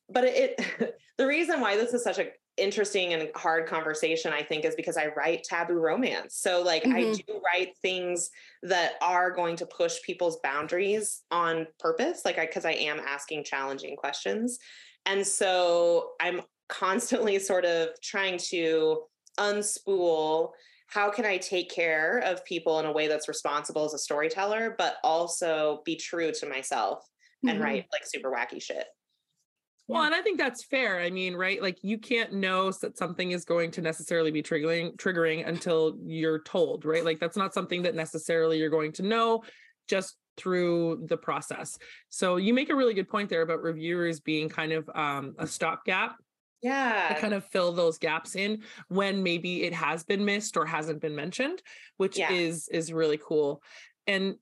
But 0.08 0.24
it, 0.24 0.56
the 1.18 1.26
reason 1.26 1.60
why 1.60 1.76
this 1.76 1.94
is 1.94 2.02
such 2.02 2.18
a 2.18 2.32
interesting 2.56 3.12
and 3.12 3.30
hard 3.34 3.66
conversation 3.66 4.32
i 4.32 4.42
think 4.42 4.64
is 4.64 4.76
because 4.76 4.96
i 4.96 5.06
write 5.16 5.42
taboo 5.42 5.74
romance 5.74 6.36
so 6.36 6.62
like 6.62 6.88
i 6.94 7.04
Mhm. 7.04 7.24
do 7.26 7.40
write 7.44 7.76
things 7.78 8.30
that 8.62 8.92
are 9.02 9.30
going 9.32 9.56
to 9.56 9.66
push 9.66 10.00
people's 10.02 10.38
boundaries 10.42 11.24
on 11.32 11.66
purpose 11.80 12.24
like 12.24 12.38
i 12.38 12.46
because 12.46 12.64
i 12.64 12.72
am 12.72 13.00
asking 13.00 13.42
challenging 13.42 13.96
questions 13.96 14.58
and 15.04 15.26
so 15.26 16.12
i'm 16.20 16.42
constantly 16.68 17.38
sort 17.38 17.64
of 17.64 17.88
trying 18.02 18.38
to 18.38 19.02
unspool 19.38 20.50
how 20.86 21.10
can 21.10 21.24
i 21.24 21.36
take 21.36 21.70
care 21.70 22.18
of 22.20 22.44
people 22.44 22.78
in 22.78 22.86
a 22.86 22.92
way 22.92 23.08
that's 23.08 23.26
responsible 23.28 23.84
as 23.84 23.94
a 23.94 23.98
storyteller 23.98 24.74
but 24.78 24.96
also 25.02 25.82
be 25.84 25.96
true 25.96 26.30
to 26.32 26.46
myself 26.46 27.04
and 27.46 27.58
Mhm. 27.58 27.60
write 27.60 27.84
like 27.92 28.06
super 28.06 28.30
wacky 28.30 28.62
shit 28.62 28.86
Well, 29.86 30.02
and 30.04 30.14
I 30.14 30.22
think 30.22 30.38
that's 30.38 30.64
fair. 30.64 31.00
I 31.00 31.10
mean, 31.10 31.34
right? 31.34 31.60
Like 31.60 31.78
you 31.82 31.98
can't 31.98 32.32
know 32.32 32.70
that 32.70 32.96
something 32.96 33.32
is 33.32 33.44
going 33.44 33.70
to 33.72 33.82
necessarily 33.82 34.30
be 34.30 34.42
triggering 34.42 34.96
triggering 34.96 35.46
until 35.46 35.98
you're 36.04 36.42
told, 36.42 36.84
right? 36.84 37.04
Like 37.04 37.20
that's 37.20 37.36
not 37.36 37.52
something 37.52 37.82
that 37.82 37.94
necessarily 37.94 38.58
you're 38.58 38.70
going 38.70 38.92
to 38.92 39.02
know 39.02 39.42
just 39.88 40.16
through 40.36 41.04
the 41.08 41.16
process. 41.18 41.78
So 42.08 42.36
you 42.36 42.54
make 42.54 42.70
a 42.70 42.74
really 42.74 42.94
good 42.94 43.08
point 43.08 43.28
there 43.28 43.42
about 43.42 43.62
reviewers 43.62 44.20
being 44.20 44.48
kind 44.48 44.72
of 44.72 44.88
um, 44.94 45.34
a 45.38 45.46
stopgap 45.46 46.16
yeah 46.62 47.08
to 47.08 47.14
kind 47.14 47.34
of 47.34 47.44
fill 47.44 47.72
those 47.72 47.98
gaps 47.98 48.36
in 48.36 48.62
when 48.88 49.22
maybe 49.22 49.64
it 49.64 49.72
has 49.74 50.02
been 50.02 50.24
missed 50.24 50.56
or 50.56 50.64
hasn't 50.64 51.00
been 51.00 51.14
mentioned, 51.14 51.62
which 51.98 52.18
Yeah. 52.18 52.32
is 52.32 52.68
is 52.68 52.92
really 52.92 53.18
cool. 53.18 53.62
And 54.06 54.36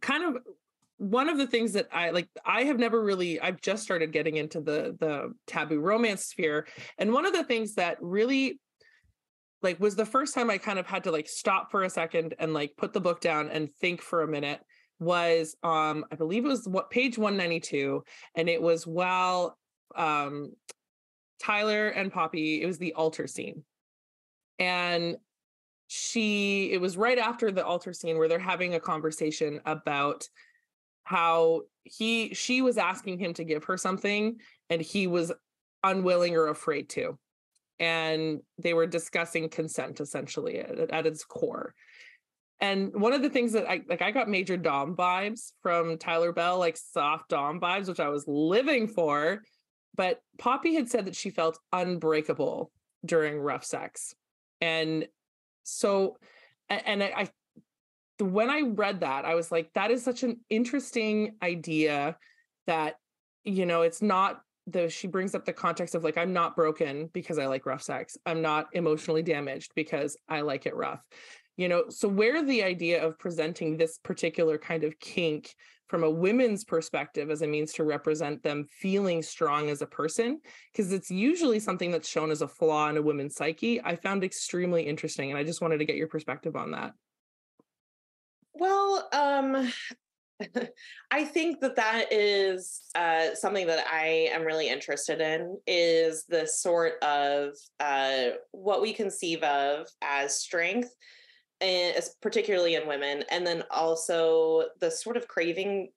kind 0.00 0.24
of 0.24 0.42
one 0.98 1.28
of 1.28 1.38
the 1.38 1.46
things 1.46 1.72
that 1.72 1.88
I 1.92 2.10
like 2.10 2.28
I 2.44 2.64
have 2.64 2.78
never 2.78 3.02
really 3.02 3.40
I've 3.40 3.60
just 3.60 3.82
started 3.82 4.12
getting 4.12 4.36
into 4.36 4.60
the 4.60 4.96
the 4.98 5.34
taboo 5.46 5.80
romance 5.80 6.26
sphere 6.26 6.66
and 6.98 7.12
one 7.12 7.26
of 7.26 7.32
the 7.32 7.44
things 7.44 7.74
that 7.74 7.98
really 8.00 8.60
like 9.62 9.80
was 9.80 9.96
the 9.96 10.06
first 10.06 10.34
time 10.34 10.50
I 10.50 10.58
kind 10.58 10.78
of 10.78 10.86
had 10.86 11.04
to 11.04 11.10
like 11.10 11.28
stop 11.28 11.70
for 11.70 11.82
a 11.82 11.90
second 11.90 12.34
and 12.38 12.54
like 12.54 12.76
put 12.76 12.92
the 12.92 13.00
book 13.00 13.20
down 13.20 13.48
and 13.48 13.74
think 13.80 14.02
for 14.02 14.22
a 14.22 14.28
minute 14.28 14.60
was 15.00 15.56
um 15.62 16.04
I 16.12 16.14
believe 16.14 16.44
it 16.44 16.48
was 16.48 16.68
what 16.68 16.90
page 16.90 17.18
192 17.18 18.04
and 18.36 18.48
it 18.48 18.62
was 18.62 18.86
while 18.86 19.58
um 19.96 20.52
Tyler 21.44 21.88
and 21.88 22.12
Poppy, 22.12 22.62
it 22.62 22.66
was 22.66 22.78
the 22.78 22.94
altar 22.94 23.26
scene. 23.26 23.64
And 24.58 25.16
she, 25.88 26.72
it 26.72 26.80
was 26.80 26.96
right 26.96 27.18
after 27.18 27.50
the 27.50 27.64
altar 27.64 27.92
scene 27.92 28.16
where 28.16 28.28
they're 28.28 28.38
having 28.38 28.74
a 28.74 28.80
conversation 28.80 29.60
about 29.66 30.26
how 31.04 31.62
he, 31.84 32.34
she 32.34 32.62
was 32.62 32.78
asking 32.78 33.18
him 33.18 33.34
to 33.34 33.44
give 33.44 33.64
her 33.64 33.76
something 33.76 34.36
and 34.70 34.80
he 34.80 35.06
was 35.06 35.32
unwilling 35.82 36.34
or 36.34 36.48
afraid 36.48 36.88
to. 36.90 37.18
And 37.78 38.40
they 38.58 38.74
were 38.74 38.86
discussing 38.86 39.48
consent 39.48 40.00
essentially 40.00 40.58
at, 40.58 40.90
at 40.90 41.06
its 41.06 41.24
core. 41.24 41.74
And 42.60 42.94
one 42.94 43.12
of 43.12 43.20
the 43.20 43.30
things 43.30 43.52
that 43.52 43.68
I 43.68 43.82
like, 43.88 44.00
I 44.00 44.10
got 44.10 44.28
major 44.28 44.56
Dom 44.56 44.96
vibes 44.96 45.52
from 45.60 45.98
Tyler 45.98 46.32
Bell, 46.32 46.58
like 46.58 46.76
soft 46.76 47.28
Dom 47.28 47.60
vibes, 47.60 47.88
which 47.88 48.00
I 48.00 48.08
was 48.08 48.24
living 48.26 48.88
for. 48.88 49.42
But 49.96 50.20
Poppy 50.38 50.74
had 50.74 50.88
said 50.88 51.04
that 51.06 51.16
she 51.16 51.30
felt 51.30 51.58
unbreakable 51.72 52.70
during 53.04 53.38
rough 53.38 53.64
sex. 53.64 54.14
And 54.60 55.06
so, 55.64 56.16
and 56.70 57.02
I, 57.02 57.12
I 57.16 57.28
when 58.18 58.50
I 58.50 58.62
read 58.62 59.00
that, 59.00 59.24
I 59.24 59.34
was 59.34 59.50
like, 59.50 59.70
that 59.74 59.90
is 59.90 60.04
such 60.04 60.22
an 60.22 60.40
interesting 60.48 61.36
idea 61.42 62.16
that, 62.66 62.96
you 63.44 63.66
know, 63.66 63.82
it's 63.82 64.02
not 64.02 64.40
the 64.66 64.88
she 64.88 65.06
brings 65.06 65.34
up 65.34 65.44
the 65.44 65.52
context 65.52 65.94
of 65.94 66.04
like 66.04 66.16
i'm 66.16 66.32
not 66.32 66.56
broken 66.56 67.08
because 67.12 67.38
i 67.38 67.46
like 67.46 67.66
rough 67.66 67.82
sex. 67.82 68.16
I'm 68.24 68.40
not 68.40 68.68
emotionally 68.72 69.22
damaged 69.22 69.72
because 69.74 70.16
i 70.28 70.40
like 70.40 70.66
it 70.66 70.74
rough. 70.74 71.02
You 71.56 71.68
know 71.68 71.84
so 71.88 72.08
where 72.08 72.42
the 72.42 72.62
idea 72.62 73.04
of 73.04 73.18
presenting 73.18 73.76
this 73.76 73.98
particular 73.98 74.58
kind 74.58 74.84
of 74.84 74.98
kink 74.98 75.54
from 75.88 76.02
a 76.02 76.10
women's 76.10 76.64
perspective 76.64 77.30
as 77.30 77.42
a 77.42 77.46
means 77.46 77.74
to 77.74 77.84
represent 77.84 78.42
them 78.42 78.64
feeling 78.80 79.22
strong 79.22 79.68
as 79.68 79.82
a 79.82 79.86
person 79.86 80.40
because 80.72 80.92
it's 80.92 81.10
usually 81.10 81.60
something 81.60 81.90
that's 81.90 82.08
shown 82.08 82.30
as 82.30 82.42
a 82.42 82.48
flaw 82.48 82.88
in 82.88 82.96
a 82.96 83.02
woman's 83.02 83.36
psyche 83.36 83.80
i 83.84 83.94
found 83.94 84.24
extremely 84.24 84.82
interesting 84.82 85.30
and 85.30 85.38
i 85.38 85.44
just 85.44 85.60
wanted 85.60 85.78
to 85.78 85.84
get 85.84 85.96
your 85.96 86.08
perspective 86.08 86.56
on 86.56 86.72
that 86.72 86.94
well 88.54 89.08
um 89.12 89.72
I 91.10 91.24
think 91.24 91.60
that 91.60 91.76
that 91.76 92.12
is 92.12 92.82
uh, 92.94 93.34
something 93.34 93.66
that 93.66 93.86
I 93.90 94.30
am 94.32 94.42
really 94.42 94.68
interested 94.68 95.20
in 95.20 95.58
is 95.66 96.24
the 96.28 96.46
sort 96.46 97.02
of 97.02 97.52
uh, 97.80 98.30
what 98.50 98.82
we 98.82 98.92
conceive 98.92 99.42
of 99.42 99.86
as 100.02 100.38
strength 100.38 100.94
and 101.60 101.96
particularly 102.20 102.74
in 102.74 102.88
women 102.88 103.22
and 103.30 103.46
then 103.46 103.62
also 103.70 104.64
the 104.80 104.90
sort 104.90 105.16
of 105.16 105.28
craving 105.28 105.90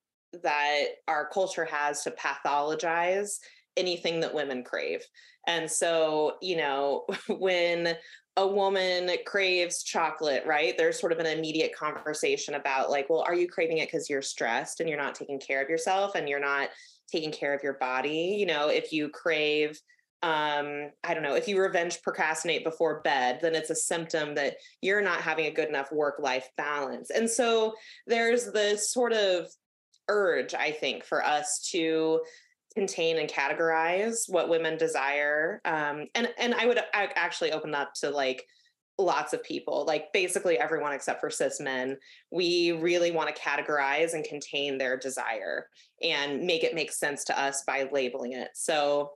that 0.44 0.84
our 1.08 1.28
culture 1.30 1.66
has 1.66 2.04
to 2.04 2.12
pathologize 2.12 3.38
anything 3.76 4.20
that 4.20 4.34
women 4.34 4.64
crave. 4.64 5.04
And 5.48 5.70
so 5.70 6.36
you 6.42 6.58
know 6.58 7.06
when 7.30 7.96
a 8.38 8.48
woman 8.48 9.10
craves 9.26 9.84
chocolate 9.84 10.44
right? 10.46 10.78
There's 10.78 11.00
sort 11.00 11.12
of 11.12 11.20
an 11.20 11.26
immediate 11.26 11.76
conversation 11.76 12.54
about 12.54 12.90
like 12.90 13.10
well 13.10 13.24
are 13.28 13.36
you 13.36 13.48
craving 13.48 13.80
it 13.80 13.88
because 13.88 14.10
you're 14.10 14.22
stressed 14.22 14.80
and 14.80 14.88
you're 14.88 14.98
not 14.98 15.16
taking 15.16 15.40
care 15.40 15.62
of 15.62 15.70
yourself 15.70 16.16
and 16.16 16.30
you're 16.30 16.40
not 16.40 16.70
taking 17.12 17.32
care 17.32 17.54
of 17.54 17.64
your 17.64 17.74
body? 17.74 18.38
You 18.40 18.46
know 18.46 18.70
if 18.70 18.94
you 18.94 19.10
crave 19.10 19.80
um 20.24 20.90
i 21.04 21.14
don't 21.14 21.22
know 21.22 21.36
if 21.36 21.48
you 21.48 21.62
revenge 21.62 22.02
procrastinate 22.02 22.64
before 22.64 23.02
bed 23.02 23.38
then 23.40 23.54
it's 23.54 23.70
a 23.70 23.76
symptom 23.76 24.34
that 24.34 24.56
you're 24.82 25.00
not 25.00 25.22
having 25.22 25.46
a 25.46 25.52
good 25.52 25.70
enough 25.70 25.92
work 25.92 26.16
life 26.20 26.50
balance. 26.58 27.12
And 27.12 27.30
so 27.30 27.76
there's 28.08 28.52
this 28.52 28.92
sort 28.92 29.14
of 29.14 29.48
urge 30.10 30.54
i 30.54 30.72
think 30.72 31.04
for 31.04 31.24
us 31.24 31.68
to 31.72 32.22
contain 32.78 33.18
and 33.18 33.28
categorize 33.28 34.30
what 34.30 34.50
women 34.50 34.78
desire 34.78 35.60
um 35.66 36.06
and 36.14 36.30
and 36.38 36.54
i 36.54 36.68
would 36.68 36.80
actually 36.94 37.52
open 37.52 37.74
up 37.74 37.92
to 37.96 38.08
like 38.08 38.46
lots 39.00 39.34
of 39.34 39.44
people, 39.44 39.86
like 39.86 40.12
basically 40.12 40.58
everyone 40.58 40.92
except 40.92 41.20
for 41.20 41.30
cis 41.30 41.60
men, 41.60 41.98
we 42.32 42.72
really 42.72 43.12
want 43.12 43.34
to 43.34 43.42
categorize 43.42 44.14
and 44.14 44.24
contain 44.24 44.78
their 44.78 44.98
desire 44.98 45.68
and 46.02 46.42
make 46.42 46.64
it 46.64 46.74
make 46.74 46.92
sense 46.92 47.24
to 47.26 47.40
us 47.40 47.64
by 47.66 47.88
labeling 47.92 48.34
it. 48.34 48.50
So 48.56 49.12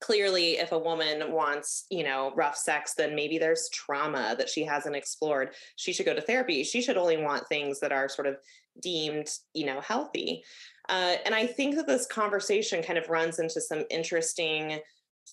clearly 0.00 0.58
if 0.58 0.72
a 0.72 0.78
woman 0.78 1.32
wants 1.32 1.86
you 1.90 2.04
know 2.04 2.32
rough 2.36 2.56
sex 2.56 2.94
then 2.94 3.14
maybe 3.14 3.38
there's 3.38 3.70
trauma 3.70 4.34
that 4.38 4.48
she 4.48 4.64
hasn't 4.64 4.96
explored. 4.96 5.50
She 5.76 5.92
should 5.92 6.06
go 6.06 6.14
to 6.14 6.20
therapy. 6.20 6.64
She 6.64 6.82
should 6.82 6.96
only 6.96 7.16
want 7.16 7.48
things 7.48 7.80
that 7.80 7.92
are 7.92 8.08
sort 8.08 8.26
of 8.26 8.36
deemed 8.82 9.28
you 9.54 9.66
know 9.66 9.80
healthy. 9.80 10.44
Uh, 10.88 11.16
and 11.24 11.34
i 11.34 11.44
think 11.44 11.74
that 11.74 11.88
this 11.88 12.06
conversation 12.06 12.80
kind 12.80 12.96
of 12.96 13.08
runs 13.08 13.40
into 13.40 13.60
some 13.60 13.82
interesting 13.90 14.78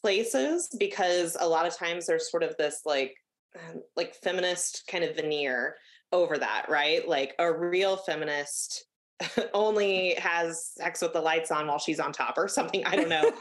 places 0.02 0.67
because 0.80 1.38
a 1.39 1.47
lot 1.47 1.67
of 1.67 1.78
times 1.78 2.08
there's 2.08 2.32
sort 2.32 2.41
of 2.41 2.56
this 2.58 2.82
like 2.86 3.15
um, 3.56 3.82
like 3.95 4.15
feminist 4.15 4.84
kind 4.89 5.04
of 5.04 5.15
veneer 5.15 5.76
over 6.12 6.38
that 6.38 6.67
right? 6.69 7.08
Like 7.08 7.34
a 7.39 7.52
real 7.52 7.97
feminist 7.97 8.86
only 9.54 10.15
has 10.15 10.71
sex 10.76 11.02
with 11.02 11.13
the 11.13 11.21
lights 11.21 11.52
on 11.52 11.67
while 11.67 11.80
she's 11.80 11.99
on 11.99 12.12
top 12.12 12.38
or 12.38 12.47
something. 12.47 12.86
I 12.86 12.95
don't 12.95 13.10
know 13.10 13.32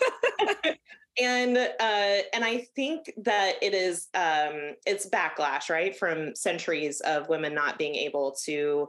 and 1.20 1.56
uh, 1.56 2.22
and 2.32 2.44
I 2.44 2.66
think 2.74 3.12
that 3.18 3.54
it 3.60 3.74
is 3.74 4.08
um, 4.14 4.74
it's 4.86 5.08
backlash 5.08 5.68
right 5.68 5.96
from 5.96 6.34
centuries 6.34 7.00
of 7.00 7.28
women 7.28 7.54
not 7.54 7.78
being 7.78 7.94
able 7.94 8.34
to 8.44 8.88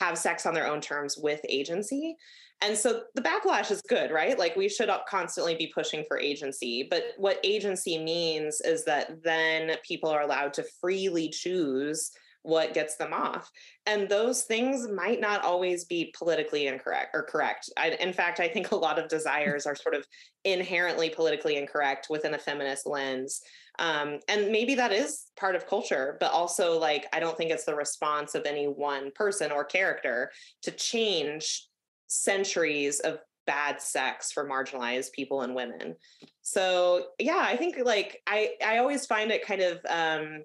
have 0.00 0.18
sex 0.18 0.46
on 0.46 0.54
their 0.54 0.66
own 0.66 0.80
terms 0.80 1.16
with 1.16 1.40
agency. 1.48 2.16
And 2.60 2.76
so 2.76 3.02
the 3.14 3.22
backlash 3.22 3.70
is 3.70 3.82
good, 3.82 4.10
right? 4.10 4.38
Like 4.38 4.56
we 4.56 4.68
should 4.68 4.90
constantly 5.08 5.54
be 5.54 5.72
pushing 5.74 6.04
for 6.06 6.18
agency. 6.18 6.86
But 6.88 7.12
what 7.16 7.38
agency 7.44 7.98
means 7.98 8.60
is 8.60 8.84
that 8.84 9.22
then 9.22 9.76
people 9.86 10.08
are 10.08 10.22
allowed 10.22 10.54
to 10.54 10.64
freely 10.80 11.28
choose 11.28 12.10
what 12.44 12.74
gets 12.74 12.96
them 12.96 13.14
off. 13.14 13.50
And 13.86 14.06
those 14.06 14.42
things 14.42 14.86
might 14.86 15.18
not 15.18 15.42
always 15.42 15.86
be 15.86 16.14
politically 16.16 16.66
incorrect 16.66 17.10
or 17.14 17.22
correct. 17.22 17.70
I, 17.78 17.96
in 18.00 18.12
fact, 18.12 18.38
I 18.38 18.48
think 18.48 18.70
a 18.70 18.76
lot 18.76 18.98
of 18.98 19.08
desires 19.16 19.66
are 19.66 19.74
sort 19.74 19.94
of 19.94 20.06
inherently 20.44 21.08
politically 21.08 21.56
incorrect 21.56 22.08
within 22.10 22.34
a 22.34 22.38
feminist 22.38 22.86
lens. 22.86 23.40
Um, 23.78 24.20
and 24.28 24.52
maybe 24.52 24.74
that 24.74 24.92
is 24.92 25.24
part 25.36 25.56
of 25.56 25.66
culture, 25.66 26.18
but 26.20 26.32
also, 26.32 26.78
like, 26.78 27.06
I 27.14 27.18
don't 27.18 27.36
think 27.36 27.50
it's 27.50 27.64
the 27.64 27.74
response 27.74 28.34
of 28.34 28.44
any 28.44 28.66
one 28.66 29.10
person 29.14 29.50
or 29.50 29.64
character 29.64 30.30
to 30.62 30.70
change 30.70 31.66
centuries 32.08 33.00
of 33.00 33.18
bad 33.46 33.80
sex 33.80 34.32
for 34.32 34.48
marginalized 34.48 35.12
people 35.12 35.40
and 35.42 35.54
women. 35.54 35.96
So 36.42 37.06
yeah, 37.18 37.42
I 37.42 37.56
think 37.56 37.78
like 37.82 38.20
I 38.26 38.52
I 38.64 38.78
always 38.78 39.06
find 39.06 39.30
it 39.30 39.46
kind 39.46 39.60
of 39.60 39.80
um 39.88 40.44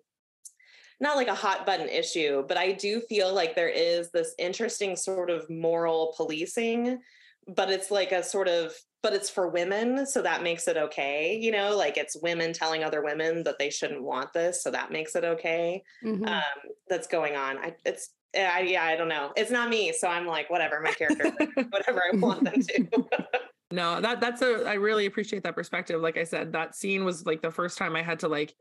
not 0.99 1.15
like 1.15 1.27
a 1.27 1.35
hot 1.35 1.65
button 1.65 1.89
issue, 1.89 2.43
but 2.47 2.57
I 2.57 2.73
do 2.73 3.01
feel 3.01 3.33
like 3.33 3.55
there 3.55 3.69
is 3.69 4.11
this 4.11 4.33
interesting 4.37 4.95
sort 4.95 5.29
of 5.29 5.49
moral 5.49 6.13
policing, 6.17 6.99
but 7.47 7.69
it's 7.69 7.89
like 7.89 8.11
a 8.11 8.23
sort 8.23 8.47
of 8.47 8.73
but 9.01 9.13
it's 9.13 9.29
for 9.29 9.47
women, 9.47 10.05
so 10.05 10.21
that 10.21 10.43
makes 10.43 10.67
it 10.67 10.75
okay. 10.75 11.37
You 11.37 11.51
know, 11.51 11.75
like 11.75 11.97
it's 11.97 12.21
women 12.21 12.51
telling 12.51 12.83
other 12.83 13.01
women 13.01 13.43
that 13.43 13.57
they 13.57 13.69
shouldn't 13.69 14.03
want 14.03 14.33
this, 14.33 14.61
so 14.61 14.71
that 14.71 14.91
makes 14.91 15.15
it 15.15 15.23
okay. 15.23 15.83
Mm-hmm. 16.03 16.25
Um, 16.25 16.43
that's 16.89 17.07
going 17.07 17.35
on. 17.35 17.57
I, 17.59 17.75
it's 17.85 18.09
I, 18.35 18.61
yeah, 18.61 18.83
I 18.83 18.95
don't 18.95 19.07
know. 19.07 19.31
It's 19.35 19.51
not 19.51 19.69
me, 19.69 19.93
so 19.93 20.07
I'm 20.07 20.27
like, 20.27 20.49
whatever. 20.49 20.81
My 20.81 20.91
character, 20.91 21.31
whatever 21.69 22.03
I 22.11 22.17
want 22.17 22.43
them 22.43 22.61
to. 22.61 22.87
no, 23.71 24.01
that 24.01 24.19
that's 24.19 24.41
a. 24.41 24.65
I 24.67 24.73
really 24.73 25.05
appreciate 25.05 25.43
that 25.43 25.55
perspective. 25.55 26.01
Like 26.01 26.17
I 26.17 26.25
said, 26.25 26.51
that 26.53 26.75
scene 26.75 27.05
was 27.05 27.25
like 27.25 27.41
the 27.41 27.51
first 27.51 27.77
time 27.77 27.95
I 27.95 28.01
had 28.01 28.19
to 28.19 28.27
like 28.27 28.53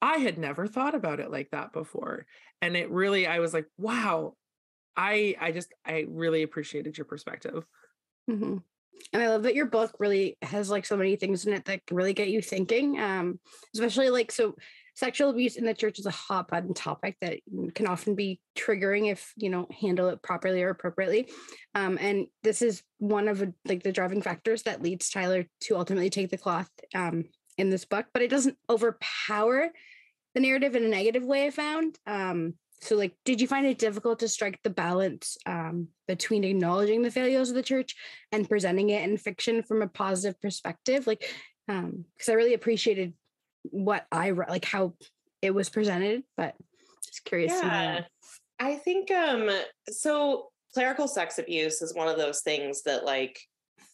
I 0.00 0.18
had 0.18 0.38
never 0.38 0.66
thought 0.66 0.94
about 0.94 1.20
it 1.20 1.30
like 1.30 1.50
that 1.50 1.72
before. 1.72 2.26
And 2.62 2.76
it 2.76 2.90
really, 2.90 3.26
I 3.26 3.40
was 3.40 3.52
like, 3.52 3.66
wow, 3.78 4.34
I, 4.96 5.36
I 5.40 5.52
just, 5.52 5.72
I 5.84 6.06
really 6.08 6.42
appreciated 6.42 6.96
your 6.96 7.04
perspective. 7.04 7.64
Mm-hmm. 8.30 8.58
And 9.12 9.22
I 9.22 9.28
love 9.28 9.44
that 9.44 9.54
your 9.54 9.66
book 9.66 9.92
really 9.98 10.36
has 10.42 10.70
like 10.70 10.84
so 10.84 10.96
many 10.96 11.16
things 11.16 11.46
in 11.46 11.52
it 11.52 11.64
that 11.66 11.80
really 11.90 12.12
get 12.12 12.28
you 12.28 12.42
thinking. 12.42 12.98
Um, 13.00 13.38
especially 13.74 14.10
like, 14.10 14.32
so 14.32 14.54
sexual 14.98 15.30
abuse 15.30 15.54
in 15.54 15.64
the 15.64 15.74
church 15.74 16.00
is 16.00 16.06
a 16.06 16.10
hot 16.10 16.48
button 16.48 16.74
topic 16.74 17.16
that 17.20 17.38
can 17.76 17.86
often 17.86 18.16
be 18.16 18.40
triggering 18.56 19.10
if 19.10 19.32
you 19.36 19.48
know 19.48 19.68
handle 19.80 20.08
it 20.08 20.20
properly 20.22 20.60
or 20.60 20.70
appropriately 20.70 21.28
um, 21.76 21.96
and 22.00 22.26
this 22.42 22.62
is 22.62 22.82
one 22.98 23.28
of 23.28 23.40
like 23.64 23.84
the 23.84 23.92
driving 23.92 24.20
factors 24.20 24.64
that 24.64 24.82
leads 24.82 25.08
tyler 25.08 25.46
to 25.60 25.76
ultimately 25.76 26.10
take 26.10 26.30
the 26.30 26.36
cloth 26.36 26.68
um, 26.96 27.24
in 27.58 27.70
this 27.70 27.84
book, 27.84 28.06
but 28.14 28.22
it 28.22 28.30
doesn't 28.30 28.56
overpower 28.70 29.68
the 30.34 30.40
narrative 30.40 30.74
in 30.74 30.84
a 30.84 30.88
negative 30.88 31.24
way. 31.24 31.46
I 31.46 31.50
found. 31.50 31.98
Um, 32.06 32.54
so, 32.80 32.96
like, 32.96 33.14
did 33.24 33.40
you 33.40 33.48
find 33.48 33.66
it 33.66 33.78
difficult 33.78 34.20
to 34.20 34.28
strike 34.28 34.60
the 34.62 34.70
balance 34.70 35.36
um, 35.46 35.88
between 36.06 36.44
acknowledging 36.44 37.02
the 37.02 37.10
failures 37.10 37.48
of 37.48 37.56
the 37.56 37.62
church 37.62 37.96
and 38.30 38.48
presenting 38.48 38.90
it 38.90 39.02
in 39.02 39.16
fiction 39.16 39.62
from 39.64 39.82
a 39.82 39.88
positive 39.88 40.40
perspective? 40.40 41.06
Like, 41.06 41.28
because 41.66 41.84
um, 41.84 42.04
I 42.28 42.32
really 42.32 42.54
appreciated 42.54 43.14
what 43.64 44.06
I 44.12 44.30
like 44.30 44.64
how 44.64 44.94
it 45.42 45.54
was 45.54 45.68
presented, 45.68 46.22
but 46.36 46.54
just 47.04 47.24
curious. 47.24 47.52
Yeah, 47.52 48.04
I 48.58 48.76
think 48.76 49.10
um 49.10 49.50
so 49.88 50.48
clerical 50.72 51.08
sex 51.08 51.38
abuse 51.38 51.82
is 51.82 51.94
one 51.94 52.08
of 52.08 52.16
those 52.16 52.40
things 52.40 52.82
that 52.82 53.04
like 53.04 53.38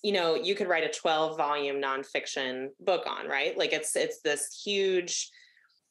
you 0.02 0.12
know 0.12 0.34
you 0.34 0.54
could 0.54 0.68
write 0.68 0.84
a 0.84 0.92
12 0.92 1.36
volume 1.36 1.80
nonfiction 1.80 2.68
book 2.80 3.04
on 3.06 3.26
right? 3.28 3.56
Like 3.56 3.72
it's 3.72 3.96
it's 3.96 4.20
this 4.20 4.60
huge 4.64 5.30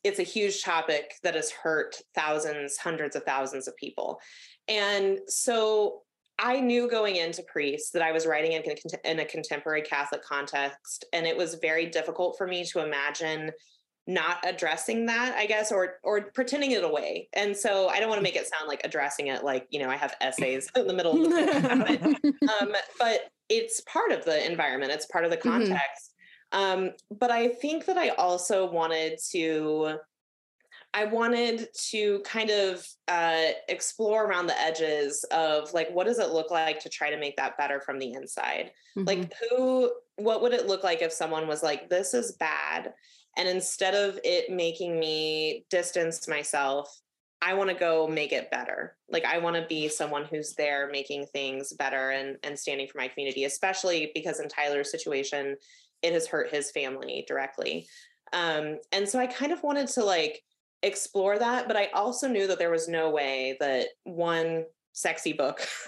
it's 0.04 0.20
a 0.20 0.24
huge 0.24 0.64
topic 0.64 1.14
that 1.24 1.36
has 1.36 1.50
hurt 1.52 1.96
thousands 2.14 2.78
hundreds 2.78 3.16
of 3.16 3.24
thousands 3.24 3.68
of 3.68 3.76
people. 3.78 4.20
And 4.68 5.20
so 5.28 6.02
I 6.40 6.60
knew 6.60 6.90
going 6.90 7.16
into 7.18 7.44
Priest 7.44 7.94
that 7.94 8.02
I 8.02 8.12
was 8.12 8.26
writing 8.26 8.54
in, 8.54 8.64
in 9.06 9.20
a 9.20 9.26
contemporary 9.26 9.82
Catholic 9.82 10.24
context, 10.24 11.06
and 11.14 11.26
it 11.26 11.38
was 11.38 11.56
very 11.56 11.86
difficult 11.86 12.38
for 12.38 12.48
me 12.48 12.66
to 12.66 12.84
imagine 12.84 13.52
not 14.06 14.38
addressing 14.46 15.06
that 15.06 15.34
i 15.38 15.46
guess 15.46 15.72
or 15.72 15.96
or 16.04 16.24
pretending 16.34 16.72
it 16.72 16.84
away. 16.84 17.30
And 17.34 17.56
so 17.56 17.88
i 17.88 18.00
don't 18.00 18.10
want 18.10 18.20
to 18.20 18.24
make 18.24 18.36
it 18.36 18.48
sound 18.48 18.68
like 18.68 18.82
addressing 18.84 19.28
it 19.28 19.44
like 19.44 19.66
you 19.70 19.80
know 19.80 19.90
i 19.90 19.96
have 19.96 20.14
essays 20.20 20.70
in 20.76 20.88
the 20.88 20.94
middle 20.94 21.14
of 21.14 21.24
the 21.24 22.18
book. 22.22 22.34
Um, 22.62 22.74
but 23.00 23.22
it's 23.50 23.82
part 23.82 24.12
of 24.12 24.26
the 24.26 24.46
environment 24.50 24.92
it's 24.92 25.06
part 25.08 25.26
of 25.26 25.32
the 25.32 25.38
mm-hmm. 25.38 25.50
context 25.50 26.14
mm-hmm. 26.54 26.86
um, 26.86 26.92
but 27.20 27.32
i 27.32 27.48
think 27.48 27.86
that 27.86 27.98
i 27.98 28.10
also 28.10 28.70
wanted 28.70 29.20
to 29.32 29.98
I 30.96 31.06
wanted 31.06 31.68
to 31.90 32.20
kind 32.20 32.52
of 32.52 32.86
uh, 33.08 33.52
explore 33.68 34.26
around 34.26 34.46
the 34.46 34.60
edges 34.60 35.26
of 35.32 35.74
like, 35.74 35.90
what 35.90 36.06
does 36.06 36.20
it 36.20 36.30
look 36.30 36.52
like 36.52 36.80
to 36.82 36.90
try 36.90 37.10
to 37.10 37.18
make 37.18 37.36
that 37.38 37.58
better 37.58 37.82
from 37.82 37.98
the 37.98 38.14
inside? 38.14 38.72
Mm-hmm. 38.96 39.08
Like, 39.08 39.34
who, 39.50 39.92
what 40.18 40.44
would 40.44 40.54
it 40.54 40.68
look 40.68 40.84
like 40.84 41.02
if 41.02 41.12
someone 41.12 41.48
was 41.48 41.64
like, 41.64 41.90
this 41.90 42.14
is 42.14 42.34
bad? 42.34 42.94
And 43.38 43.50
instead 43.50 43.96
of 43.96 44.20
it 44.24 44.52
making 44.52 45.00
me 45.00 45.66
distance 45.72 46.28
myself, 46.28 46.96
I 47.44 47.54
want 47.56 47.70
to 47.70 47.76
go 47.76 48.08
make 48.08 48.32
it 48.32 48.50
better. 48.50 48.96
Like 49.10 49.26
I 49.26 49.38
want 49.38 49.58
to 49.58 49.66
be 49.68 49.90
someone 49.90 50.24
who's 50.24 50.54
there 50.54 50.90
making 50.90 51.26
things 51.28 51.74
better 51.74 52.12
and 52.12 52.38
and 52.44 52.58
standing 52.58 52.88
for 52.88 52.98
my 52.98 53.10
community, 53.10 53.44
especially 53.44 54.12
because 54.14 54.40
in 54.40 54.48
Tyler's 54.48 54.92
situation, 54.92 55.58
it 56.02 56.14
has 56.14 56.28
hurt 56.28 56.52
his 56.52 56.72
family 56.72 57.26
directly. 57.28 57.88
Um, 58.32 58.80
and 58.92 59.08
so 59.08 59.20
I 59.20 59.28
kind 59.28 59.52
of 59.52 59.62
wanted 59.62 59.88
to 59.90 60.04
like 60.04 60.42
explore 60.82 61.38
that, 61.38 61.68
but 61.68 61.78
I 61.78 61.88
also 61.94 62.28
knew 62.28 62.48
that 62.48 62.60
there 62.60 62.72
was 62.72 62.88
no 62.88 63.10
way 63.10 63.58
that 63.60 63.88
one 64.04 64.66
sexy 64.94 65.34
book 65.34 65.68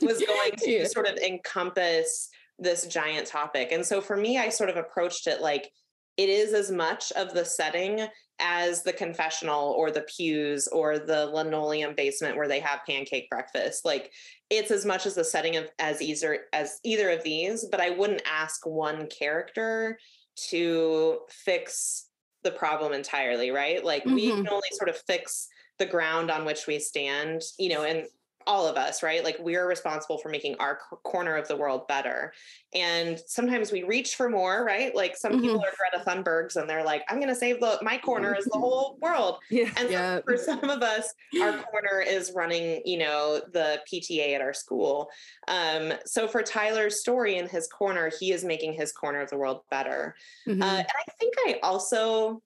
was 0.00 0.22
going 0.22 0.52
to 0.58 0.70
yeah. 0.70 0.86
sort 0.86 1.08
of 1.08 1.16
encompass 1.18 2.30
this 2.58 2.86
giant 2.86 3.26
topic. 3.26 3.72
And 3.72 3.84
so 3.84 4.00
for 4.00 4.16
me, 4.16 4.38
I 4.38 4.48
sort 4.48 4.70
of 4.70 4.76
approached 4.76 5.26
it 5.26 5.40
like 5.40 5.70
it 6.16 6.28
is 6.28 6.52
as 6.52 6.70
much 6.70 7.12
of 7.12 7.34
the 7.34 7.44
setting 7.44 8.06
as 8.40 8.82
the 8.82 8.92
confessional 8.92 9.70
or 9.70 9.90
the 9.90 10.02
pews 10.02 10.66
or 10.68 10.98
the 10.98 11.26
linoleum 11.26 11.94
basement 11.94 12.36
where 12.36 12.48
they 12.48 12.58
have 12.58 12.80
pancake 12.86 13.30
breakfast 13.30 13.84
like 13.84 14.12
it's 14.50 14.72
as 14.72 14.84
much 14.84 15.06
as 15.06 15.14
the 15.14 15.24
setting 15.24 15.56
of 15.56 15.68
as 15.78 16.02
either 16.02 16.40
as 16.52 16.80
either 16.82 17.10
of 17.10 17.22
these 17.22 17.64
but 17.70 17.80
i 17.80 17.90
wouldn't 17.90 18.22
ask 18.30 18.66
one 18.66 19.06
character 19.06 19.96
to 20.36 21.18
fix 21.28 22.08
the 22.42 22.50
problem 22.50 22.92
entirely 22.92 23.50
right 23.50 23.84
like 23.84 24.04
mm-hmm. 24.04 24.16
we 24.16 24.30
can 24.30 24.48
only 24.48 24.68
sort 24.72 24.90
of 24.90 24.96
fix 25.06 25.48
the 25.78 25.86
ground 25.86 26.30
on 26.30 26.44
which 26.44 26.66
we 26.66 26.78
stand 26.78 27.40
you 27.58 27.68
know 27.68 27.84
and 27.84 28.04
all 28.46 28.66
of 28.66 28.76
us, 28.76 29.02
right? 29.02 29.24
Like 29.24 29.36
we're 29.38 29.66
responsible 29.66 30.18
for 30.18 30.28
making 30.28 30.56
our 30.58 30.78
corner 31.02 31.36
of 31.36 31.48
the 31.48 31.56
world 31.56 31.86
better. 31.88 32.32
And 32.74 33.20
sometimes 33.26 33.72
we 33.72 33.82
reach 33.82 34.16
for 34.16 34.28
more, 34.28 34.64
right? 34.64 34.94
Like 34.94 35.16
some 35.16 35.32
mm-hmm. 35.32 35.42
people 35.42 35.64
are 35.64 35.72
Greta 35.76 36.04
Thunbergs 36.04 36.56
and 36.56 36.68
they're 36.68 36.84
like, 36.84 37.02
I'm 37.08 37.16
going 37.16 37.28
to 37.28 37.34
save 37.34 37.60
the, 37.60 37.78
my 37.82 37.98
corner 37.98 38.34
is 38.36 38.44
the 38.46 38.58
whole 38.58 38.98
world. 39.00 39.38
Yeah. 39.54 39.70
And 39.76 39.88
yeah. 39.88 40.20
for 40.24 40.36
some 40.36 40.68
of 40.68 40.82
us, 40.82 41.12
our 41.40 41.52
corner 41.52 42.00
is 42.04 42.32
running, 42.34 42.82
you 42.84 42.98
know, 42.98 43.40
the 43.52 43.80
PTA 43.90 44.34
at 44.34 44.40
our 44.40 44.52
school. 44.52 45.08
Um, 45.46 45.92
so 46.06 46.26
for 46.26 46.42
Tyler's 46.42 46.98
story 47.00 47.36
in 47.36 47.48
his 47.48 47.68
corner, 47.68 48.10
he 48.18 48.32
is 48.32 48.42
making 48.42 48.72
his 48.72 48.90
corner 48.90 49.20
of 49.20 49.30
the 49.30 49.36
world 49.36 49.60
better. 49.70 50.16
Mm-hmm. 50.48 50.60
Uh, 50.60 50.78
and 50.78 50.86
I 50.88 51.12
think 51.20 51.34
I 51.46 51.60
also, 51.62 52.42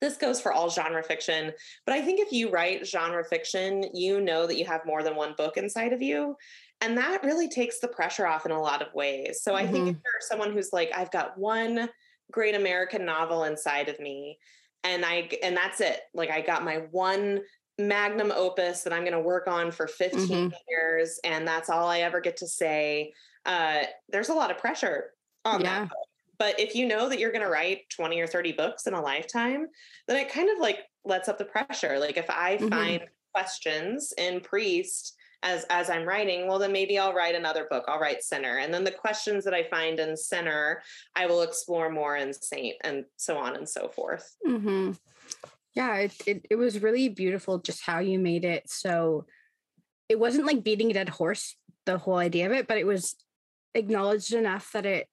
this 0.00 0.16
goes 0.16 0.40
for 0.40 0.52
all 0.52 0.68
genre 0.68 1.02
fiction, 1.02 1.52
but 1.86 1.94
I 1.94 2.02
think 2.02 2.20
if 2.20 2.32
you 2.32 2.50
write 2.50 2.86
genre 2.86 3.24
fiction, 3.24 3.84
you 3.94 4.20
know 4.20 4.46
that 4.46 4.58
you 4.58 4.64
have 4.66 4.84
more 4.84 5.02
than 5.02 5.16
one 5.16 5.34
book 5.36 5.56
inside 5.56 5.92
of 5.92 6.02
you. 6.02 6.36
And 6.80 6.98
that 6.98 7.24
really 7.24 7.48
takes 7.48 7.80
the 7.80 7.88
pressure 7.88 8.26
off 8.26 8.44
in 8.44 8.52
a 8.52 8.60
lot 8.60 8.82
of 8.82 8.92
ways. 8.92 9.40
So 9.42 9.52
mm-hmm. 9.52 9.66
I 9.66 9.70
think 9.70 9.88
if 9.88 9.94
mm-hmm. 9.94 10.02
you're 10.04 10.20
someone 10.20 10.52
who's 10.52 10.72
like, 10.72 10.90
I've 10.94 11.10
got 11.10 11.38
one 11.38 11.88
great 12.30 12.54
American 12.54 13.04
novel 13.04 13.44
inside 13.44 13.88
of 13.88 13.98
me, 13.98 14.38
and 14.84 15.04
I 15.04 15.30
and 15.42 15.56
that's 15.56 15.80
it. 15.80 16.00
Like 16.14 16.30
I 16.30 16.40
got 16.40 16.64
my 16.64 16.82
one 16.90 17.40
magnum 17.78 18.32
opus 18.34 18.82
that 18.82 18.92
I'm 18.92 19.02
going 19.02 19.12
to 19.12 19.20
work 19.20 19.48
on 19.48 19.70
for 19.70 19.86
15 19.86 20.20
mm-hmm. 20.20 20.48
years, 20.68 21.18
and 21.24 21.46
that's 21.46 21.70
all 21.70 21.88
I 21.88 22.00
ever 22.00 22.20
get 22.20 22.38
to 22.38 22.46
say. 22.46 23.12
Uh, 23.44 23.84
there's 24.08 24.28
a 24.28 24.34
lot 24.34 24.50
of 24.50 24.58
pressure 24.58 25.12
on 25.44 25.60
yeah. 25.60 25.80
that. 25.80 25.88
Book. 25.88 25.98
But 26.38 26.58
if 26.60 26.74
you 26.74 26.86
know 26.86 27.08
that 27.08 27.18
you're 27.18 27.32
going 27.32 27.44
to 27.44 27.50
write 27.50 27.88
20 27.90 28.20
or 28.20 28.26
30 28.26 28.52
books 28.52 28.86
in 28.86 28.94
a 28.94 29.00
lifetime, 29.00 29.66
then 30.08 30.16
it 30.16 30.32
kind 30.32 30.50
of 30.50 30.58
like 30.60 30.80
lets 31.04 31.28
up 31.28 31.38
the 31.38 31.44
pressure. 31.44 31.98
Like 31.98 32.16
if 32.16 32.28
I 32.28 32.56
mm-hmm. 32.56 32.68
find 32.68 33.02
questions 33.34 34.12
in 34.18 34.40
Priest 34.40 35.14
as 35.42 35.64
as 35.70 35.90
I'm 35.90 36.06
writing, 36.06 36.48
well 36.48 36.58
then 36.58 36.72
maybe 36.72 36.98
I'll 36.98 37.12
write 37.12 37.34
another 37.34 37.66
book. 37.70 37.84
I'll 37.88 38.00
write 38.00 38.22
Sinner. 38.22 38.58
And 38.58 38.72
then 38.72 38.84
the 38.84 38.90
questions 38.90 39.44
that 39.44 39.54
I 39.54 39.64
find 39.64 40.00
in 40.00 40.16
Sinner, 40.16 40.82
I 41.14 41.26
will 41.26 41.42
explore 41.42 41.90
more 41.90 42.16
in 42.16 42.32
Saint 42.32 42.76
and 42.82 43.04
so 43.16 43.36
on 43.36 43.56
and 43.56 43.68
so 43.68 43.88
forth. 43.88 44.34
Mm-hmm. 44.46 44.92
Yeah, 45.74 45.96
it, 45.96 46.14
it, 46.26 46.46
it 46.50 46.56
was 46.56 46.82
really 46.82 47.10
beautiful 47.10 47.58
just 47.58 47.84
how 47.84 47.98
you 47.98 48.18
made 48.18 48.46
it 48.46 48.70
so 48.70 49.26
it 50.08 50.18
wasn't 50.18 50.46
like 50.46 50.64
beating 50.64 50.90
a 50.90 50.94
dead 50.94 51.08
horse 51.08 51.56
the 51.84 51.98
whole 51.98 52.16
idea 52.16 52.46
of 52.46 52.52
it, 52.52 52.66
but 52.66 52.78
it 52.78 52.86
was 52.86 53.16
acknowledged 53.74 54.32
enough 54.32 54.70
that 54.72 54.86
it 54.86 55.08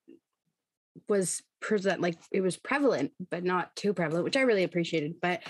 was 1.08 1.42
present 1.60 2.02
like 2.02 2.18
it 2.32 2.42
was 2.42 2.58
prevalent 2.58 3.12
but 3.32 3.44
not 3.44 3.76
too 3.76 3.94
prevalent 3.94 4.24
which 4.24 4.38
i 4.38 4.42
really 4.42 4.64
appreciated 4.64 5.16
but 5.22 5.42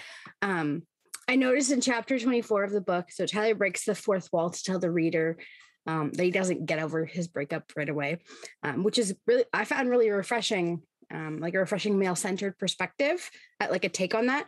um 0.42 0.84
i 1.28 1.36
noticed 1.36 1.72
in 1.72 1.82
chapter 1.82 2.20
24 2.20 2.64
of 2.64 2.72
the 2.72 2.82
book 2.82 3.12
so 3.12 3.26
tyler 3.26 3.56
breaks 3.56 3.86
the 3.86 3.96
fourth 3.96 4.30
wall 4.32 4.50
to 4.50 4.64
tell 4.64 4.80
the 4.80 4.92
reader 4.92 5.38
um, 5.86 6.12
that 6.14 6.24
he 6.24 6.32
doesn't 6.32 6.66
get 6.66 6.80
over 6.80 7.04
his 7.04 7.28
breakup 7.28 7.72
right 7.76 7.90
away 7.90 8.20
um, 8.64 8.84
which 8.84 8.98
is 8.98 9.16
really 9.28 9.44
i 9.54 9.66
found 9.66 9.90
really 9.90 10.10
refreshing 10.10 10.82
um, 11.12 11.40
like 11.40 11.54
a 11.54 11.60
refreshing 11.60 12.00
male-centered 12.00 12.58
perspective 12.58 13.30
at 13.60 13.72
like 13.72 13.84
a 13.84 13.90
take 13.90 14.16
on 14.16 14.28
that 14.28 14.46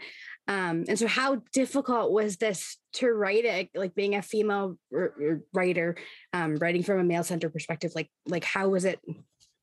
um, 0.48 0.86
and 0.88 0.98
so 0.98 1.08
how 1.08 1.42
difficult 1.52 2.12
was 2.12 2.38
this 2.38 2.78
to 2.94 3.08
write 3.12 3.46
it 3.46 3.70
like 3.76 3.96
being 3.96 4.16
a 4.16 4.22
female 4.22 4.78
r- 4.94 5.14
r- 5.22 5.42
writer 5.54 5.96
um, 6.34 6.56
writing 6.56 6.84
from 6.84 7.00
a 7.00 7.04
male-centered 7.04 7.52
perspective 7.52 7.92
like 7.96 8.10
like 8.28 8.44
how 8.44 8.70
was 8.70 8.86
it 8.86 9.00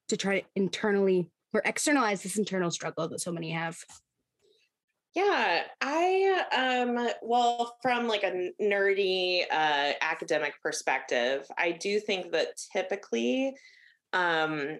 to 0.09 0.17
try 0.17 0.41
to 0.41 0.47
internally 0.57 1.31
or 1.53 1.63
externalize 1.65 2.23
this 2.23 2.39
internal 2.39 2.71
struggle 2.71 3.09
that 3.09 3.21
so 3.21 3.33
many 3.33 3.51
have? 3.51 3.79
Yeah, 5.15 5.65
I 5.83 6.45
um 6.57 7.09
well 7.23 7.77
from 7.83 8.09
like 8.09 8.23
a 8.23 8.51
nerdy 8.61 9.43
uh 9.51 9.93
academic 10.01 10.55
perspective, 10.63 11.47
I 11.59 11.73
do 11.73 12.01
think 12.01 12.33
that 12.33 12.49
typically 12.73 13.55
um 14.15 14.79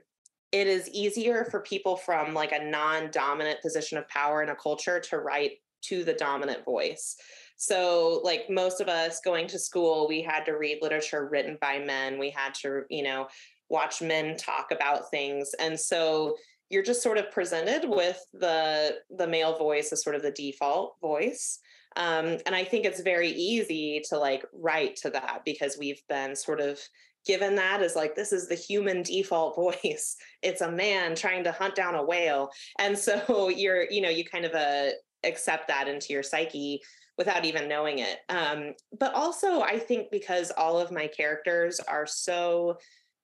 it 0.53 0.67
is 0.67 0.89
easier 0.91 1.47
for 1.51 1.61
people 1.61 1.97
from 1.97 2.35
like 2.35 2.53
a 2.53 2.65
non-dominant 2.65 3.61
position 3.63 3.99
of 3.99 4.09
power 4.09 4.43
in 4.43 4.51
a 4.51 4.55
culture 4.55 5.01
to 5.01 5.19
write 5.19 5.53
to 5.83 6.05
the 6.05 6.13
dominant 6.13 6.65
voice. 6.65 7.17
So, 7.57 8.21
like 8.25 8.51
most 8.51 8.81
of 8.81 8.89
us 8.89 9.21
going 9.25 9.47
to 9.49 9.59
school, 9.59 10.09
we 10.09 10.23
had 10.23 10.45
to 10.47 10.53
read 10.53 10.79
literature 10.83 11.29
written 11.31 11.59
by 11.61 11.79
men. 11.79 12.19
We 12.19 12.31
had 12.31 12.55
to, 12.57 12.83
you 12.91 13.03
know, 13.03 13.29
watch 13.73 14.03
men 14.03 14.37
talk 14.37 14.71
about 14.71 15.11
things. 15.11 15.53
And 15.59 15.81
so 15.81 16.37
you're 16.71 16.83
just 16.83 17.03
sort 17.03 17.19
of 17.19 17.31
presented 17.33 17.89
with 17.89 18.25
the 18.33 18.99
the 19.11 19.27
male 19.27 19.59
voice 19.59 19.93
as 19.93 20.05
sort 20.05 20.15
of 20.15 20.23
the 20.23 20.31
default 20.31 20.95
voice. 21.01 21.59
Um, 21.95 22.39
and 22.47 22.55
i 22.55 22.65
think 22.65 22.87
it's 22.87 23.03
very 23.03 23.29
easy 23.29 24.03
to 24.09 24.17
like 24.17 24.47
write 24.55 24.97
to 25.03 25.11
that 25.11 25.43
because 25.45 25.77
we've 25.79 26.01
been 26.09 26.35
sort 26.35 26.59
of 26.59 26.79
given 27.27 27.55
that 27.57 27.83
as 27.83 27.95
like 27.95 28.15
this 28.15 28.33
is 28.33 28.49
the 28.49 28.55
human 28.55 29.03
default 29.03 29.55
voice. 29.65 30.17
It's 30.43 30.63
a 30.63 30.71
man 30.71 31.15
trying 31.15 31.45
to 31.45 31.53
hunt 31.53 31.75
down 31.75 31.95
a 31.95 32.05
whale. 32.05 32.51
And 32.79 32.97
so 32.97 33.49
you're 33.63 33.91
you 33.91 34.01
know 34.01 34.09
you 34.09 34.25
kind 34.25 34.45
of 34.45 34.55
uh, 34.55 34.91
accept 35.25 35.69
that 35.69 35.89
into 35.89 36.13
your 36.13 36.23
psyche 36.23 36.81
without 37.19 37.45
even 37.45 37.69
knowing 37.69 37.99
it. 37.99 38.19
Um, 38.31 38.73
but 38.99 39.15
also 39.15 39.61
i 39.61 39.79
think 39.79 40.11
because 40.11 40.51
all 40.57 40.79
of 40.79 40.91
my 40.91 41.07
characters 41.07 41.79
are 41.81 42.07
so 42.07 42.79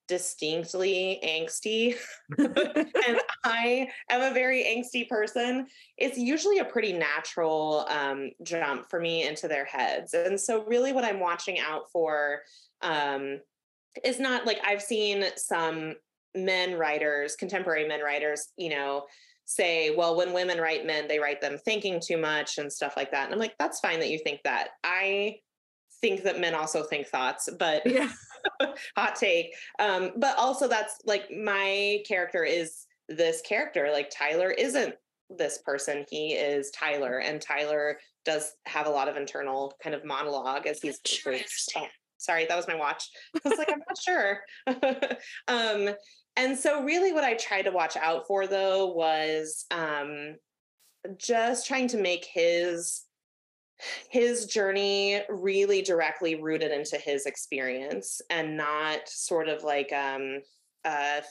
distinctly 0.09 1.21
angsty 1.23 1.95
and 2.37 3.19
I 3.45 3.87
am 4.09 4.21
a 4.21 4.33
very 4.33 4.63
angsty 4.63 5.07
person, 5.07 5.67
it's 5.97 6.17
usually 6.17 6.57
a 6.57 6.65
pretty 6.65 6.91
natural 6.91 7.85
um, 7.87 8.31
jump 8.43 8.89
for 8.89 8.99
me 8.99 9.25
into 9.25 9.47
their 9.47 9.65
heads. 9.65 10.13
And 10.13 10.37
so, 10.37 10.65
really, 10.65 10.91
what 10.91 11.05
I'm 11.05 11.19
watching 11.19 11.59
out 11.59 11.91
for 11.91 12.41
um, 12.81 13.39
is 14.03 14.19
not 14.19 14.45
like 14.45 14.59
I've 14.65 14.81
seen 14.81 15.23
some 15.37 15.95
men 16.35 16.77
writers, 16.77 17.35
contemporary 17.35 17.87
men 17.87 18.01
writers, 18.01 18.49
you 18.57 18.69
know, 18.69 19.05
say, 19.45 19.95
well, 19.95 20.15
when 20.15 20.33
women 20.33 20.59
write 20.59 20.85
men, 20.85 21.07
they 21.07 21.19
write 21.19 21.41
them 21.41 21.57
thinking 21.57 21.99
too 21.99 22.17
much 22.17 22.57
and 22.57 22.71
stuff 22.71 22.95
like 22.97 23.11
that. 23.11 23.25
And 23.25 23.33
I'm 23.33 23.39
like, 23.39 23.55
that's 23.57 23.79
fine 23.79 23.99
that 23.99 24.09
you 24.09 24.19
think 24.19 24.41
that. 24.43 24.69
I 24.83 25.37
think 26.01 26.23
that 26.23 26.39
men 26.39 26.55
also 26.55 26.83
think 26.83 27.07
thoughts, 27.07 27.49
but 27.57 27.85
yeah. 27.85 28.09
hot 28.95 29.15
take. 29.15 29.53
Um, 29.79 30.11
but 30.17 30.37
also 30.37 30.67
that's 30.67 30.95
like 31.05 31.31
my 31.31 31.99
character 32.07 32.43
is 32.43 32.85
this 33.07 33.41
character. 33.41 33.89
Like 33.91 34.09
Tyler 34.09 34.51
isn't 34.51 34.95
this 35.29 35.59
person. 35.59 36.05
He 36.09 36.33
is 36.33 36.71
Tyler, 36.71 37.19
and 37.19 37.41
Tyler 37.41 37.99
does 38.25 38.53
have 38.65 38.87
a 38.87 38.91
lot 38.91 39.07
of 39.07 39.17
internal 39.17 39.73
kind 39.81 39.95
of 39.95 40.05
monologue 40.05 40.67
as 40.67 40.81
he's. 40.81 40.99
Sure, 41.05 41.35
oh, 41.77 41.87
sorry, 42.17 42.45
that 42.45 42.55
was 42.55 42.67
my 42.67 42.75
watch. 42.75 43.09
I 43.35 43.49
was 43.49 43.57
like, 43.57 43.71
I'm 43.71 43.81
not 43.87 43.97
sure. 44.01 44.39
um, 45.47 45.95
and 46.35 46.57
so, 46.57 46.83
really, 46.83 47.11
what 47.11 47.23
I 47.23 47.33
tried 47.35 47.63
to 47.63 47.71
watch 47.71 47.97
out 47.97 48.27
for 48.27 48.47
though 48.47 48.87
was 48.87 49.65
um, 49.71 50.35
just 51.17 51.67
trying 51.67 51.87
to 51.89 51.97
make 51.97 52.25
his 52.25 53.03
his 54.09 54.45
journey 54.45 55.21
really 55.29 55.81
directly 55.81 56.35
rooted 56.35 56.71
into 56.71 56.97
his 56.97 57.25
experience 57.25 58.21
and 58.29 58.57
not 58.57 58.99
sort 59.07 59.47
of 59.47 59.63
like 59.63 59.91
um 59.93 60.39
uh 60.85 61.21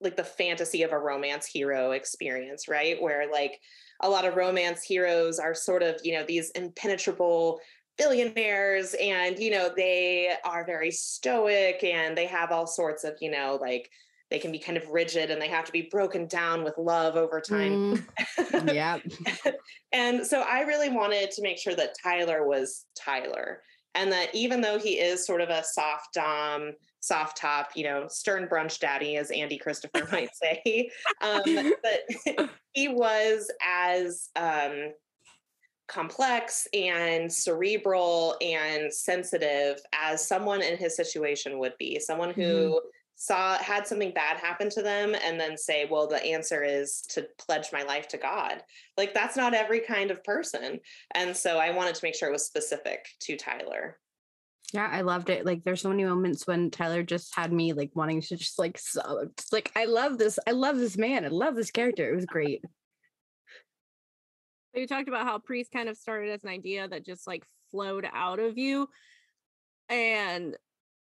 like 0.00 0.16
the 0.16 0.24
fantasy 0.24 0.82
of 0.82 0.92
a 0.92 0.98
romance 0.98 1.46
hero 1.46 1.92
experience 1.92 2.68
right? 2.68 3.00
Where 3.00 3.30
like 3.30 3.60
a 4.00 4.08
lot 4.08 4.24
of 4.24 4.36
romance 4.36 4.82
heroes 4.82 5.38
are 5.38 5.54
sort 5.54 5.82
of 5.82 6.00
you 6.04 6.14
know 6.14 6.24
these 6.24 6.50
impenetrable 6.50 7.60
billionaires 7.96 8.94
and 9.00 9.38
you 9.38 9.50
know 9.50 9.70
they 9.74 10.34
are 10.44 10.64
very 10.64 10.90
stoic 10.90 11.82
and 11.84 12.16
they 12.16 12.26
have 12.26 12.50
all 12.50 12.66
sorts 12.66 13.04
of 13.04 13.14
you 13.20 13.30
know 13.30 13.58
like 13.60 13.88
they 14.34 14.40
can 14.40 14.50
be 14.50 14.58
kind 14.58 14.76
of 14.76 14.88
rigid 14.88 15.30
and 15.30 15.40
they 15.40 15.46
have 15.46 15.64
to 15.64 15.70
be 15.70 15.82
broken 15.82 16.26
down 16.26 16.64
with 16.64 16.76
love 16.76 17.14
over 17.14 17.40
time. 17.40 18.04
Mm, 18.36 18.74
yeah. 18.74 18.98
and 19.92 20.26
so 20.26 20.40
I 20.40 20.62
really 20.62 20.88
wanted 20.88 21.30
to 21.30 21.42
make 21.42 21.56
sure 21.56 21.76
that 21.76 21.94
Tyler 22.02 22.44
was 22.44 22.86
Tyler 22.98 23.62
and 23.94 24.10
that 24.10 24.34
even 24.34 24.60
though 24.60 24.76
he 24.76 24.98
is 24.98 25.24
sort 25.24 25.40
of 25.40 25.50
a 25.50 25.62
soft 25.62 26.14
dom, 26.14 26.72
soft 26.98 27.36
top, 27.36 27.70
you 27.76 27.84
know, 27.84 28.08
stern 28.08 28.48
brunch 28.48 28.80
daddy, 28.80 29.18
as 29.18 29.30
Andy 29.30 29.56
Christopher 29.56 30.08
might 30.12 30.30
say, 30.34 30.90
um, 31.20 31.72
but 31.84 32.50
he 32.72 32.88
was 32.88 33.48
as 33.64 34.30
um, 34.34 34.94
complex 35.86 36.66
and 36.74 37.32
cerebral 37.32 38.34
and 38.40 38.92
sensitive 38.92 39.78
as 39.92 40.26
someone 40.26 40.60
in 40.60 40.76
his 40.76 40.96
situation 40.96 41.60
would 41.60 41.74
be 41.78 42.00
someone 42.00 42.34
who 42.34 42.42
mm-hmm 42.42 42.88
saw 43.16 43.56
had 43.58 43.86
something 43.86 44.12
bad 44.12 44.38
happen 44.38 44.68
to 44.70 44.82
them 44.82 45.14
and 45.24 45.38
then 45.38 45.56
say 45.56 45.86
well 45.90 46.06
the 46.06 46.22
answer 46.24 46.62
is 46.62 47.02
to 47.02 47.26
pledge 47.38 47.68
my 47.72 47.82
life 47.82 48.08
to 48.08 48.18
god. 48.18 48.62
Like 48.96 49.14
that's 49.14 49.36
not 49.36 49.54
every 49.54 49.80
kind 49.80 50.10
of 50.10 50.24
person 50.24 50.80
and 51.14 51.36
so 51.36 51.58
i 51.58 51.70
wanted 51.70 51.94
to 51.94 52.04
make 52.04 52.14
sure 52.14 52.28
it 52.28 52.32
was 52.32 52.46
specific 52.46 53.06
to 53.20 53.36
tyler. 53.36 53.98
Yeah 54.72 54.88
i 54.90 55.02
loved 55.02 55.30
it 55.30 55.46
like 55.46 55.62
there's 55.64 55.82
so 55.82 55.90
many 55.90 56.04
moments 56.04 56.46
when 56.46 56.70
tyler 56.70 57.02
just 57.02 57.34
had 57.34 57.52
me 57.52 57.72
like 57.72 57.90
wanting 57.94 58.20
to 58.22 58.36
just 58.36 58.58
like 58.58 58.78
so 58.78 59.28
just 59.36 59.52
like 59.52 59.70
i 59.76 59.84
love 59.84 60.18
this 60.18 60.38
i 60.46 60.50
love 60.50 60.76
this 60.76 60.96
man 60.96 61.24
i 61.24 61.28
love 61.28 61.54
this 61.54 61.70
character 61.70 62.10
it 62.10 62.16
was 62.16 62.26
great. 62.26 62.62
You 64.74 64.88
talked 64.88 65.08
about 65.08 65.24
how 65.24 65.38
priest 65.38 65.70
kind 65.70 65.88
of 65.88 65.96
started 65.96 66.32
as 66.32 66.42
an 66.42 66.50
idea 66.50 66.88
that 66.88 67.06
just 67.06 67.28
like 67.28 67.44
flowed 67.70 68.08
out 68.12 68.40
of 68.40 68.58
you 68.58 68.88
and 69.88 70.56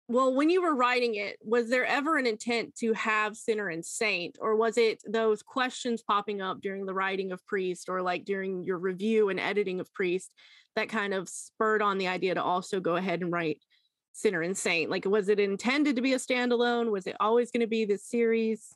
well, 0.08 0.34
when 0.34 0.48
you 0.48 0.62
were 0.62 0.74
writing 0.74 1.16
it, 1.16 1.36
was 1.44 1.68
there 1.68 1.84
ever 1.84 2.16
an 2.16 2.26
intent 2.26 2.74
to 2.76 2.94
have 2.94 3.36
sinner 3.36 3.68
and 3.68 3.84
saint, 3.84 4.38
or 4.40 4.56
was 4.56 4.78
it 4.78 5.02
those 5.06 5.42
questions 5.42 6.02
popping 6.02 6.40
up 6.40 6.62
during 6.62 6.86
the 6.86 6.94
writing 6.94 7.30
of 7.30 7.44
priest, 7.46 7.90
or 7.90 8.00
like 8.00 8.24
during 8.24 8.64
your 8.64 8.78
review 8.78 9.28
and 9.28 9.38
editing 9.38 9.80
of 9.80 9.92
priest, 9.92 10.32
that 10.76 10.88
kind 10.88 11.12
of 11.12 11.28
spurred 11.28 11.82
on 11.82 11.98
the 11.98 12.08
idea 12.08 12.34
to 12.34 12.42
also 12.42 12.80
go 12.80 12.96
ahead 12.96 13.20
and 13.20 13.30
write 13.30 13.60
sinner 14.14 14.40
and 14.40 14.56
saint? 14.56 14.90
Like, 14.90 15.04
was 15.04 15.28
it 15.28 15.38
intended 15.38 15.96
to 15.96 16.02
be 16.02 16.14
a 16.14 16.18
standalone? 16.18 16.90
Was 16.90 17.06
it 17.06 17.16
always 17.20 17.50
going 17.50 17.60
to 17.60 17.66
be 17.66 17.84
this 17.84 18.06
series? 18.06 18.74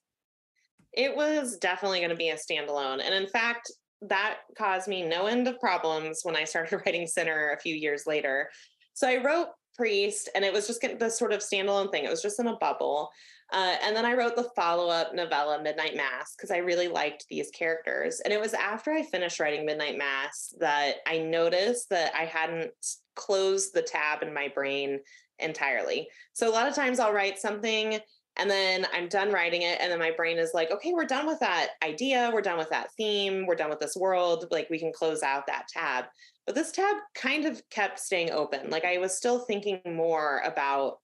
It 0.93 1.17
was 1.17 1.57
definitely 1.57 2.01
going 2.01 2.11
to 2.11 2.17
be 2.17 2.29
a 2.29 2.37
standalone, 2.37 3.03
and 3.03 3.15
in 3.15 3.27
fact, 3.27 3.73
that 4.03 4.41
caused 4.59 4.87
me 4.87 5.03
no 5.03 5.27
end 5.27 5.49
of 5.49 5.59
problems 5.61 6.21
when 6.25 6.37
I 6.37 6.45
started 6.45 6.83
writing 6.85 7.07
Sinner 7.07 7.55
a 7.57 7.61
few 7.61 7.75
years 7.75 8.07
later. 8.07 8.51
So 8.93 9.09
I 9.09 9.25
wrote 9.25 9.49
priest 9.75 10.29
and 10.35 10.45
it 10.45 10.53
was 10.53 10.67
just 10.67 10.85
the 10.99 11.11
sort 11.11 11.33
of 11.33 11.41
standalone 11.41 11.91
thing 11.91 12.05
it 12.05 12.11
was 12.11 12.23
just 12.23 12.41
in 12.41 12.47
a 12.47 12.57
bubble 12.57 13.11
uh, 13.53 13.77
and 13.85 13.95
then 13.95 14.05
i 14.05 14.15
wrote 14.15 14.37
the 14.37 14.49
follow-up 14.57 15.15
novella 15.15 15.63
midnight 15.63 15.97
mass 15.97 16.35
because 16.37 16.51
i 16.51 16.59
really 16.59 16.89
liked 16.89 17.27
these 17.29 17.51
characters 17.51 18.21
and 18.21 18.33
it 18.33 18.41
was 18.41 18.55
after 18.55 18.93
i 18.93 19.03
finished 19.03 19.41
writing 19.41 19.65
midnight 19.65 19.97
mass 19.99 20.55
that 20.59 20.97
i 21.07 21.19
noticed 21.19 21.89
that 21.91 22.15
i 22.15 22.25
hadn't 22.25 22.71
closed 23.15 23.75
the 23.75 23.83
tab 23.83 24.23
in 24.23 24.33
my 24.33 24.49
brain 24.49 24.99
entirely 25.39 26.09
so 26.33 26.49
a 26.49 26.53
lot 26.53 26.69
of 26.69 26.75
times 26.75 26.99
i'll 26.99 27.13
write 27.13 27.39
something 27.39 27.99
and 28.37 28.51
then 28.51 28.87
i'm 28.95 29.09
done 29.09 29.31
writing 29.31 29.63
it 29.63 29.79
and 29.81 29.91
then 29.91 29.99
my 29.99 30.11
brain 30.11 30.39
is 30.39 30.53
like 30.55 30.71
okay 30.71 30.93
we're 30.93 31.05
done 31.05 31.27
with 31.27 31.41
that 31.41 31.71
idea 31.83 32.31
we're 32.33 32.41
done 32.41 32.59
with 32.59 32.71
that 32.71 32.91
theme 32.93 33.47
we're 33.47 33.55
done 33.55 33.71
with 33.71 33.81
this 33.81 33.97
world 33.97 34.47
like 34.51 34.69
we 34.71 34.79
can 34.79 34.93
close 34.93 35.23
out 35.23 35.47
that 35.47 35.67
tab 35.69 36.07
but 36.47 36.55
this 36.55 36.73
tab 36.73 36.97
kind 37.15 37.45
of 37.45 37.63
kept 37.71 37.99
staying 37.99 38.31
open. 38.31 38.71
Like 38.71 38.85
I 38.85 38.99
was 38.99 39.17
still 39.17 39.41
thinking 39.41 39.81
more 39.87 40.43
about 40.45 40.99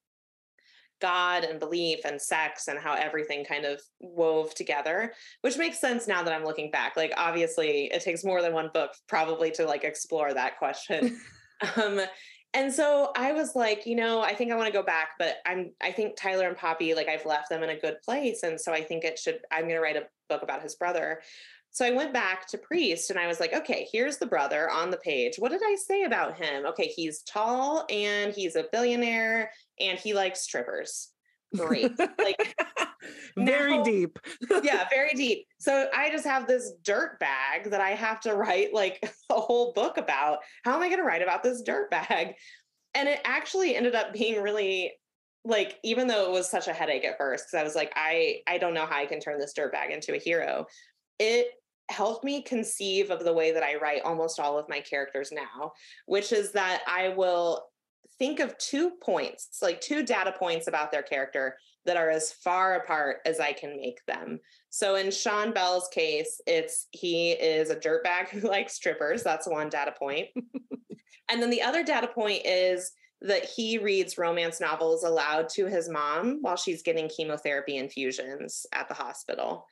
God 1.01 1.45
and 1.45 1.61
belief 1.61 2.01
and 2.05 2.21
sex 2.21 2.69
and 2.69 2.79
how 2.79 2.95
everything 2.95 3.45
kind 3.45 3.65
of 3.65 3.81
wove 4.01 4.55
together, 4.55 5.13
which 5.43 5.57
makes 5.57 5.81
sense 5.81 6.09
now 6.09 6.23
that 6.23 6.33
I'm 6.33 6.45
looking 6.45 6.71
back. 6.71 6.97
Like 6.97 7.13
obviously 7.17 7.91
it 7.93 8.03
takes 8.03 8.25
more 8.25 8.43
than 8.43 8.53
one 8.53 8.71
book 8.75 8.91
probably 9.07 9.51
to 9.53 9.65
like 9.65 9.85
explore 9.85 10.35
that 10.35 10.59
question. 10.59 11.19
um 11.77 12.01
and 12.55 12.73
so 12.73 13.13
I 13.15 13.33
was 13.33 13.55
like, 13.55 13.85
you 13.85 13.95
know, 13.95 14.23
I 14.23 14.35
think 14.35 14.51
I 14.51 14.57
want 14.57 14.69
to 14.69 14.73
go 14.73 14.83
back, 14.83 15.11
but 15.19 15.37
I'm 15.47 15.73
I 15.83 15.93
think 15.93 16.17
Tyler 16.17 16.49
and 16.49 16.57
Poppy 16.57 16.95
like 16.95 17.09
I've 17.09 17.27
left 17.27 17.51
them 17.51 17.63
in 17.63 17.71
a 17.71 17.79
good 17.79 17.97
place 18.05 18.43
and 18.43 18.61
so 18.61 18.73
I 18.73 18.83
think 18.83 19.05
it 19.05 19.19
should 19.19 19.41
I'm 19.53 19.63
going 19.63 19.75
to 19.75 19.81
write 19.81 19.97
a 19.97 20.07
book 20.29 20.43
about 20.43 20.63
his 20.63 20.75
brother. 20.75 21.21
So 21.79 21.85
I 21.85 21.93
went 21.93 22.13
back 22.13 22.45
to 22.49 22.59
Priest 22.59 23.11
and 23.11 23.21
I 23.21 23.29
was 23.29 23.39
like, 23.39 23.55
okay, 23.55 23.87
here's 23.93 24.17
the 24.17 24.27
brother 24.27 24.69
on 24.69 24.91
the 24.91 24.97
page. 24.97 25.37
What 25.39 25.53
did 25.53 25.61
I 25.65 25.77
say 25.77 26.03
about 26.03 26.37
him? 26.37 26.67
Okay, 26.67 26.89
he's 26.89 27.23
tall 27.23 27.87
and 27.89 28.35
he's 28.35 28.57
a 28.57 28.65
billionaire 28.73 29.53
and 29.79 29.97
he 29.97 30.13
likes 30.13 30.41
strippers. 30.41 31.11
Great. 31.55 31.97
like 32.19 32.57
very 33.37 33.77
now, 33.77 33.85
deep. 33.85 34.19
yeah, 34.65 34.89
very 34.91 35.15
deep. 35.15 35.47
So 35.61 35.89
I 35.95 36.11
just 36.11 36.25
have 36.25 36.49
this 36.49 36.73
dirt 36.83 37.21
bag 37.21 37.71
that 37.71 37.81
I 37.81 37.91
have 37.91 38.19
to 38.23 38.35
write 38.35 38.75
like 38.75 38.99
a 39.31 39.39
whole 39.39 39.73
book 39.73 39.99
about. 39.99 40.39
How 40.65 40.75
am 40.75 40.83
I 40.83 40.89
going 40.89 40.99
to 40.99 41.07
write 41.07 41.23
about 41.23 41.45
this 41.45 41.63
dirt 41.63 41.93
bag? 41.93 42.35
And 42.95 43.09
it 43.09 43.21
actually 43.25 43.77
ended 43.77 43.95
up 43.95 44.13
being 44.13 44.43
really 44.43 44.95
like 45.45 45.79
even 45.85 46.09
though 46.09 46.27
it 46.27 46.33
was 46.33 46.51
such 46.51 46.67
a 46.67 46.73
headache 46.73 47.05
at 47.05 47.19
first 47.19 47.45
because 47.45 47.61
I 47.61 47.63
was 47.63 47.77
like 47.77 47.93
I 47.95 48.41
I 48.49 48.59
don't 48.59 48.75
know 48.75 48.85
how 48.85 48.97
I 48.97 49.07
can 49.07 49.21
turn 49.21 49.39
this 49.39 49.53
dirt 49.53 49.71
bag 49.71 49.93
into 49.93 50.13
a 50.13 50.19
hero 50.19 50.67
it 51.19 51.49
helped 51.91 52.25
me 52.25 52.43
conceive 52.43 53.11
of 53.11 53.25
the 53.25 53.33
way 53.33 53.53
that 53.53 53.63
I 53.63 53.77
write 53.77 54.03
almost 54.03 54.39
all 54.39 54.59
of 54.59 54.69
my 54.69 54.81
characters 54.81 55.33
now, 55.33 55.73
which 56.07 56.33
is 56.33 56.53
that 56.53 56.83
I 56.87 57.11
will 57.11 57.65
think 58.19 58.41
of 58.41 58.59
two 58.59 58.93
points, 59.03 59.59
like 59.63 59.81
two 59.81 60.05
data 60.05 60.35
points 60.37 60.67
about 60.67 60.91
their 60.91 61.03
character 61.03 61.57
that 61.87 61.97
are 61.97 62.11
as 62.11 62.33
far 62.33 62.75
apart 62.75 63.19
as 63.25 63.41
I 63.41 63.53
can 63.53 63.77
make 63.77 64.05
them. 64.07 64.41
So 64.71 64.97
in 64.97 65.11
Sean 65.11 65.53
Bell's 65.53 65.89
case, 65.89 66.41
it's 66.47 66.89
he 66.91 67.33
is 67.33 67.71
a 67.71 67.77
dirtbag 67.77 68.29
who 68.29 68.41
likes 68.49 68.75
strippers. 68.75 69.23
That's 69.23 69.49
one 69.49 69.69
data 69.69 69.95
point. 69.99 70.29
and 71.31 71.41
then 71.41 71.51
the 71.51 71.63
other 71.63 71.83
data 71.83 72.09
point 72.09 72.43
is 72.45 72.93
that 73.21 73.45
he 73.45 73.79
reads 73.79 74.19
romance 74.19 74.61
novels 74.61 75.03
aloud 75.03 75.49
to 75.49 75.67
his 75.67 75.89
mom 75.89 76.39
while 76.41 76.57
she's 76.57 76.83
getting 76.83 77.09
chemotherapy 77.09 77.77
infusions 77.77 78.65
at 78.73 78.89
the 78.89 78.95
hospital 78.95 79.67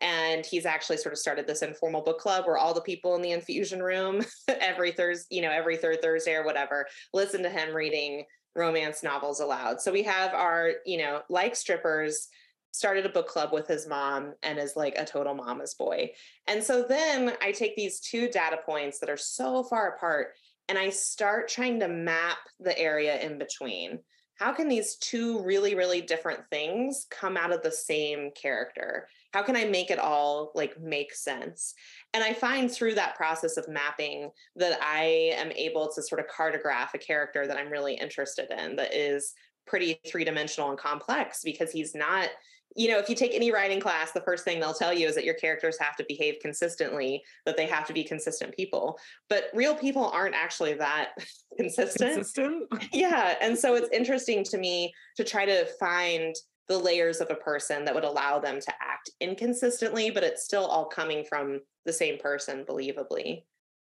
and 0.00 0.46
he's 0.46 0.66
actually 0.66 0.96
sort 0.96 1.12
of 1.12 1.18
started 1.18 1.46
this 1.46 1.62
informal 1.62 2.00
book 2.00 2.18
club 2.18 2.46
where 2.46 2.56
all 2.56 2.72
the 2.72 2.80
people 2.80 3.14
in 3.16 3.22
the 3.22 3.32
infusion 3.32 3.82
room 3.82 4.22
every 4.60 4.92
thursday 4.92 5.36
you 5.36 5.42
know 5.42 5.50
every 5.50 5.76
third 5.76 6.00
thursday 6.00 6.34
or 6.34 6.44
whatever 6.44 6.86
listen 7.12 7.42
to 7.42 7.50
him 7.50 7.74
reading 7.74 8.24
romance 8.54 9.02
novels 9.02 9.40
aloud. 9.40 9.80
So 9.80 9.92
we 9.92 10.02
have 10.04 10.34
our 10.34 10.72
you 10.84 10.98
know 10.98 11.22
like 11.28 11.54
strippers 11.56 12.28
started 12.72 13.04
a 13.04 13.10
book 13.10 13.26
club 13.26 13.52
with 13.52 13.66
his 13.66 13.88
mom 13.88 14.34
and 14.42 14.58
is 14.58 14.76
like 14.76 14.94
a 14.96 15.04
total 15.04 15.34
mama's 15.34 15.74
boy. 15.74 16.10
And 16.46 16.62
so 16.62 16.82
then 16.82 17.34
i 17.42 17.52
take 17.52 17.76
these 17.76 18.00
two 18.00 18.28
data 18.28 18.58
points 18.64 18.98
that 19.00 19.10
are 19.10 19.16
so 19.16 19.62
far 19.64 19.94
apart 19.94 20.28
and 20.68 20.78
i 20.78 20.90
start 20.90 21.48
trying 21.48 21.80
to 21.80 21.88
map 21.88 22.38
the 22.58 22.78
area 22.78 23.20
in 23.20 23.38
between. 23.38 24.00
How 24.34 24.52
can 24.52 24.68
these 24.68 24.96
two 24.96 25.42
really 25.42 25.74
really 25.74 26.00
different 26.00 26.40
things 26.50 27.06
come 27.10 27.36
out 27.36 27.52
of 27.52 27.62
the 27.62 27.72
same 27.72 28.30
character 28.32 29.06
how 29.32 29.42
can 29.42 29.56
i 29.56 29.64
make 29.64 29.90
it 29.90 29.98
all 29.98 30.52
like 30.54 30.80
make 30.80 31.14
sense 31.14 31.74
and 32.14 32.22
i 32.22 32.32
find 32.32 32.70
through 32.70 32.94
that 32.94 33.16
process 33.16 33.56
of 33.56 33.68
mapping 33.68 34.30
that 34.56 34.78
i 34.82 35.32
am 35.34 35.50
able 35.52 35.90
to 35.92 36.02
sort 36.02 36.20
of 36.20 36.26
cartograph 36.26 36.94
a 36.94 36.98
character 36.98 37.46
that 37.46 37.56
i'm 37.56 37.70
really 37.70 37.94
interested 37.94 38.50
in 38.58 38.76
that 38.76 38.94
is 38.94 39.34
pretty 39.66 40.00
three-dimensional 40.06 40.70
and 40.70 40.78
complex 40.78 41.42
because 41.44 41.70
he's 41.70 41.94
not 41.94 42.30
you 42.76 42.88
know, 42.88 42.98
if 42.98 43.08
you 43.08 43.16
take 43.16 43.34
any 43.34 43.50
writing 43.50 43.80
class, 43.80 44.12
the 44.12 44.20
first 44.20 44.44
thing 44.44 44.60
they'll 44.60 44.74
tell 44.74 44.92
you 44.92 45.08
is 45.08 45.14
that 45.16 45.24
your 45.24 45.34
characters 45.34 45.76
have 45.80 45.96
to 45.96 46.04
behave 46.06 46.36
consistently, 46.40 47.22
that 47.44 47.56
they 47.56 47.66
have 47.66 47.86
to 47.86 47.92
be 47.92 48.04
consistent 48.04 48.54
people. 48.54 48.98
But 49.28 49.46
real 49.54 49.74
people 49.74 50.08
aren't 50.08 50.36
actually 50.36 50.74
that 50.74 51.10
consistent. 51.56 52.14
Consistent? 52.14 52.68
Yeah. 52.92 53.34
And 53.40 53.58
so 53.58 53.74
it's 53.74 53.88
interesting 53.92 54.44
to 54.44 54.58
me 54.58 54.92
to 55.16 55.24
try 55.24 55.44
to 55.44 55.66
find 55.80 56.34
the 56.70 56.78
layers 56.78 57.20
of 57.20 57.28
a 57.30 57.34
person 57.34 57.84
that 57.84 57.92
would 57.92 58.04
allow 58.04 58.38
them 58.38 58.60
to 58.60 58.72
act 58.80 59.10
inconsistently, 59.20 60.08
but 60.08 60.22
it's 60.22 60.44
still 60.44 60.64
all 60.64 60.86
coming 60.86 61.24
from 61.24 61.60
the 61.84 61.92
same 61.92 62.16
person, 62.16 62.64
believably. 62.64 63.42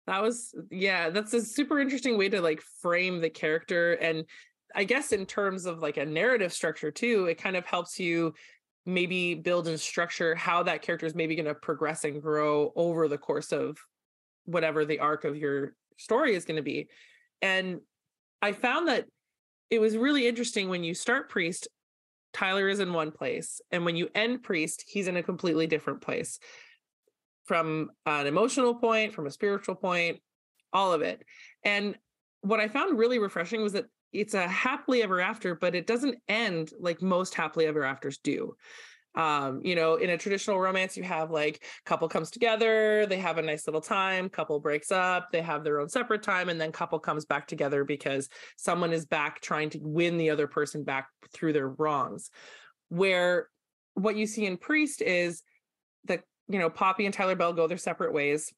That 0.07 0.21
was, 0.21 0.55
yeah, 0.71 1.09
that's 1.09 1.33
a 1.33 1.41
super 1.41 1.81
interesting 1.81 2.17
way 2.17 2.29
to 2.29 2.39
like 2.39 2.61
frame 2.81 3.19
the 3.19 3.29
character. 3.29 3.95
And 3.95 4.23
I 4.73 4.85
guess 4.85 5.11
in 5.11 5.25
terms 5.25 5.65
of 5.65 5.79
like 5.79 5.97
a 5.97 6.05
narrative 6.05 6.53
structure 6.53 6.89
too, 6.89 7.25
it 7.25 7.37
kind 7.37 7.57
of 7.57 7.65
helps 7.65 7.99
you 7.99 8.33
maybe 8.85 9.35
build 9.35 9.67
and 9.67 9.77
structure 9.77 10.33
how 10.33 10.63
that 10.63 10.81
character 10.81 11.05
is 11.05 11.13
maybe 11.13 11.35
going 11.35 11.47
to 11.47 11.55
progress 11.55 12.05
and 12.05 12.21
grow 12.21 12.71
over 12.77 13.09
the 13.09 13.17
course 13.17 13.51
of 13.51 13.77
whatever 14.45 14.85
the 14.85 14.99
arc 14.99 15.25
of 15.25 15.35
your 15.35 15.73
story 15.97 16.33
is 16.33 16.45
going 16.45 16.55
to 16.55 16.63
be. 16.63 16.87
And 17.41 17.81
I 18.41 18.53
found 18.53 18.87
that 18.87 19.05
it 19.69 19.79
was 19.79 19.97
really 19.97 20.29
interesting 20.29 20.69
when 20.69 20.85
you 20.85 20.93
start 20.93 21.29
Priest, 21.29 21.67
Tyler 22.33 22.69
is 22.69 22.79
in 22.79 22.93
one 22.93 23.11
place. 23.11 23.61
And 23.71 23.85
when 23.85 23.95
you 23.95 24.09
end 24.13 24.43
Priest, 24.43 24.83
he's 24.87 25.07
in 25.07 25.17
a 25.17 25.23
completely 25.23 25.67
different 25.67 26.01
place 26.01 26.39
from 27.45 27.89
an 28.05 28.27
emotional 28.27 28.75
point, 28.75 29.13
from 29.13 29.25
a 29.25 29.31
spiritual 29.31 29.75
point, 29.75 30.19
all 30.71 30.93
of 30.93 31.01
it. 31.01 31.23
And 31.63 31.95
what 32.41 32.59
I 32.59 32.67
found 32.67 32.97
really 32.97 33.19
refreshing 33.19 33.63
was 33.63 33.73
that 33.73 33.85
it's 34.13 34.33
a 34.33 34.47
happily 34.47 35.03
ever 35.03 35.19
after, 35.19 35.55
but 35.55 35.75
it 35.75 35.87
doesn't 35.87 36.17
end 36.27 36.71
like 36.79 37.01
most 37.01 37.33
happily 37.33 37.65
ever 37.65 37.83
afters 37.83 38.19
do. 38.19 38.55
Um, 39.15 39.61
you 39.63 39.75
know, 39.75 39.95
in 39.95 40.11
a 40.11 40.17
traditional 40.17 40.59
romance, 40.59 40.95
you 40.95 41.03
have 41.03 41.31
like 41.31 41.63
couple 41.85 42.07
comes 42.07 42.29
together, 42.29 43.05
they 43.07 43.17
have 43.17 43.37
a 43.37 43.41
nice 43.41 43.67
little 43.67 43.81
time, 43.81 44.29
couple 44.29 44.59
breaks 44.59 44.91
up, 44.91 45.31
they 45.31 45.41
have 45.41 45.63
their 45.63 45.79
own 45.79 45.89
separate 45.89 46.21
time, 46.21 46.49
and 46.49 46.61
then 46.61 46.71
couple 46.71 46.99
comes 46.99 47.25
back 47.25 47.47
together 47.47 47.83
because 47.83 48.29
someone 48.55 48.93
is 48.93 49.05
back 49.05 49.41
trying 49.41 49.69
to 49.71 49.79
win 49.81 50.17
the 50.17 50.29
other 50.29 50.47
person 50.47 50.83
back 50.83 51.09
through 51.33 51.53
their 51.53 51.69
wrongs. 51.69 52.29
Where 52.89 53.49
what 53.95 54.15
you 54.15 54.27
see 54.27 54.45
in 54.45 54.57
Priest 54.57 55.01
is 55.01 55.43
that, 56.05 56.21
you 56.47 56.59
know, 56.59 56.69
Poppy 56.69 57.05
and 57.05 57.13
Tyler 57.13 57.35
Bell 57.35 57.53
go 57.53 57.67
their 57.67 57.77
separate 57.77 58.13
ways. 58.13 58.53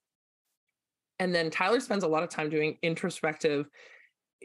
And 1.17 1.33
then 1.33 1.49
Tyler 1.49 1.79
spends 1.79 2.03
a 2.03 2.07
lot 2.07 2.23
of 2.23 2.29
time 2.29 2.49
doing 2.49 2.77
introspective 2.81 3.67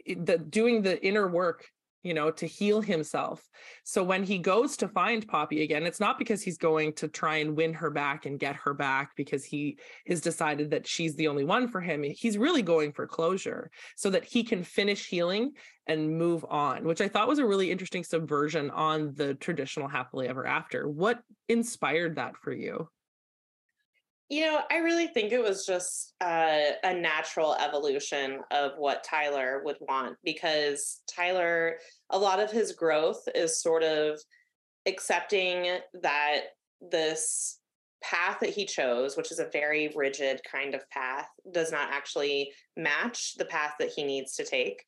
the 0.07 0.39
doing 0.39 0.83
the 0.83 1.05
inner 1.05 1.27
work 1.27 1.67
you 2.07 2.15
know 2.15 2.31
to 2.31 2.47
heal 2.47 2.81
himself. 2.81 3.49
So 3.85 4.03
when 4.03 4.23
he 4.23 4.39
goes 4.39 4.77
to 4.79 4.89
find 4.89 5.27
poppy 5.27 5.63
again 5.63 5.85
it's 5.85 6.01
not 6.01 6.19
because 6.19 6.43
he's 6.43 6.59
going 6.59 6.93
to 6.95 7.09
try 7.09 7.37
and 7.37 7.57
win 7.57 7.75
her 7.75 7.91
back 7.91 8.27
and 8.27 8.39
get 8.39 8.57
her 8.57 8.75
back 8.75 9.17
because 9.17 9.45
he 9.45 9.79
has 10.07 10.21
decided 10.21 10.71
that 10.71 10.87
she's 10.87 11.17
the 11.17 11.29
only 11.29 11.45
one 11.45 11.69
for 11.69 11.81
him. 11.81 12.03
He's 12.03 12.39
really 12.39 12.63
going 12.63 12.93
for 12.93 13.07
closure 13.07 13.71
so 13.97 14.11
that 14.11 14.25
he 14.25 14.43
can 14.43 14.63
finish 14.63 15.07
healing 15.07 15.53
and 15.89 16.19
move 16.19 16.45
on 16.49 16.83
which 16.83 17.01
i 17.01 17.07
thought 17.07 17.29
was 17.29 17.39
a 17.39 17.47
really 17.47 17.71
interesting 17.71 18.03
subversion 18.03 18.71
on 18.71 19.15
the 19.15 19.35
traditional 19.35 19.89
happily 19.89 20.29
ever 20.29 20.47
after. 20.47 20.89
What 20.89 21.21
inspired 21.49 22.17
that 22.17 22.37
for 22.37 22.53
you? 22.53 22.89
You 24.29 24.47
know, 24.47 24.61
I 24.71 24.79
really 24.79 25.07
think 25.07 25.33
it 25.33 25.43
was 25.43 25.65
just 25.65 26.15
uh, 26.21 26.73
a 26.83 26.95
natural 26.95 27.55
evolution 27.55 28.41
of 28.51 28.73
what 28.77 29.05
Tyler 29.05 29.63
would 29.65 29.77
want 29.81 30.17
because 30.25 31.01
Tyler, 31.09 31.77
a 32.11 32.19
lot 32.19 32.41
of 32.41 32.51
his 32.51 32.73
growth 32.73 33.23
is 33.35 33.61
sort 33.61 33.83
of 33.83 34.21
accepting 34.87 35.79
that 36.03 36.41
this 36.81 37.59
path 38.03 38.39
that 38.41 38.51
he 38.51 38.65
chose, 38.65 39.17
which 39.17 39.33
is 39.33 39.39
a 39.39 39.51
very 39.53 39.93
rigid 39.97 40.41
kind 40.51 40.75
of 40.75 40.89
path, 40.91 41.29
does 41.53 41.73
not 41.73 41.91
actually 41.91 42.53
match 42.77 43.35
the 43.37 43.45
path 43.45 43.75
that 43.81 43.91
he 43.95 44.05
needs 44.05 44.37
to 44.37 44.45
take. 44.45 44.83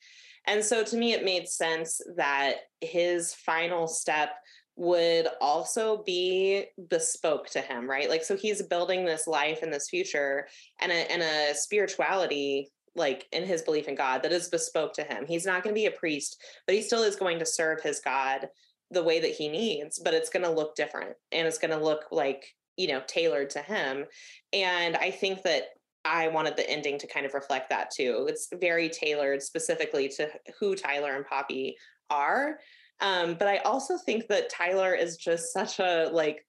And 0.46 0.64
so 0.64 0.84
to 0.84 0.96
me, 0.96 1.12
it 1.12 1.24
made 1.24 1.48
sense 1.48 2.00
that 2.16 2.56
his 2.80 3.34
final 3.34 3.88
step 3.88 4.30
would 4.76 5.26
also 5.40 6.04
be 6.04 6.66
bespoke 6.88 7.50
to 7.50 7.60
him, 7.60 7.90
right? 7.90 8.08
Like, 8.08 8.24
so 8.24 8.36
he's 8.36 8.62
building 8.62 9.04
this 9.04 9.26
life 9.26 9.60
and 9.62 9.72
this 9.72 9.88
future 9.90 10.46
and 10.80 10.92
a, 10.92 11.12
and 11.12 11.20
a 11.20 11.54
spirituality, 11.54 12.70
like 12.98 13.26
in 13.32 13.44
his 13.44 13.62
belief 13.62 13.88
in 13.88 13.94
God, 13.94 14.22
that 14.22 14.32
is 14.32 14.48
bespoke 14.48 14.92
to 14.94 15.02
him. 15.02 15.24
He's 15.26 15.46
not 15.46 15.62
going 15.62 15.74
to 15.74 15.80
be 15.80 15.86
a 15.86 15.90
priest, 15.90 16.42
but 16.66 16.74
he 16.74 16.82
still 16.82 17.02
is 17.02 17.16
going 17.16 17.38
to 17.38 17.46
serve 17.46 17.80
his 17.80 18.00
God 18.00 18.48
the 18.90 19.02
way 19.02 19.20
that 19.20 19.30
he 19.30 19.48
needs, 19.48 19.98
but 19.98 20.14
it's 20.14 20.30
going 20.30 20.44
to 20.44 20.50
look 20.50 20.74
different 20.74 21.14
and 21.32 21.46
it's 21.46 21.58
going 21.58 21.70
to 21.70 21.82
look 21.82 22.06
like, 22.10 22.44
you 22.76 22.88
know, 22.88 23.02
tailored 23.06 23.50
to 23.50 23.60
him. 23.60 24.04
And 24.52 24.96
I 24.96 25.10
think 25.10 25.42
that 25.42 25.64
I 26.04 26.28
wanted 26.28 26.56
the 26.56 26.68
ending 26.68 26.98
to 26.98 27.06
kind 27.06 27.26
of 27.26 27.34
reflect 27.34 27.68
that 27.70 27.90
too. 27.90 28.26
It's 28.28 28.48
very 28.52 28.88
tailored 28.88 29.42
specifically 29.42 30.08
to 30.10 30.28
who 30.58 30.74
Tyler 30.74 31.14
and 31.14 31.26
Poppy 31.26 31.76
are 32.08 32.58
um, 33.00 33.36
but 33.38 33.48
I 33.48 33.58
also 33.58 33.96
think 33.96 34.26
that 34.28 34.50
Tyler 34.50 34.94
is 34.94 35.16
just 35.16 35.52
such 35.52 35.78
a 35.78 36.10
like 36.12 36.44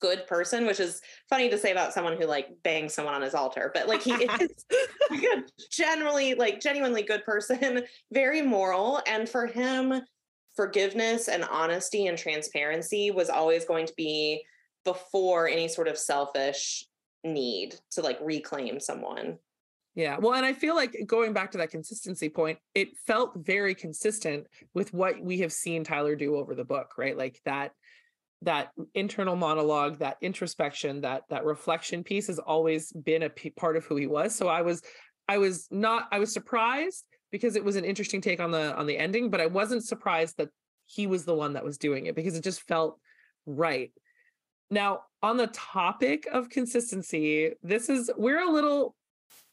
good 0.00 0.26
person, 0.26 0.66
which 0.66 0.80
is 0.80 1.00
funny 1.28 1.48
to 1.48 1.58
say 1.58 1.72
about 1.72 1.92
someone 1.92 2.16
who 2.16 2.26
like 2.26 2.48
bangs 2.62 2.94
someone 2.94 3.14
on 3.14 3.22
his 3.22 3.34
altar, 3.34 3.70
but 3.74 3.88
like 3.88 4.02
he 4.02 4.12
is 4.40 4.64
a 5.10 5.42
generally 5.70 6.34
like 6.34 6.60
genuinely 6.60 7.02
good 7.02 7.24
person, 7.24 7.84
very 8.12 8.42
moral. 8.42 9.00
And 9.06 9.28
for 9.28 9.46
him, 9.46 10.02
forgiveness 10.54 11.28
and 11.28 11.44
honesty 11.44 12.06
and 12.06 12.16
transparency 12.16 13.10
was 13.10 13.28
always 13.28 13.64
going 13.64 13.86
to 13.86 13.94
be 13.96 14.42
before 14.84 15.48
any 15.48 15.68
sort 15.68 15.88
of 15.88 15.98
selfish 15.98 16.86
need 17.24 17.74
to 17.90 18.00
like 18.02 18.18
reclaim 18.22 18.80
someone. 18.80 19.38
Yeah. 19.94 20.18
Well, 20.18 20.34
and 20.34 20.44
I 20.44 20.52
feel 20.52 20.74
like 20.74 20.94
going 21.06 21.32
back 21.32 21.50
to 21.52 21.58
that 21.58 21.70
consistency 21.70 22.28
point, 22.28 22.58
it 22.74 22.96
felt 23.06 23.32
very 23.36 23.74
consistent 23.74 24.46
with 24.74 24.92
what 24.92 25.18
we 25.18 25.38
have 25.38 25.52
seen 25.52 25.84
Tyler 25.84 26.14
do 26.14 26.36
over 26.36 26.54
the 26.54 26.66
book, 26.66 26.98
right? 26.98 27.16
Like 27.16 27.40
that 27.46 27.72
that 28.42 28.70
internal 28.94 29.36
monologue, 29.36 29.98
that 29.98 30.18
introspection, 30.20 31.00
that 31.00 31.22
that 31.30 31.44
reflection 31.44 32.04
piece 32.04 32.26
has 32.26 32.38
always 32.38 32.92
been 32.92 33.22
a 33.22 33.30
p- 33.30 33.50
part 33.50 33.76
of 33.76 33.84
who 33.86 33.96
he 33.96 34.06
was. 34.06 34.34
So 34.34 34.48
I 34.48 34.62
was 34.62 34.82
I 35.28 35.38
was 35.38 35.66
not 35.70 36.08
I 36.12 36.18
was 36.18 36.32
surprised 36.32 37.04
because 37.32 37.56
it 37.56 37.64
was 37.64 37.76
an 37.76 37.84
interesting 37.84 38.20
take 38.20 38.40
on 38.40 38.50
the 38.50 38.74
on 38.76 38.86
the 38.86 38.98
ending, 38.98 39.30
but 39.30 39.40
I 39.40 39.46
wasn't 39.46 39.84
surprised 39.84 40.36
that 40.38 40.50
he 40.84 41.06
was 41.06 41.24
the 41.24 41.34
one 41.34 41.54
that 41.54 41.64
was 41.64 41.78
doing 41.78 42.06
it 42.06 42.14
because 42.14 42.36
it 42.36 42.44
just 42.44 42.62
felt 42.62 42.98
right. 43.44 43.92
Now, 44.70 45.00
on 45.22 45.36
the 45.36 45.48
topic 45.48 46.26
of 46.30 46.48
consistency, 46.48 47.52
this 47.62 47.88
is 47.88 48.10
we're 48.16 48.46
a 48.46 48.50
little 48.50 48.94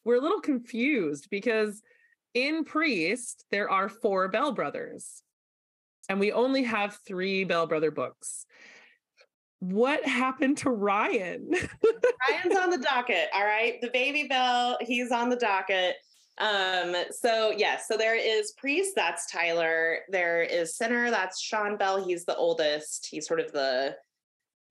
we're 0.06 0.18
a 0.18 0.22
little 0.22 0.42
confused 0.42 1.28
because 1.30 1.82
in 2.34 2.64
Priest, 2.66 3.46
there 3.52 3.70
are 3.70 3.90
four 3.90 4.28
Bell 4.28 4.52
brothers, 4.52 5.24
and 6.10 6.20
we 6.20 6.32
only 6.32 6.64
have 6.64 7.00
three 7.06 7.44
Bell 7.44 7.68
brother 7.68 7.92
books. 7.92 8.46
What 9.64 10.06
happened 10.06 10.58
to 10.58 10.72
Ryan? 10.72 11.50
Ryan's 12.30 12.58
on 12.58 12.70
the 12.70 12.78
docket. 12.78 13.30
All 13.34 13.46
right. 13.46 13.80
The 13.82 13.90
baby 13.92 14.28
Bell, 14.28 14.78
he's 14.82 15.10
on 15.10 15.30
the 15.30 15.38
docket. 15.38 15.96
Um, 16.40 16.96
so 17.12 17.52
yes, 17.52 17.60
yeah, 17.60 17.78
so 17.78 17.96
there 17.96 18.18
is 18.18 18.54
Priest, 18.58 18.92
that's 18.94 19.32
Tyler. 19.32 20.00
There 20.10 20.42
is 20.42 20.76
Sinner, 20.76 21.10
that's 21.12 21.40
Sean 21.40 21.78
Bell. 21.78 22.04
He's 22.04 22.26
the 22.26 22.36
oldest. 22.36 23.08
He's 23.10 23.26
sort 23.26 23.40
of 23.40 23.54
the 23.54 23.96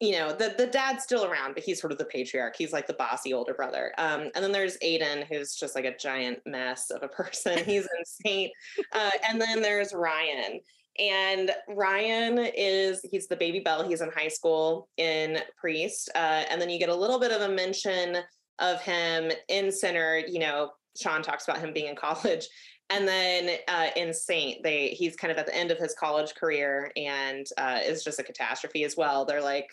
you 0.01 0.13
know, 0.13 0.33
the 0.33 0.55
the 0.59 0.67
dad's 0.67 1.05
still 1.05 1.25
around, 1.25 1.55
but 1.55 1.63
he's 1.63 1.81
sort 1.81 1.93
of 1.93 1.99
the 1.99 2.05
patriarch. 2.05 2.57
He's 2.59 2.73
like 2.73 2.89
the 2.89 2.93
bossy 2.95 3.33
older 3.33 3.55
brother. 3.55 3.95
Um, 3.97 4.31
and 4.35 4.45
then 4.45 4.53
there's 4.53 4.77
Aiden, 4.79 5.25
who's 5.29 5.55
just 5.55 5.77
like 5.77 5.85
a 5.85 5.97
giant 5.97 6.41
mess 6.45 6.91
of 6.91 7.03
a 7.03 7.09
person. 7.09 7.65
He's 7.65 7.87
insane. 7.99 8.51
Uh, 8.93 9.11
and 9.27 9.41
then 9.41 9.63
there's 9.63 9.95
Ryan. 9.95 10.61
And 10.99 11.51
Ryan 11.69 12.39
is 12.55 13.01
he's 13.11 13.27
the 13.29 13.37
baby 13.37 13.61
Bell. 13.61 13.89
He's 13.89 14.01
in 14.01 14.11
high 14.11 14.29
school 14.29 14.89
in 14.97 15.39
Priest. 15.57 16.11
Uh, 16.15 16.45
and 16.51 16.61
then 16.61 16.71
you 16.71 16.79
get 16.79 16.89
a 16.89 16.95
little 16.95 17.19
bit 17.19 17.33
of 17.33 17.41
a 17.43 17.49
mention 17.49 18.19
of 18.59 18.81
him 18.83 19.33
in 19.49 19.73
Sinner. 19.73 20.19
You 20.27 20.41
know, 20.41 20.71
Sean 20.97 21.23
talks 21.23 21.45
about 21.45 21.61
him 21.61 21.73
being 21.73 21.89
in 21.89 21.97
college. 21.97 22.47
And 22.91 23.09
then 23.09 23.57
uh, 23.69 23.87
in 23.97 24.13
Saint, 24.13 24.63
they 24.63 24.89
he's 24.89 25.17
kind 25.17 25.33
of 25.33 25.39
at 25.39 25.47
the 25.47 25.57
end 25.57 25.71
of 25.71 25.79
his 25.79 25.95
college 25.95 26.35
career 26.35 26.93
and 26.95 27.47
uh, 27.57 27.81
is 27.83 28.05
just 28.05 28.19
a 28.19 28.23
catastrophe 28.23 28.85
as 28.85 28.97
well. 28.97 29.25
They're 29.25 29.43
like 29.43 29.71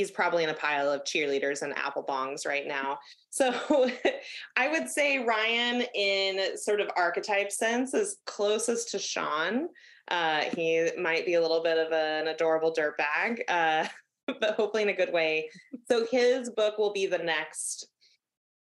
he's 0.00 0.10
probably 0.10 0.42
in 0.42 0.48
a 0.48 0.54
pile 0.54 0.90
of 0.90 1.04
cheerleaders 1.04 1.60
and 1.60 1.76
apple 1.76 2.02
bongs 2.02 2.46
right 2.46 2.66
now. 2.66 2.98
So 3.28 3.52
I 4.56 4.68
would 4.68 4.88
say 4.88 5.18
Ryan, 5.18 5.82
in 5.94 6.56
sort 6.56 6.80
of 6.80 6.88
archetype 6.96 7.52
sense, 7.52 7.92
is 7.92 8.16
closest 8.24 8.92
to 8.92 8.98
Sean. 8.98 9.68
Uh, 10.08 10.44
he 10.56 10.88
might 10.98 11.26
be 11.26 11.34
a 11.34 11.40
little 11.40 11.62
bit 11.62 11.76
of 11.76 11.92
an 11.92 12.28
adorable 12.28 12.74
dirtbag, 12.74 13.40
uh, 13.48 13.86
but 14.40 14.54
hopefully 14.54 14.84
in 14.84 14.88
a 14.88 14.94
good 14.94 15.12
way. 15.12 15.50
So 15.86 16.06
his 16.10 16.48
book 16.48 16.78
will 16.78 16.94
be 16.94 17.04
the 17.04 17.18
next 17.18 17.86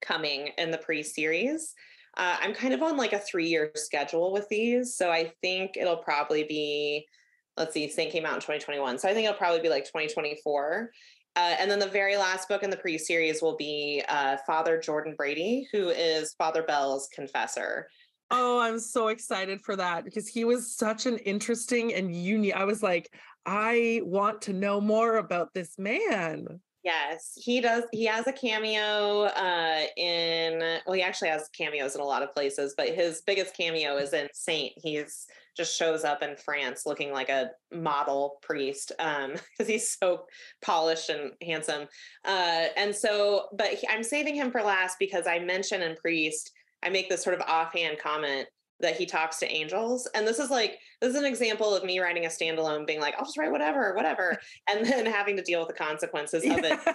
coming 0.01 0.51
in 0.57 0.71
the 0.71 0.79
Priest 0.79 1.17
series. 1.17 1.75
Uh, 2.17 2.37
I'm 2.41 2.55
kind 2.55 2.75
of 2.75 2.83
on 2.85 2.97
like 2.97 3.13
a 3.13 3.19
three 3.19 3.49
year 3.49 3.73
schedule 3.75 4.33
with 4.33 4.49
these. 4.49 4.97
So 4.97 5.11
I 5.11 5.33
think 5.43 5.77
it'll 5.77 5.97
probably 5.97 6.45
be 6.45 7.09
let's 7.57 7.73
see, 7.73 7.89
Saint 7.89 8.13
came 8.13 8.27
out 8.27 8.35
in 8.35 8.41
2021. 8.41 8.99
So 8.99 9.09
I 9.09 9.15
think 9.15 9.27
it'll 9.27 9.39
probably 9.39 9.61
be 9.61 9.69
like 9.69 9.85
2024. 9.85 10.91
Uh, 11.37 11.57
and 11.59 11.71
then 11.71 11.79
the 11.79 11.89
very 11.89 12.17
last 12.17 12.49
book 12.49 12.63
in 12.63 12.71
the 12.71 12.77
Priest 12.77 13.07
series 13.07 13.43
will 13.43 13.57
be 13.57 14.03
uh, 14.09 14.37
Father 14.47 14.81
Jordan 14.81 15.15
Brady, 15.17 15.67
who 15.73 15.89
is 15.89 16.35
Father 16.35 16.63
Bell's 16.63 17.09
confessor. 17.15 17.89
Oh, 18.31 18.61
I'm 18.61 18.79
so 18.79 19.09
excited 19.09 19.61
for 19.61 19.77
that 19.77 20.05
because 20.05 20.29
he 20.29 20.45
was 20.45 20.77
such 20.77 21.07
an 21.07 21.19
interesting 21.19 21.93
and 21.93 22.15
unique. 22.15 22.55
I 22.55 22.65
was 22.65 22.83
like, 22.83 23.13
I 23.47 24.01
want 24.05 24.43
to 24.43 24.53
know 24.53 24.81
more 24.81 25.17
about 25.17 25.53
this 25.55 25.79
man. 25.79 26.61
Yes, 26.85 27.33
he 27.35 27.61
does. 27.61 27.85
He 27.93 28.05
has 28.05 28.27
a 28.27 28.33
cameo 28.33 29.23
uh, 29.23 29.85
in, 29.97 30.59
well, 30.87 30.95
he 30.95 31.03
actually 31.03 31.31
has 31.31 31.49
cameos 31.49 31.95
in 31.95 32.01
a 32.01 32.05
lot 32.05 32.23
of 32.23 32.33
places, 32.33 32.75
but 32.77 32.89
his 32.89 33.23
biggest 33.27 33.57
cameo 33.57 33.97
is 33.97 34.13
in 34.13 34.29
Saint. 34.35 34.73
He's 34.77 35.27
just 35.57 35.77
shows 35.77 36.05
up 36.05 36.23
in 36.23 36.37
France 36.37 36.85
looking 36.87 37.13
like 37.13 37.29
a 37.29 37.51
model 37.73 38.39
priest 38.43 38.93
um 38.99 39.33
because 39.59 39.69
he's 39.71 39.97
so 39.97 40.25
polished 40.63 41.11
and 41.11 41.33
handsome. 41.43 41.87
Uh 42.25 42.67
and 42.77 42.95
so 42.95 43.49
but 43.57 43.69
he, 43.69 43.87
i'm 43.89 44.03
saving 44.03 44.35
him 44.35 44.51
for 44.51 44.63
last 44.63 44.97
because 44.99 45.27
i 45.27 45.39
mention 45.39 45.83
in 45.83 45.97
priest 45.97 46.53
i 46.83 46.89
make 46.89 47.09
this 47.09 47.23
sort 47.23 47.35
of 47.35 47.43
offhand 47.47 47.99
comment 47.99 48.49
that 48.81 48.97
he 48.97 49.07
talks 49.07 49.39
to 49.39 49.51
angels. 49.51 50.09
And 50.15 50.27
this 50.27 50.39
is 50.39 50.51
like 50.51 50.79
this 51.01 51.11
is 51.11 51.17
an 51.17 51.25
example 51.25 51.75
of 51.75 51.85
me 51.85 52.01
writing 52.01 52.25
a 52.25 52.29
standalone 52.29 52.87
being 52.87 53.01
like 53.01 53.15
i'll 53.19 53.25
just 53.25 53.37
write 53.37 53.51
whatever 53.51 53.95
whatever 53.95 54.39
and 54.71 54.87
then 54.87 55.07
having 55.07 55.37
to 55.37 55.43
deal 55.43 55.61
with 55.61 55.69
the 55.69 55.75
consequences 55.75 56.45
of 56.45 56.65
it. 56.65 56.79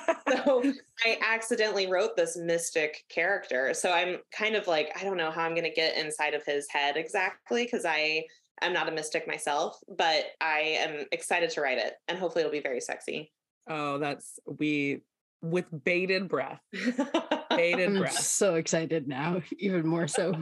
So 0.45 0.64
i 1.05 1.18
accidentally 1.26 1.88
wrote 1.88 2.16
this 2.16 2.38
mystic 2.38 3.03
character. 3.10 3.74
So 3.74 3.91
i'm 3.91 4.18
kind 4.32 4.55
of 4.55 4.68
like 4.68 4.91
i 4.99 5.03
don't 5.03 5.18
know 5.18 5.32
how 5.32 5.43
i'm 5.43 5.53
going 5.53 5.64
to 5.64 5.72
get 5.72 5.97
inside 5.97 6.34
of 6.34 6.45
his 6.45 6.68
head 6.70 6.97
exactly 6.97 7.64
because 7.64 7.86
i 7.86 8.24
I'm 8.62 8.74
not 8.74 8.89
a 8.89 8.91
mystic 8.91 9.28
myself, 9.28 9.78
but 9.88 10.26
I 10.41 10.60
am 10.80 11.05
excited 11.12 11.49
to 11.51 11.62
write 11.62 11.78
it 11.78 11.93
and 12.07 12.18
hopefully 12.18 12.41
it'll 12.43 12.51
be 12.51 12.62
very 12.62 12.82
sexy. 12.82 13.32
Oh, 13.70 13.97
that's 13.99 14.39
we 14.45 15.03
with 15.41 15.66
bated 15.84 16.28
breath. 16.28 16.62
bated 17.49 17.89
I'm 17.89 17.99
breath. 17.99 18.20
so 18.20 18.55
excited 18.55 19.07
now, 19.07 19.41
even 19.60 19.88
more 19.88 20.07
so. 20.07 20.34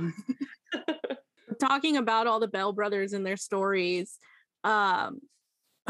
Talking 1.59 1.97
about 1.97 2.27
all 2.27 2.39
the 2.39 2.47
Bell 2.47 2.73
brothers 2.73 3.13
and 3.13 3.25
their 3.25 3.37
stories. 3.37 4.17
Um, 4.63 5.19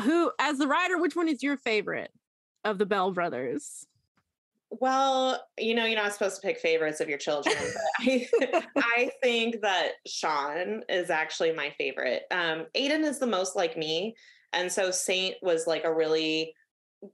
who, 0.02 0.32
as 0.40 0.58
the 0.58 0.68
writer, 0.68 0.98
which 0.98 1.16
one 1.16 1.28
is 1.28 1.42
your 1.42 1.58
favorite 1.58 2.12
of 2.64 2.78
the 2.78 2.86
Bell 2.86 3.12
brothers? 3.12 3.86
Well, 4.70 5.42
you 5.58 5.76
know, 5.76 5.86
you're 5.86 6.02
not 6.02 6.14
supposed 6.14 6.36
to 6.36 6.42
pick 6.42 6.60
favorites 6.60 7.00
of 7.00 7.08
your 7.08 7.18
children, 7.18 7.56
but 8.06 8.50
I, 8.54 8.64
I 8.76 9.12
think 9.24 9.62
that 9.62 9.94
Sean 10.06 10.84
is 10.90 11.10
actually 11.10 11.54
my 11.54 11.70
favorite. 11.78 12.24
Um, 12.32 12.66
Aiden 12.76 13.04
is 13.04 13.20
the 13.20 13.28
most 13.28 13.56
like 13.56 13.78
me. 13.78 14.16
And 14.54 14.72
so 14.72 14.92
Saint 14.92 15.36
was 15.42 15.68
like 15.68 15.86
a 15.86 15.94
really 15.94 16.54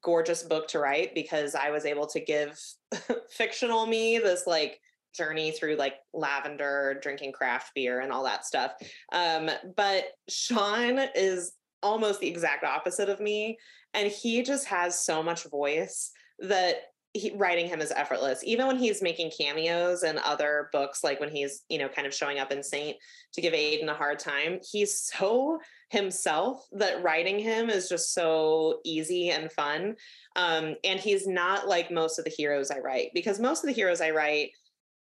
gorgeous 0.01 0.43
book 0.43 0.67
to 0.69 0.79
write 0.79 1.13
because 1.13 1.55
I 1.55 1.69
was 1.69 1.85
able 1.85 2.07
to 2.07 2.19
give 2.19 2.59
fictional 3.29 3.85
me 3.85 4.17
this 4.17 4.47
like 4.47 4.79
journey 5.15 5.51
through 5.51 5.75
like 5.75 5.95
lavender, 6.13 6.99
drinking 7.01 7.33
craft 7.33 7.71
beer, 7.75 7.99
and 7.99 8.11
all 8.11 8.23
that 8.23 8.45
stuff. 8.45 8.71
Um, 9.11 9.49
but 9.75 10.05
Sean 10.27 10.99
is 11.15 11.53
almost 11.83 12.19
the 12.19 12.27
exact 12.27 12.63
opposite 12.63 13.09
of 13.09 13.19
me. 13.19 13.57
And 13.93 14.11
he 14.11 14.41
just 14.41 14.65
has 14.67 15.05
so 15.05 15.21
much 15.21 15.43
voice 15.43 16.11
that 16.39 16.77
he, 17.13 17.31
writing 17.35 17.67
him 17.67 17.79
is 17.79 17.91
effortless. 17.91 18.43
Even 18.43 18.65
when 18.67 18.77
he's 18.77 19.01
making 19.01 19.31
cameos 19.37 20.03
in 20.03 20.17
other 20.17 20.69
books, 20.71 21.03
like 21.03 21.19
when 21.19 21.29
he's, 21.29 21.63
you 21.69 21.77
know, 21.77 21.87
kind 21.87 22.07
of 22.07 22.13
showing 22.13 22.39
up 22.39 22.51
in 22.51 22.63
Saint 22.63 22.97
to 23.33 23.41
give 23.41 23.53
Aiden 23.53 23.87
a 23.87 23.93
hard 23.93 24.19
time, 24.19 24.59
he's 24.71 24.99
so 24.99 25.59
himself 25.89 26.67
that 26.71 27.03
writing 27.03 27.37
him 27.37 27.69
is 27.69 27.87
just 27.87 28.13
so 28.13 28.79
easy 28.83 29.29
and 29.29 29.51
fun. 29.51 29.95
Um, 30.35 30.75
and 30.83 30.99
he's 30.99 31.27
not 31.27 31.67
like 31.67 31.91
most 31.91 32.17
of 32.17 32.25
the 32.25 32.31
heroes 32.31 32.71
I 32.71 32.79
write, 32.79 33.11
because 33.13 33.39
most 33.39 33.63
of 33.63 33.67
the 33.67 33.75
heroes 33.75 34.01
I 34.01 34.09
write, 34.09 34.49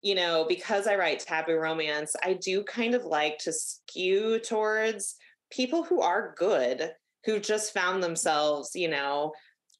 you 0.00 0.14
know, 0.14 0.46
because 0.48 0.86
I 0.86 0.96
write 0.96 1.20
taboo 1.20 1.56
romance, 1.56 2.16
I 2.22 2.34
do 2.34 2.64
kind 2.64 2.94
of 2.94 3.04
like 3.04 3.38
to 3.40 3.52
skew 3.52 4.38
towards 4.38 5.16
people 5.50 5.82
who 5.82 6.00
are 6.00 6.34
good, 6.38 6.92
who 7.24 7.38
just 7.38 7.74
found 7.74 8.02
themselves, 8.02 8.70
you 8.74 8.88
know, 8.88 9.32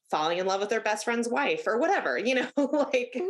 falling 0.09 0.39
in 0.39 0.45
love 0.45 0.59
with 0.59 0.69
their 0.69 0.81
best 0.81 1.05
friend's 1.05 1.29
wife 1.29 1.67
or 1.67 1.77
whatever, 1.77 2.17
you 2.17 2.35
know, 2.35 2.47
like, 2.57 3.13
mm-hmm. 3.15 3.27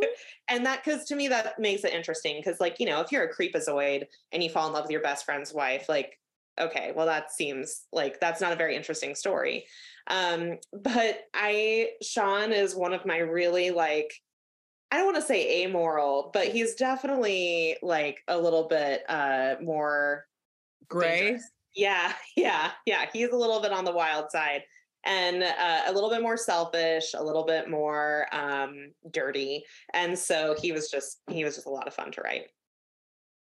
and 0.48 0.64
that, 0.66 0.82
cause 0.84 1.04
to 1.04 1.16
me, 1.16 1.28
that 1.28 1.58
makes 1.58 1.84
it 1.84 1.92
interesting. 1.92 2.42
Cause 2.42 2.60
like, 2.60 2.80
you 2.80 2.86
know, 2.86 3.00
if 3.00 3.12
you're 3.12 3.24
a 3.24 3.34
creepazoid 3.34 4.06
and 4.32 4.42
you 4.42 4.50
fall 4.50 4.66
in 4.66 4.72
love 4.72 4.84
with 4.84 4.90
your 4.90 5.02
best 5.02 5.24
friend's 5.24 5.52
wife, 5.52 5.88
like, 5.88 6.18
okay, 6.58 6.92
well, 6.94 7.06
that 7.06 7.32
seems 7.32 7.84
like 7.92 8.20
that's 8.20 8.40
not 8.40 8.52
a 8.52 8.56
very 8.56 8.76
interesting 8.76 9.14
story. 9.14 9.66
Um, 10.06 10.58
but 10.72 11.20
I, 11.34 11.90
Sean 12.02 12.52
is 12.52 12.74
one 12.74 12.92
of 12.92 13.06
my 13.06 13.18
really 13.18 13.70
like, 13.70 14.12
I 14.90 14.96
don't 14.96 15.06
want 15.06 15.16
to 15.16 15.22
say 15.22 15.64
amoral, 15.64 16.30
but 16.32 16.48
he's 16.48 16.74
definitely 16.74 17.76
like 17.80 18.18
a 18.26 18.36
little 18.36 18.66
bit 18.66 19.04
uh 19.08 19.54
more 19.62 20.26
gray. 20.88 21.20
Dangerous. 21.20 21.50
Yeah, 21.76 22.12
yeah, 22.36 22.70
yeah. 22.86 23.06
He's 23.12 23.28
a 23.28 23.36
little 23.36 23.60
bit 23.60 23.72
on 23.72 23.84
the 23.84 23.92
wild 23.92 24.30
side 24.30 24.62
and 25.04 25.42
uh, 25.42 25.82
a 25.86 25.92
little 25.92 26.10
bit 26.10 26.22
more 26.22 26.36
selfish, 26.36 27.14
a 27.14 27.22
little 27.22 27.44
bit 27.44 27.70
more 27.70 28.26
um, 28.32 28.92
dirty. 29.10 29.64
And 29.94 30.18
so 30.18 30.54
he 30.60 30.72
was 30.72 30.90
just 30.90 31.22
he 31.30 31.44
was 31.44 31.54
just 31.54 31.66
a 31.66 31.70
lot 31.70 31.86
of 31.86 31.94
fun 31.94 32.12
to 32.12 32.22
write. 32.22 32.46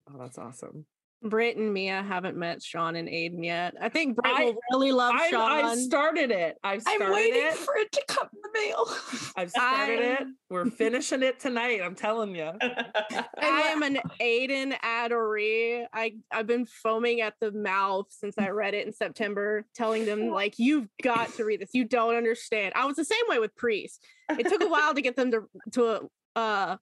Oh, 0.10 0.18
that's 0.20 0.38
awesome. 0.38 0.86
Britt 1.22 1.58
and 1.58 1.74
Mia 1.74 2.02
haven't 2.02 2.38
met 2.38 2.64
Sean 2.64 2.96
and 2.96 3.10
Aiden 3.10 3.44
yet. 3.44 3.76
I 3.82 3.90
think 3.90 4.16
Britt 4.16 4.34
I, 4.34 4.46
will 4.46 4.60
really 4.72 4.92
love 4.94 5.14
I, 5.16 5.30
Sean. 5.30 5.52
I 5.52 5.76
started 5.76 6.32
it. 6.32 6.58
I've 6.64 6.82
started 6.82 7.06
I'm 7.06 7.12
waiting 7.12 7.46
it. 7.46 7.54
for 7.56 7.76
it 7.76 7.92
to 7.92 8.04
come 8.08 8.28
in 8.34 8.40
the 8.42 8.60
mail. 8.60 8.86
I've 9.36 9.50
started 9.50 10.00
it. 10.00 10.28
We're 10.50 10.70
finishing 10.70 11.22
it 11.22 11.40
tonight. 11.40 11.82
I'm 11.84 11.96
telling 11.96 12.36
you. 12.36 12.52
I 12.62 13.62
am 13.68 13.84
an 13.84 14.00
Aiden 14.22 14.76
adoree. 14.82 15.86
I 15.92 16.14
I've 16.32 16.48
been 16.48 16.66
foaming 16.66 17.20
at 17.20 17.34
the 17.42 17.52
mouth 17.52 18.08
since 18.10 18.36
I 18.38 18.50
read 18.50 18.74
it 18.74 18.88
in 18.88 18.94
September, 18.94 19.66
telling 19.76 20.06
them 20.06 20.30
like, 20.30 20.56
"You've 20.58 20.88
got 21.04 21.34
to 21.34 21.44
read 21.44 21.60
this. 21.60 21.72
You 21.74 21.84
don't 21.84 22.16
understand." 22.16 22.74
I 22.76 22.86
was 22.86 22.96
the 22.96 23.06
same 23.06 23.26
way 23.28 23.40
with 23.40 23.56
Priest. 23.58 24.06
It 24.30 24.48
took 24.48 24.62
a 24.62 24.70
while 24.70 24.94
to 24.94 25.02
get 25.02 25.18
them 25.18 25.32
to 25.32 25.50
to 25.74 26.10
uh 26.38 26.78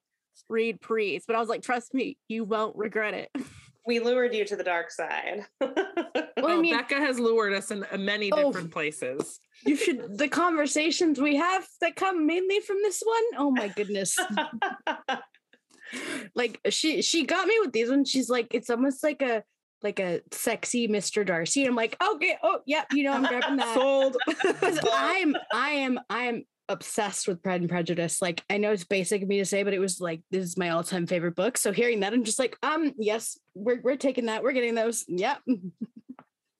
read 0.47 0.79
Priest, 0.79 1.25
but 1.25 1.35
I 1.35 1.39
was 1.39 1.49
like, 1.49 1.63
"Trust 1.63 1.95
me, 1.95 2.17
you 2.27 2.43
won't 2.43 2.75
regret 2.75 3.15
it." 3.15 3.31
we 3.87 3.99
lured 3.99 4.35
you 4.35 4.45
to 4.45 4.55
the 4.55 4.63
dark 4.63 4.91
side. 4.91 5.45
well, 5.61 5.73
I 5.75 6.23
oh, 6.37 6.61
mean, 6.61 6.75
Becca 6.75 6.95
has 6.95 7.19
lured 7.19 7.53
us 7.53 7.71
in 7.71 7.85
uh, 7.91 7.97
many 7.97 8.31
oh, 8.31 8.51
different 8.51 8.71
places. 8.71 9.39
You 9.65 9.75
should 9.75 10.17
the 10.17 10.27
conversations 10.27 11.19
we 11.19 11.37
have 11.37 11.65
that 11.81 11.95
come 11.95 12.27
mainly 12.27 12.59
from 12.59 12.77
this 12.83 13.01
one. 13.03 13.23
Oh 13.37 13.49
my 13.49 13.69
goodness. 13.69 14.19
like 16.35 16.59
she 16.69 17.01
she 17.01 17.25
got 17.25 17.47
me 17.47 17.55
with 17.61 17.71
these 17.71 17.89
ones. 17.89 18.11
She's 18.11 18.29
like, 18.29 18.53
it's 18.53 18.69
almost 18.69 19.03
like 19.03 19.21
a 19.21 19.43
like 19.81 19.99
a 19.99 20.21
sexy 20.31 20.87
Mr. 20.87 21.25
Darcy. 21.25 21.65
I'm 21.65 21.75
like, 21.75 21.95
okay, 22.03 22.37
oh 22.43 22.59
yeah, 22.65 22.83
you 22.91 23.03
know, 23.03 23.13
I'm 23.13 23.25
grabbing 23.25 23.57
that. 23.57 23.73
Sold. 23.73 24.17
I'm 24.93 25.35
I 25.53 25.69
am 25.69 25.99
I 26.09 26.23
am 26.23 26.43
obsessed 26.69 27.27
with 27.27 27.41
Pride 27.41 27.61
and 27.61 27.69
Prejudice. 27.69 28.21
Like 28.21 28.43
I 28.49 28.57
know 28.57 28.71
it's 28.71 28.83
basic 28.83 29.21
of 29.21 29.27
me 29.27 29.39
to 29.39 29.45
say, 29.45 29.63
but 29.63 29.73
it 29.73 29.79
was 29.79 30.01
like 30.01 30.21
this 30.31 30.43
is 30.43 30.57
my 30.57 30.69
all-time 30.69 31.07
favorite 31.07 31.35
book. 31.35 31.57
So 31.57 31.71
hearing 31.71 32.01
that, 32.01 32.13
I'm 32.13 32.23
just 32.23 32.39
like, 32.39 32.57
um, 32.63 32.93
yes, 32.97 33.39
we're 33.53 33.81
we're 33.81 33.95
taking 33.95 34.25
that. 34.25 34.43
We're 34.43 34.53
getting 34.53 34.75
those. 34.75 35.05
Yep. 35.07 35.41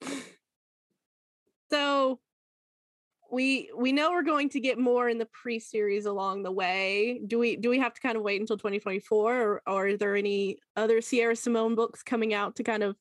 so 1.70 2.20
we 3.30 3.70
we 3.76 3.92
know 3.92 4.10
we're 4.10 4.22
going 4.22 4.48
to 4.50 4.60
get 4.60 4.78
more 4.78 5.08
in 5.08 5.18
the 5.18 5.26
Priest 5.26 5.70
series 5.70 6.06
along 6.06 6.42
the 6.42 6.52
way. 6.52 7.20
Do 7.26 7.38
we 7.38 7.56
do 7.56 7.68
we 7.68 7.78
have 7.78 7.94
to 7.94 8.00
kind 8.00 8.16
of 8.16 8.22
wait 8.22 8.40
until 8.40 8.56
2024 8.56 9.40
or, 9.40 9.62
or 9.66 9.86
are 9.88 9.96
there 9.96 10.16
any 10.16 10.58
other 10.76 11.00
Sierra 11.00 11.36
Simone 11.36 11.74
books 11.74 12.02
coming 12.02 12.32
out 12.32 12.56
to 12.56 12.62
kind 12.62 12.82
of 12.82 12.96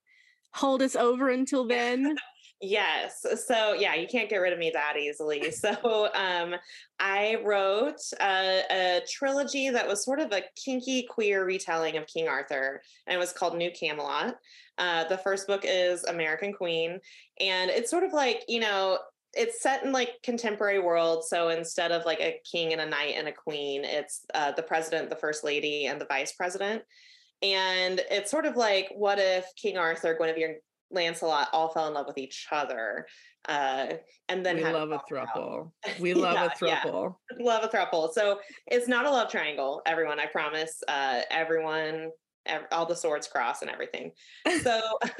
hold 0.54 0.82
us 0.82 0.96
over 0.96 1.30
until 1.30 1.66
then? 1.66 2.18
Yes. 2.60 3.24
So 3.46 3.74
yeah, 3.74 3.94
you 3.94 4.08
can't 4.08 4.30
get 4.30 4.38
rid 4.38 4.52
of 4.52 4.58
me 4.58 4.72
that 4.74 4.98
easily. 4.98 5.52
So 5.58 6.10
um, 6.14 6.56
I 7.00 7.38
wrote 7.44 8.02
a, 8.20 8.62
a, 8.72 9.02
trilogy 9.10 9.70
that 9.70 9.88
was 9.88 10.04
sort 10.04 10.20
of 10.20 10.32
a 10.32 10.44
kinky 10.56 11.04
queer 11.04 11.46
retelling 11.46 11.98
of 11.98 12.08
King 12.08 12.28
Arthur, 12.28 12.82
and 13.06 13.16
it 13.16 13.20
was 13.20 13.32
called 13.32 13.58
New 13.58 13.72
Camelot. 13.72 14.36
Uh, 14.78 15.04
the 15.06 15.18
first 15.18 15.48
book 15.48 15.64
is 15.66 16.04
American 16.06 16.54
Queen, 16.54 17.00
and 17.40 17.70
it's 17.70 17.90
sort 17.90 18.04
of 18.04 18.14
like 18.14 18.44
you 18.48 18.60
know 18.60 19.00
it's 19.34 19.62
set 19.62 19.84
in 19.84 19.92
like 19.92 20.12
contemporary 20.24 20.80
world 20.80 21.24
so 21.24 21.50
instead 21.50 21.92
of 21.92 22.06
like 22.06 22.20
a 22.20 22.40
king 22.50 22.72
and 22.72 22.82
a 22.82 22.86
knight 22.86 23.14
and 23.18 23.28
a 23.28 23.32
queen 23.32 23.84
it's 23.84 24.22
uh, 24.34 24.52
the 24.54 24.64
president 24.64 25.10
the 25.10 25.16
first 25.16 25.44
lady 25.44 25.86
and 25.86 26.00
the 26.00 26.06
vice 26.06 26.32
president 26.32 26.82
and 27.42 28.02
it's 28.10 28.32
sort 28.32 28.46
of 28.46 28.56
like 28.56 28.90
what 28.96 29.20
if 29.20 29.46
king 29.56 29.78
arthur 29.78 30.18
guinevere 30.18 30.58
Lancelot 30.92 31.50
all 31.54 31.70
fell 31.70 31.88
in 31.88 31.94
love 31.94 32.08
with 32.08 32.18
each 32.18 32.48
other. 32.52 33.06
Uh, 33.48 33.94
and 34.30 34.46
then 34.46 34.58
we 34.58 34.64
love 34.64 34.92
a 34.92 35.02
throuple. 35.10 35.72
We 36.00 36.14
love 36.14 36.34
yeah, 36.34 36.46
a 36.46 36.50
throuple. 36.50 37.16
Yeah. 37.38 37.46
Love 37.46 37.64
a 37.64 37.68
throuple. 37.68 38.14
So 38.14 38.40
it's 38.68 38.88
not 38.88 39.06
a 39.06 39.10
love 39.10 39.30
triangle, 39.30 39.82
everyone. 39.86 40.20
I 40.20 40.26
promise. 40.26 40.82
Uh, 40.88 41.22
everyone 41.30 42.10
all 42.72 42.86
the 42.86 42.96
swords 42.96 43.28
cross 43.28 43.62
and 43.62 43.72
everything. 43.72 44.12
So, 44.62 44.82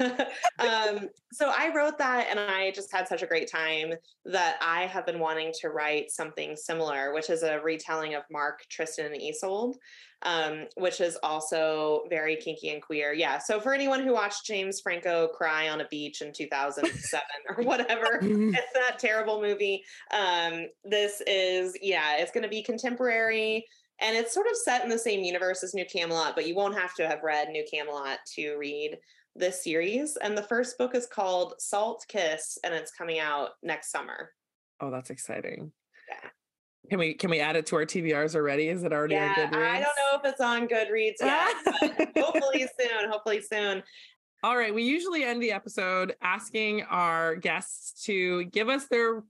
um, 0.58 1.08
so 1.32 1.52
I 1.56 1.72
wrote 1.74 1.98
that, 1.98 2.26
and 2.30 2.40
I 2.40 2.70
just 2.72 2.92
had 2.92 3.06
such 3.06 3.22
a 3.22 3.26
great 3.26 3.50
time 3.50 3.92
that 4.24 4.56
I 4.60 4.86
have 4.86 5.06
been 5.06 5.20
wanting 5.20 5.52
to 5.60 5.68
write 5.68 6.10
something 6.10 6.56
similar, 6.56 7.14
which 7.14 7.30
is 7.30 7.42
a 7.42 7.60
retelling 7.60 8.14
of 8.14 8.24
Mark, 8.30 8.64
Tristan, 8.68 9.12
and 9.12 9.22
Isolde, 9.22 9.76
um, 10.22 10.66
which 10.76 11.00
is 11.00 11.16
also 11.22 12.04
very 12.10 12.36
kinky 12.36 12.70
and 12.70 12.82
queer. 12.82 13.12
Yeah. 13.12 13.38
So 13.38 13.60
for 13.60 13.72
anyone 13.72 14.02
who 14.02 14.12
watched 14.12 14.44
James 14.44 14.80
Franco 14.80 15.28
cry 15.28 15.68
on 15.68 15.80
a 15.80 15.88
beach 15.88 16.22
in 16.22 16.32
2007 16.32 17.24
or 17.56 17.64
whatever, 17.64 18.18
it's 18.22 18.72
that 18.74 18.98
terrible 18.98 19.40
movie. 19.40 19.84
Um, 20.12 20.66
this 20.84 21.22
is 21.26 21.76
yeah, 21.80 22.16
it's 22.16 22.32
going 22.32 22.42
to 22.42 22.48
be 22.48 22.62
contemporary 22.62 23.64
and 24.00 24.16
it's 24.16 24.32
sort 24.32 24.46
of 24.46 24.56
set 24.56 24.82
in 24.84 24.88
the 24.88 24.98
same 24.98 25.20
universe 25.20 25.62
as 25.62 25.74
New 25.74 25.84
Camelot, 25.84 26.34
but 26.34 26.46
you 26.46 26.54
won't 26.54 26.78
have 26.78 26.94
to 26.94 27.08
have 27.08 27.22
read 27.22 27.48
New 27.48 27.64
Camelot 27.70 28.18
to 28.34 28.56
read 28.56 28.98
this 29.34 29.64
series. 29.64 30.16
And 30.22 30.36
the 30.36 30.42
first 30.42 30.78
book 30.78 30.94
is 30.94 31.06
called 31.06 31.54
Salt 31.58 32.04
Kiss, 32.08 32.58
and 32.64 32.74
it's 32.74 32.92
coming 32.92 33.18
out 33.18 33.50
next 33.62 33.90
summer. 33.90 34.30
Oh, 34.80 34.90
that's 34.90 35.10
exciting. 35.10 35.72
Yeah. 36.08 36.30
Can 36.90 36.98
we 36.98 37.14
can 37.14 37.30
we 37.30 37.40
add 37.40 37.56
it 37.56 37.66
to 37.66 37.76
our 37.76 37.84
TBRs 37.84 38.34
already? 38.34 38.68
Is 38.68 38.82
it 38.82 38.92
already 38.92 39.14
yeah, 39.14 39.34
on 39.36 39.52
Goodreads? 39.52 39.66
I 39.66 39.80
don't 39.80 39.82
know 39.82 40.18
if 40.18 40.24
it's 40.24 40.40
on 40.40 40.68
Goodreads 40.68 41.16
yet. 41.20 42.12
hopefully 42.24 42.66
soon. 42.80 43.10
Hopefully 43.10 43.42
soon. 43.42 43.82
All 44.42 44.56
right. 44.56 44.72
We 44.72 44.84
usually 44.84 45.24
end 45.24 45.42
the 45.42 45.52
episode 45.52 46.14
asking 46.22 46.82
our 46.84 47.34
guests 47.36 48.04
to 48.04 48.44
give 48.44 48.68
us 48.68 48.86
their 48.86 49.24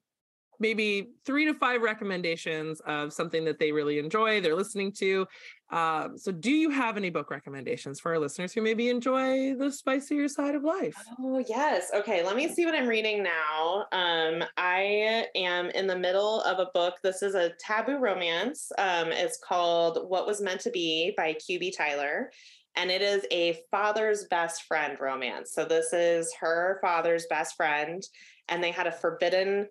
maybe 0.61 1.11
three 1.25 1.45
to 1.47 1.55
five 1.55 1.83
recommendations 1.83 2.81
of 2.81 3.13
something 3.13 3.45
that 3.45 3.59
they 3.59 3.73
really 3.73 3.99
enjoy, 3.99 4.41
they're 4.41 4.57
listening 4.57 4.93
to. 4.93 5.27
Um, 5.71 6.17
so, 6.17 6.33
do 6.33 6.51
you 6.51 6.71
have 6.71 6.97
any 6.97 7.11
book 7.11 7.31
recommendations 7.31 8.01
for 8.01 8.13
our 8.13 8.19
listeners 8.19 8.53
who 8.53 8.63
maybe 8.63 8.89
enjoy 8.89 9.55
the 9.55 9.71
spicier 9.71 10.27
side 10.27 10.55
of 10.55 10.65
life? 10.65 10.97
Oh, 11.21 11.45
yes. 11.47 11.91
Okay, 11.95 12.25
let 12.25 12.37
me 12.37 12.49
see 12.49 12.65
what 12.65 12.75
I'm 12.75 12.89
reading 12.89 13.23
now. 13.23 13.85
Um, 13.93 14.45
I 14.57 15.27
am 15.35 15.67
in 15.71 15.87
the 15.87 15.99
middle 15.99 16.41
of 16.43 16.59
a 16.59 16.71
book. 16.73 16.95
This 17.03 17.23
is 17.23 17.35
a 17.35 17.53
taboo 17.61 17.99
romance. 17.99 18.73
Um, 18.79 19.13
it's 19.13 19.39
called 19.47 20.09
What 20.09 20.27
Was 20.27 20.41
Meant 20.41 20.63
to 20.63 20.71
Be 20.71 21.13
by 21.17 21.35
QB 21.35 21.77
Tyler. 21.77 22.31
And 22.77 22.91
it 22.91 23.03
is 23.03 23.27
a 23.31 23.59
father's 23.71 24.25
best 24.31 24.63
friend 24.63 24.97
romance. 24.99 25.53
So, 25.53 25.67
this 25.67 25.93
is 25.93 26.33
her 26.41 26.79
father's 26.81 27.27
best 27.29 27.57
friend, 27.57 28.03
and 28.49 28.65
they 28.65 28.71
had 28.71 28.87
a 28.87 28.93
forbidden 28.93 29.69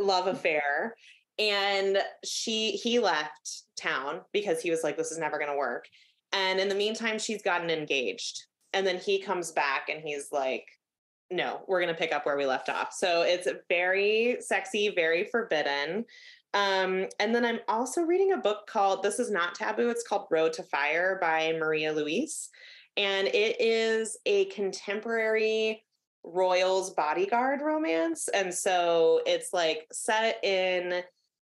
love 0.00 0.26
affair 0.26 0.94
and 1.38 1.98
she 2.24 2.72
he 2.72 2.98
left 2.98 3.62
town 3.76 4.20
because 4.32 4.60
he 4.60 4.70
was 4.70 4.82
like 4.82 4.96
this 4.96 5.10
is 5.10 5.18
never 5.18 5.38
going 5.38 5.50
to 5.50 5.56
work 5.56 5.86
and 6.32 6.60
in 6.60 6.68
the 6.68 6.74
meantime 6.74 7.18
she's 7.18 7.42
gotten 7.42 7.70
engaged 7.70 8.44
and 8.72 8.86
then 8.86 8.98
he 8.98 9.20
comes 9.20 9.50
back 9.52 9.88
and 9.88 10.02
he's 10.02 10.28
like 10.32 10.66
no 11.30 11.60
we're 11.66 11.80
going 11.80 11.92
to 11.92 11.98
pick 11.98 12.12
up 12.12 12.26
where 12.26 12.36
we 12.36 12.46
left 12.46 12.68
off. 12.68 12.92
So 12.92 13.22
it's 13.22 13.48
very 13.68 14.36
sexy 14.40 14.90
very 14.94 15.24
forbidden 15.24 16.04
um, 16.52 17.06
and 17.20 17.34
then 17.34 17.44
i'm 17.44 17.60
also 17.68 18.02
reading 18.02 18.32
a 18.32 18.38
book 18.38 18.66
called 18.66 19.02
this 19.02 19.18
is 19.18 19.30
not 19.30 19.54
taboo 19.54 19.88
it's 19.88 20.06
called 20.06 20.26
road 20.30 20.52
to 20.54 20.62
fire 20.64 21.18
by 21.20 21.52
maria 21.58 21.92
luis 21.92 22.50
and 22.96 23.28
it 23.28 23.60
is 23.60 24.16
a 24.26 24.46
contemporary 24.46 25.84
Royals 26.24 26.90
bodyguard 26.90 27.60
romance. 27.62 28.28
And 28.28 28.52
so 28.52 29.22
it's 29.26 29.52
like 29.52 29.86
set 29.92 30.42
in 30.44 31.02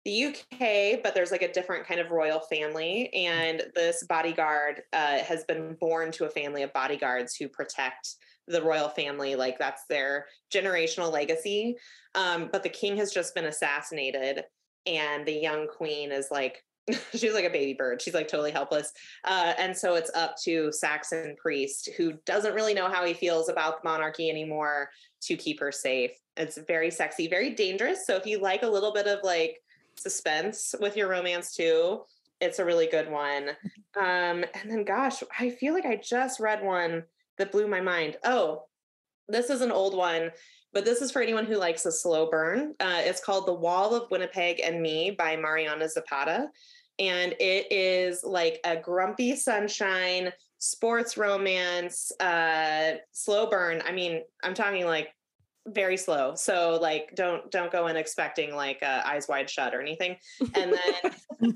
the 0.05 0.25
UK, 0.25 1.01
but 1.03 1.13
there's 1.13 1.31
like 1.31 1.41
a 1.41 1.51
different 1.51 1.85
kind 1.85 1.99
of 1.99 2.11
royal 2.11 2.39
family. 2.39 3.13
And 3.13 3.63
this 3.75 4.03
bodyguard 4.07 4.81
uh, 4.93 5.19
has 5.19 5.43
been 5.43 5.75
born 5.79 6.11
to 6.13 6.25
a 6.25 6.29
family 6.29 6.63
of 6.63 6.73
bodyguards 6.73 7.35
who 7.35 7.47
protect 7.49 8.15
the 8.47 8.61
royal 8.61 8.89
family. 8.89 9.35
Like 9.35 9.59
that's 9.59 9.83
their 9.89 10.25
generational 10.53 11.11
legacy. 11.11 11.75
Um, 12.15 12.49
but 12.51 12.63
the 12.63 12.69
king 12.69 12.97
has 12.97 13.11
just 13.11 13.35
been 13.35 13.45
assassinated. 13.45 14.43
And 14.85 15.25
the 15.25 15.33
young 15.33 15.67
queen 15.67 16.11
is 16.11 16.29
like 16.31 16.63
she's 17.15 17.33
like 17.33 17.45
a 17.45 17.49
baby 17.49 17.73
bird. 17.73 18.01
She's 18.01 18.13
like 18.13 18.27
totally 18.27 18.51
helpless. 18.51 18.91
Uh, 19.25 19.53
and 19.57 19.75
so 19.75 19.95
it's 19.95 20.11
up 20.15 20.35
to 20.43 20.71
Saxon 20.71 21.35
Priest, 21.37 21.89
who 21.97 22.13
doesn't 22.25 22.53
really 22.53 22.73
know 22.73 22.89
how 22.89 23.05
he 23.05 23.13
feels 23.13 23.49
about 23.49 23.81
the 23.81 23.89
monarchy 23.89 24.29
anymore, 24.29 24.89
to 25.21 25.35
keep 25.35 25.59
her 25.59 25.71
safe. 25.71 26.11
It's 26.37 26.57
very 26.57 26.91
sexy, 26.91 27.27
very 27.27 27.51
dangerous. 27.51 28.05
So 28.05 28.15
if 28.15 28.25
you 28.25 28.39
like 28.39 28.63
a 28.63 28.67
little 28.67 28.93
bit 28.93 29.07
of 29.07 29.19
like 29.23 29.59
suspense 29.95 30.73
with 30.79 30.95
your 30.95 31.09
romance 31.09 31.55
too, 31.55 32.01
it's 32.39 32.59
a 32.59 32.65
really 32.65 32.87
good 32.87 33.11
one. 33.11 33.49
Um, 33.97 34.45
and 34.53 34.69
then, 34.69 34.85
gosh, 34.85 35.21
I 35.37 35.49
feel 35.49 35.73
like 35.73 35.85
I 35.85 35.97
just 35.97 36.39
read 36.39 36.63
one 36.63 37.03
that 37.37 37.51
blew 37.51 37.67
my 37.67 37.81
mind. 37.81 38.15
Oh, 38.23 38.63
this 39.27 39.49
is 39.49 39.61
an 39.61 39.71
old 39.71 39.95
one 39.95 40.31
but 40.73 40.85
this 40.85 41.01
is 41.01 41.11
for 41.11 41.21
anyone 41.21 41.45
who 41.45 41.55
likes 41.55 41.85
a 41.85 41.91
slow 41.91 42.29
burn. 42.29 42.75
Uh, 42.79 43.01
it's 43.03 43.23
called 43.23 43.47
The 43.47 43.53
Wall 43.53 43.95
of 43.95 44.11
Winnipeg 44.11 44.59
and 44.59 44.81
Me 44.81 45.11
by 45.11 45.35
Mariana 45.35 45.89
Zapata 45.89 46.49
and 46.99 47.33
it 47.39 47.71
is 47.71 48.23
like 48.23 48.59
a 48.63 48.75
grumpy 48.75 49.35
sunshine 49.35 50.31
sports 50.57 51.17
romance 51.17 52.11
uh 52.19 52.95
slow 53.11 53.49
burn. 53.49 53.81
I 53.85 53.91
mean 53.91 54.21
i'm 54.43 54.53
talking 54.53 54.85
like 54.85 55.09
very 55.67 55.97
slow. 55.97 56.35
So 56.35 56.77
like 56.81 57.15
don't 57.15 57.49
don't 57.51 57.71
go 57.71 57.87
in 57.87 57.95
expecting 57.95 58.55
like 58.55 58.81
uh, 58.81 59.01
eyes 59.05 59.27
wide 59.27 59.49
shut 59.49 59.73
or 59.73 59.81
anything. 59.81 60.17
And 60.55 60.73
then 60.73 61.55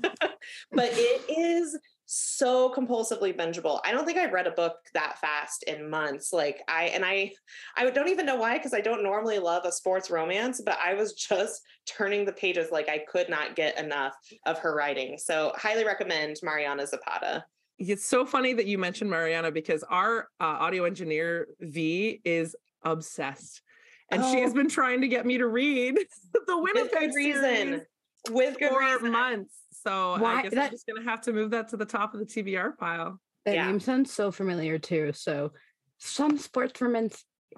but 0.72 0.90
it 0.92 1.22
is 1.28 1.78
so 2.16 2.72
compulsively 2.72 3.36
bingeable. 3.36 3.80
I 3.84 3.90
don't 3.90 4.04
think 4.04 4.18
I've 4.18 4.32
read 4.32 4.46
a 4.46 4.52
book 4.52 4.76
that 4.94 5.18
fast 5.20 5.64
in 5.64 5.90
months. 5.90 6.32
Like 6.32 6.62
I 6.68 6.84
and 6.84 7.04
I 7.04 7.32
I 7.76 7.88
don't 7.90 8.08
even 8.08 8.26
know 8.26 8.36
why 8.36 8.56
because 8.56 8.74
I 8.74 8.80
don't 8.80 9.02
normally 9.02 9.38
love 9.38 9.64
a 9.64 9.72
sports 9.72 10.10
romance, 10.10 10.60
but 10.64 10.78
I 10.84 10.94
was 10.94 11.14
just 11.14 11.62
turning 11.86 12.24
the 12.24 12.32
pages 12.32 12.70
like 12.70 12.88
I 12.88 12.98
could 12.98 13.28
not 13.28 13.56
get 13.56 13.78
enough 13.78 14.14
of 14.46 14.58
her 14.60 14.74
writing. 14.74 15.18
So 15.18 15.52
highly 15.56 15.84
recommend 15.84 16.36
Mariana 16.42 16.86
Zapata. 16.86 17.44
It's 17.78 18.06
so 18.06 18.24
funny 18.24 18.52
that 18.52 18.66
you 18.66 18.78
mentioned 18.78 19.10
Mariana 19.10 19.50
because 19.50 19.82
our 19.82 20.28
uh, 20.40 20.44
audio 20.44 20.84
engineer 20.84 21.48
V 21.60 22.20
is 22.24 22.54
obsessed. 22.84 23.62
And 24.10 24.22
oh. 24.22 24.32
she 24.32 24.40
has 24.42 24.54
been 24.54 24.68
trying 24.68 25.00
to 25.00 25.08
get 25.08 25.26
me 25.26 25.38
to 25.38 25.46
read 25.46 25.96
the 26.46 26.58
Winnipeg 26.58 27.12
reason. 27.14 27.84
With 28.30 28.58
good 28.58 28.70
for 28.70 28.80
reason. 28.80 29.12
months. 29.12 29.54
So 29.84 30.16
Why, 30.18 30.36
I 30.36 30.42
guess 30.42 30.54
that, 30.54 30.64
I'm 30.66 30.70
just 30.70 30.86
gonna 30.86 31.08
have 31.08 31.20
to 31.22 31.32
move 31.32 31.50
that 31.50 31.68
to 31.68 31.76
the 31.76 31.84
top 31.84 32.14
of 32.14 32.20
the 32.20 32.26
TBR 32.26 32.78
pile. 32.78 33.20
That 33.44 33.54
yeah. 33.54 33.66
name 33.66 33.80
sounds 33.80 34.12
so 34.12 34.32
familiar 34.32 34.78
too. 34.78 35.12
So 35.12 35.52
some 35.98 36.38
sports 36.38 36.78
sportsmen 36.78 37.10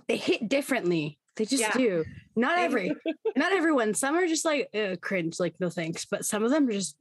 they 0.08 0.16
hit 0.16 0.48
differently. 0.48 1.18
They 1.36 1.44
just 1.44 1.62
yeah. 1.62 1.72
do. 1.72 2.04
Not 2.34 2.58
every, 2.58 2.92
not 3.36 3.52
everyone. 3.52 3.94
Some 3.94 4.14
are 4.16 4.26
just 4.26 4.44
like 4.44 4.68
uh, 4.74 4.96
cringe, 5.00 5.38
like 5.38 5.54
no 5.60 5.68
thanks. 5.68 6.06
But 6.06 6.24
some 6.24 6.42
of 6.42 6.50
them 6.50 6.68
are 6.68 6.72
just 6.72 6.96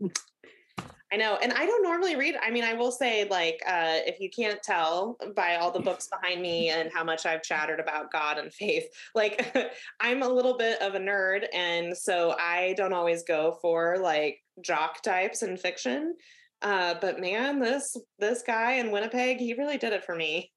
I 1.12 1.18
know. 1.18 1.38
And 1.42 1.54
I 1.54 1.66
don't 1.66 1.84
normally 1.84 2.16
read. 2.16 2.36
I 2.42 2.50
mean, 2.50 2.64
I 2.64 2.74
will 2.74 2.92
say, 2.92 3.28
like, 3.30 3.62
uh, 3.68 4.00
if 4.06 4.20
you 4.20 4.30
can't 4.30 4.62
tell 4.64 5.18
by 5.36 5.56
all 5.56 5.72
the 5.72 5.80
books 5.80 6.08
behind 6.08 6.42
me 6.42 6.70
and 6.70 6.92
how 6.92 7.04
much 7.04 7.26
I've 7.26 7.44
chattered 7.44 7.80
about 7.80 8.12
God 8.12 8.38
and 8.38 8.52
faith, 8.52 8.86
like, 9.16 9.56
I'm 10.00 10.24
a 10.24 10.28
little 10.28 10.58
bit 10.58 10.82
of 10.82 10.96
a 10.96 11.00
nerd. 11.00 11.46
And 11.54 11.96
so 11.96 12.36
I 12.40 12.74
don't 12.78 12.94
always 12.94 13.24
go 13.24 13.58
for 13.62 13.98
like 14.00 14.40
jock 14.62 15.02
types 15.04 15.44
in 15.44 15.58
fiction. 15.58 16.16
Uh, 16.62 16.96
but 17.00 17.20
man, 17.20 17.60
this 17.60 17.96
this 18.18 18.42
guy 18.42 18.74
in 18.74 18.90
Winnipeg, 18.90 19.38
he 19.38 19.54
really 19.54 19.78
did 19.78 19.94
it 19.94 20.04
for 20.04 20.16
me. 20.16 20.52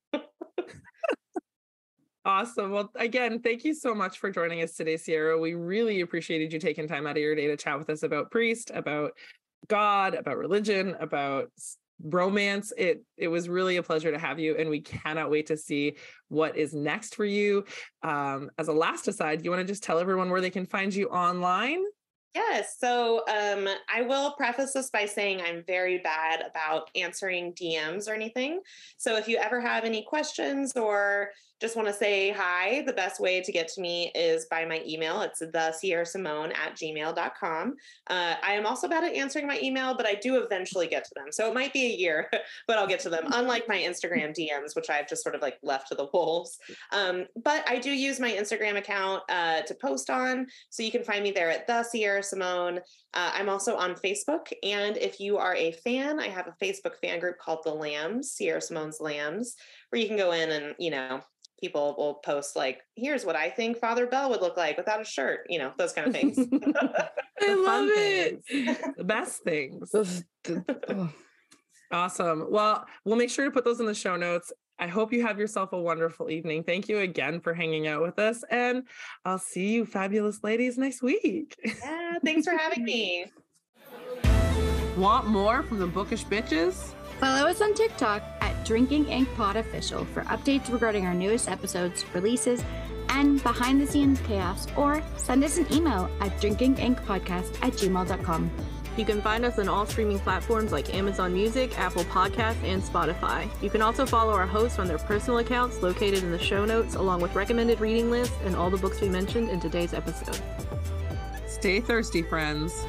Awesome. 2.28 2.72
Well, 2.72 2.90
again, 2.94 3.40
thank 3.40 3.64
you 3.64 3.72
so 3.72 3.94
much 3.94 4.18
for 4.18 4.30
joining 4.30 4.62
us 4.62 4.74
today, 4.74 4.98
Sierra. 4.98 5.38
We 5.38 5.54
really 5.54 6.02
appreciated 6.02 6.52
you 6.52 6.58
taking 6.58 6.86
time 6.86 7.06
out 7.06 7.16
of 7.16 7.22
your 7.22 7.34
day 7.34 7.46
to 7.46 7.56
chat 7.56 7.78
with 7.78 7.88
us 7.88 8.02
about 8.02 8.30
Priest, 8.30 8.70
about 8.74 9.12
God, 9.66 10.14
about 10.14 10.38
religion, 10.38 10.96
about 11.00 11.50
romance. 12.02 12.72
It 12.76 13.02
it 13.16 13.28
was 13.28 13.48
really 13.48 13.76
a 13.76 13.82
pleasure 13.82 14.10
to 14.10 14.18
have 14.18 14.38
you, 14.38 14.56
and 14.56 14.70
we 14.70 14.80
cannot 14.80 15.30
wait 15.30 15.46
to 15.46 15.56
see 15.56 15.96
what 16.28 16.56
is 16.56 16.74
next 16.74 17.14
for 17.14 17.24
you. 17.24 17.64
Um, 18.02 18.50
as 18.58 18.68
a 18.68 18.72
last 18.72 19.08
aside, 19.08 19.44
you 19.44 19.50
want 19.50 19.60
to 19.60 19.66
just 19.66 19.82
tell 19.82 19.98
everyone 19.98 20.30
where 20.30 20.40
they 20.40 20.50
can 20.50 20.66
find 20.66 20.94
you 20.94 21.08
online? 21.08 21.82
Yes. 22.34 22.76
So 22.78 23.24
um, 23.26 23.68
I 23.92 24.02
will 24.02 24.32
preface 24.32 24.72
this 24.72 24.90
by 24.90 25.06
saying 25.06 25.40
I'm 25.40 25.64
very 25.66 25.98
bad 25.98 26.44
about 26.48 26.90
answering 26.94 27.52
DMs 27.54 28.08
or 28.08 28.12
anything. 28.12 28.60
So 28.96 29.16
if 29.16 29.28
you 29.28 29.38
ever 29.38 29.60
have 29.60 29.84
any 29.84 30.04
questions 30.04 30.76
or 30.76 31.30
just 31.60 31.74
want 31.74 31.88
to 31.88 31.94
say 31.94 32.30
hi, 32.30 32.82
the 32.86 32.92
best 32.92 33.20
way 33.20 33.40
to 33.40 33.50
get 33.50 33.66
to 33.68 33.80
me 33.80 34.12
is 34.14 34.46
by 34.46 34.64
my 34.64 34.80
email. 34.86 35.22
It's 35.22 35.40
the 35.40 35.72
Sierra 35.72 36.06
Simone 36.06 36.52
at 36.52 36.76
gmail.com. 36.76 37.74
Uh, 38.08 38.34
I 38.42 38.52
am 38.52 38.64
also 38.64 38.88
bad 38.88 39.02
at 39.02 39.14
answering 39.14 39.46
my 39.46 39.58
email, 39.60 39.96
but 39.96 40.06
I 40.06 40.14
do 40.14 40.40
eventually 40.42 40.86
get 40.86 41.04
to 41.04 41.10
them. 41.16 41.26
So 41.32 41.48
it 41.48 41.54
might 41.54 41.72
be 41.72 41.86
a 41.86 41.96
year, 41.96 42.30
but 42.68 42.78
I'll 42.78 42.86
get 42.86 43.00
to 43.00 43.10
them, 43.10 43.24
unlike 43.32 43.66
my 43.68 43.76
Instagram 43.76 44.36
DMs, 44.36 44.76
which 44.76 44.88
I've 44.88 45.08
just 45.08 45.24
sort 45.24 45.34
of 45.34 45.42
like 45.42 45.58
left 45.62 45.88
to 45.88 45.96
the 45.96 46.08
wolves. 46.12 46.58
Um, 46.92 47.26
but 47.42 47.68
I 47.68 47.78
do 47.78 47.90
use 47.90 48.20
my 48.20 48.30
Instagram 48.30 48.76
account 48.76 49.22
uh, 49.28 49.62
to 49.62 49.74
post 49.74 50.10
on. 50.10 50.46
So 50.70 50.84
you 50.84 50.92
can 50.92 51.02
find 51.02 51.24
me 51.24 51.32
there 51.32 51.50
at 51.50 51.66
the 51.66 51.82
Sierra 51.82 52.22
Simone. 52.22 52.78
Uh, 53.14 53.32
I'm 53.34 53.48
also 53.48 53.76
on 53.76 53.94
Facebook. 53.94 54.52
And 54.62 54.96
if 54.96 55.18
you 55.18 55.38
are 55.38 55.56
a 55.56 55.72
fan, 55.72 56.20
I 56.20 56.28
have 56.28 56.46
a 56.46 56.64
Facebook 56.64 56.96
fan 57.02 57.18
group 57.18 57.38
called 57.38 57.60
The 57.64 57.74
Lambs, 57.74 58.32
Sierra 58.32 58.60
Simone's 58.60 59.00
Lambs, 59.00 59.56
where 59.90 60.00
you 60.00 60.06
can 60.06 60.16
go 60.16 60.32
in 60.32 60.50
and, 60.50 60.74
you 60.78 60.90
know, 60.90 61.20
people 61.60 61.94
will 61.98 62.14
post 62.14 62.54
like, 62.56 62.80
here's 62.94 63.24
what 63.24 63.36
I 63.36 63.50
think 63.50 63.78
Father 63.78 64.06
Bell 64.06 64.30
would 64.30 64.40
look 64.40 64.56
like 64.56 64.76
without 64.76 65.00
a 65.00 65.04
shirt, 65.04 65.46
you 65.48 65.58
know, 65.58 65.72
those 65.78 65.92
kind 65.92 66.06
of 66.08 66.12
things. 66.14 66.38
I 67.40 67.54
love 67.54 67.88
it. 67.90 68.42
the 68.96 69.04
best 69.04 69.42
things. 69.42 69.90
Those- 69.90 70.24
the- 70.44 70.64
oh. 70.88 71.12
Awesome. 71.90 72.46
Well, 72.50 72.84
we'll 73.04 73.16
make 73.16 73.30
sure 73.30 73.46
to 73.46 73.50
put 73.50 73.64
those 73.64 73.80
in 73.80 73.86
the 73.86 73.94
show 73.94 74.14
notes. 74.16 74.52
I 74.78 74.86
hope 74.86 75.12
you 75.12 75.22
have 75.26 75.38
yourself 75.38 75.72
a 75.72 75.80
wonderful 75.80 76.30
evening. 76.30 76.62
Thank 76.62 76.88
you 76.88 76.98
again 76.98 77.40
for 77.40 77.54
hanging 77.54 77.86
out 77.88 78.02
with 78.02 78.18
us. 78.18 78.44
And 78.50 78.82
I'll 79.24 79.38
see 79.38 79.70
you, 79.70 79.86
fabulous 79.86 80.44
ladies, 80.44 80.76
next 80.78 81.02
week. 81.02 81.56
yeah, 81.64 82.18
thanks 82.24 82.46
for 82.46 82.56
having 82.56 82.84
me. 82.84 83.26
Want 84.96 85.26
more 85.26 85.62
from 85.62 85.78
the 85.78 85.86
bookish 85.86 86.24
bitches? 86.24 86.92
Follow 87.20 87.48
us 87.48 87.60
on 87.60 87.74
TikTok 87.74 88.22
at 88.40 88.64
Drinking 88.64 89.08
Ink 89.08 89.28
Pod 89.34 89.56
Official 89.56 90.04
for 90.04 90.22
updates 90.22 90.72
regarding 90.72 91.04
our 91.04 91.14
newest 91.14 91.48
episodes, 91.48 92.04
releases, 92.14 92.62
and 93.08 93.42
behind 93.42 93.80
the 93.80 93.86
scenes 93.86 94.20
chaos, 94.20 94.68
or 94.76 95.02
send 95.16 95.42
us 95.42 95.58
an 95.58 95.66
email 95.72 96.08
at 96.20 96.30
drinkinginkpodcast 96.40 97.58
at 97.62 97.72
gmail.com. 97.72 98.50
You 98.96 99.04
can 99.04 99.20
find 99.20 99.44
us 99.44 99.58
on 99.58 99.68
all 99.68 99.84
streaming 99.84 100.20
platforms 100.20 100.70
like 100.70 100.94
Amazon 100.94 101.32
Music, 101.32 101.76
Apple 101.76 102.04
Podcasts, 102.04 102.62
and 102.62 102.80
Spotify. 102.80 103.48
You 103.62 103.70
can 103.70 103.82
also 103.82 104.06
follow 104.06 104.32
our 104.32 104.46
hosts 104.46 104.78
on 104.78 104.86
their 104.86 104.98
personal 104.98 105.38
accounts 105.38 105.82
located 105.82 106.22
in 106.22 106.30
the 106.30 106.38
show 106.38 106.64
notes, 106.64 106.94
along 106.94 107.20
with 107.20 107.34
recommended 107.34 107.80
reading 107.80 108.12
lists 108.12 108.36
and 108.44 108.54
all 108.54 108.70
the 108.70 108.76
books 108.76 109.00
we 109.00 109.08
mentioned 109.08 109.50
in 109.50 109.58
today's 109.58 109.92
episode. 109.92 110.40
Stay 111.48 111.80
thirsty, 111.80 112.22
friends. 112.22 112.84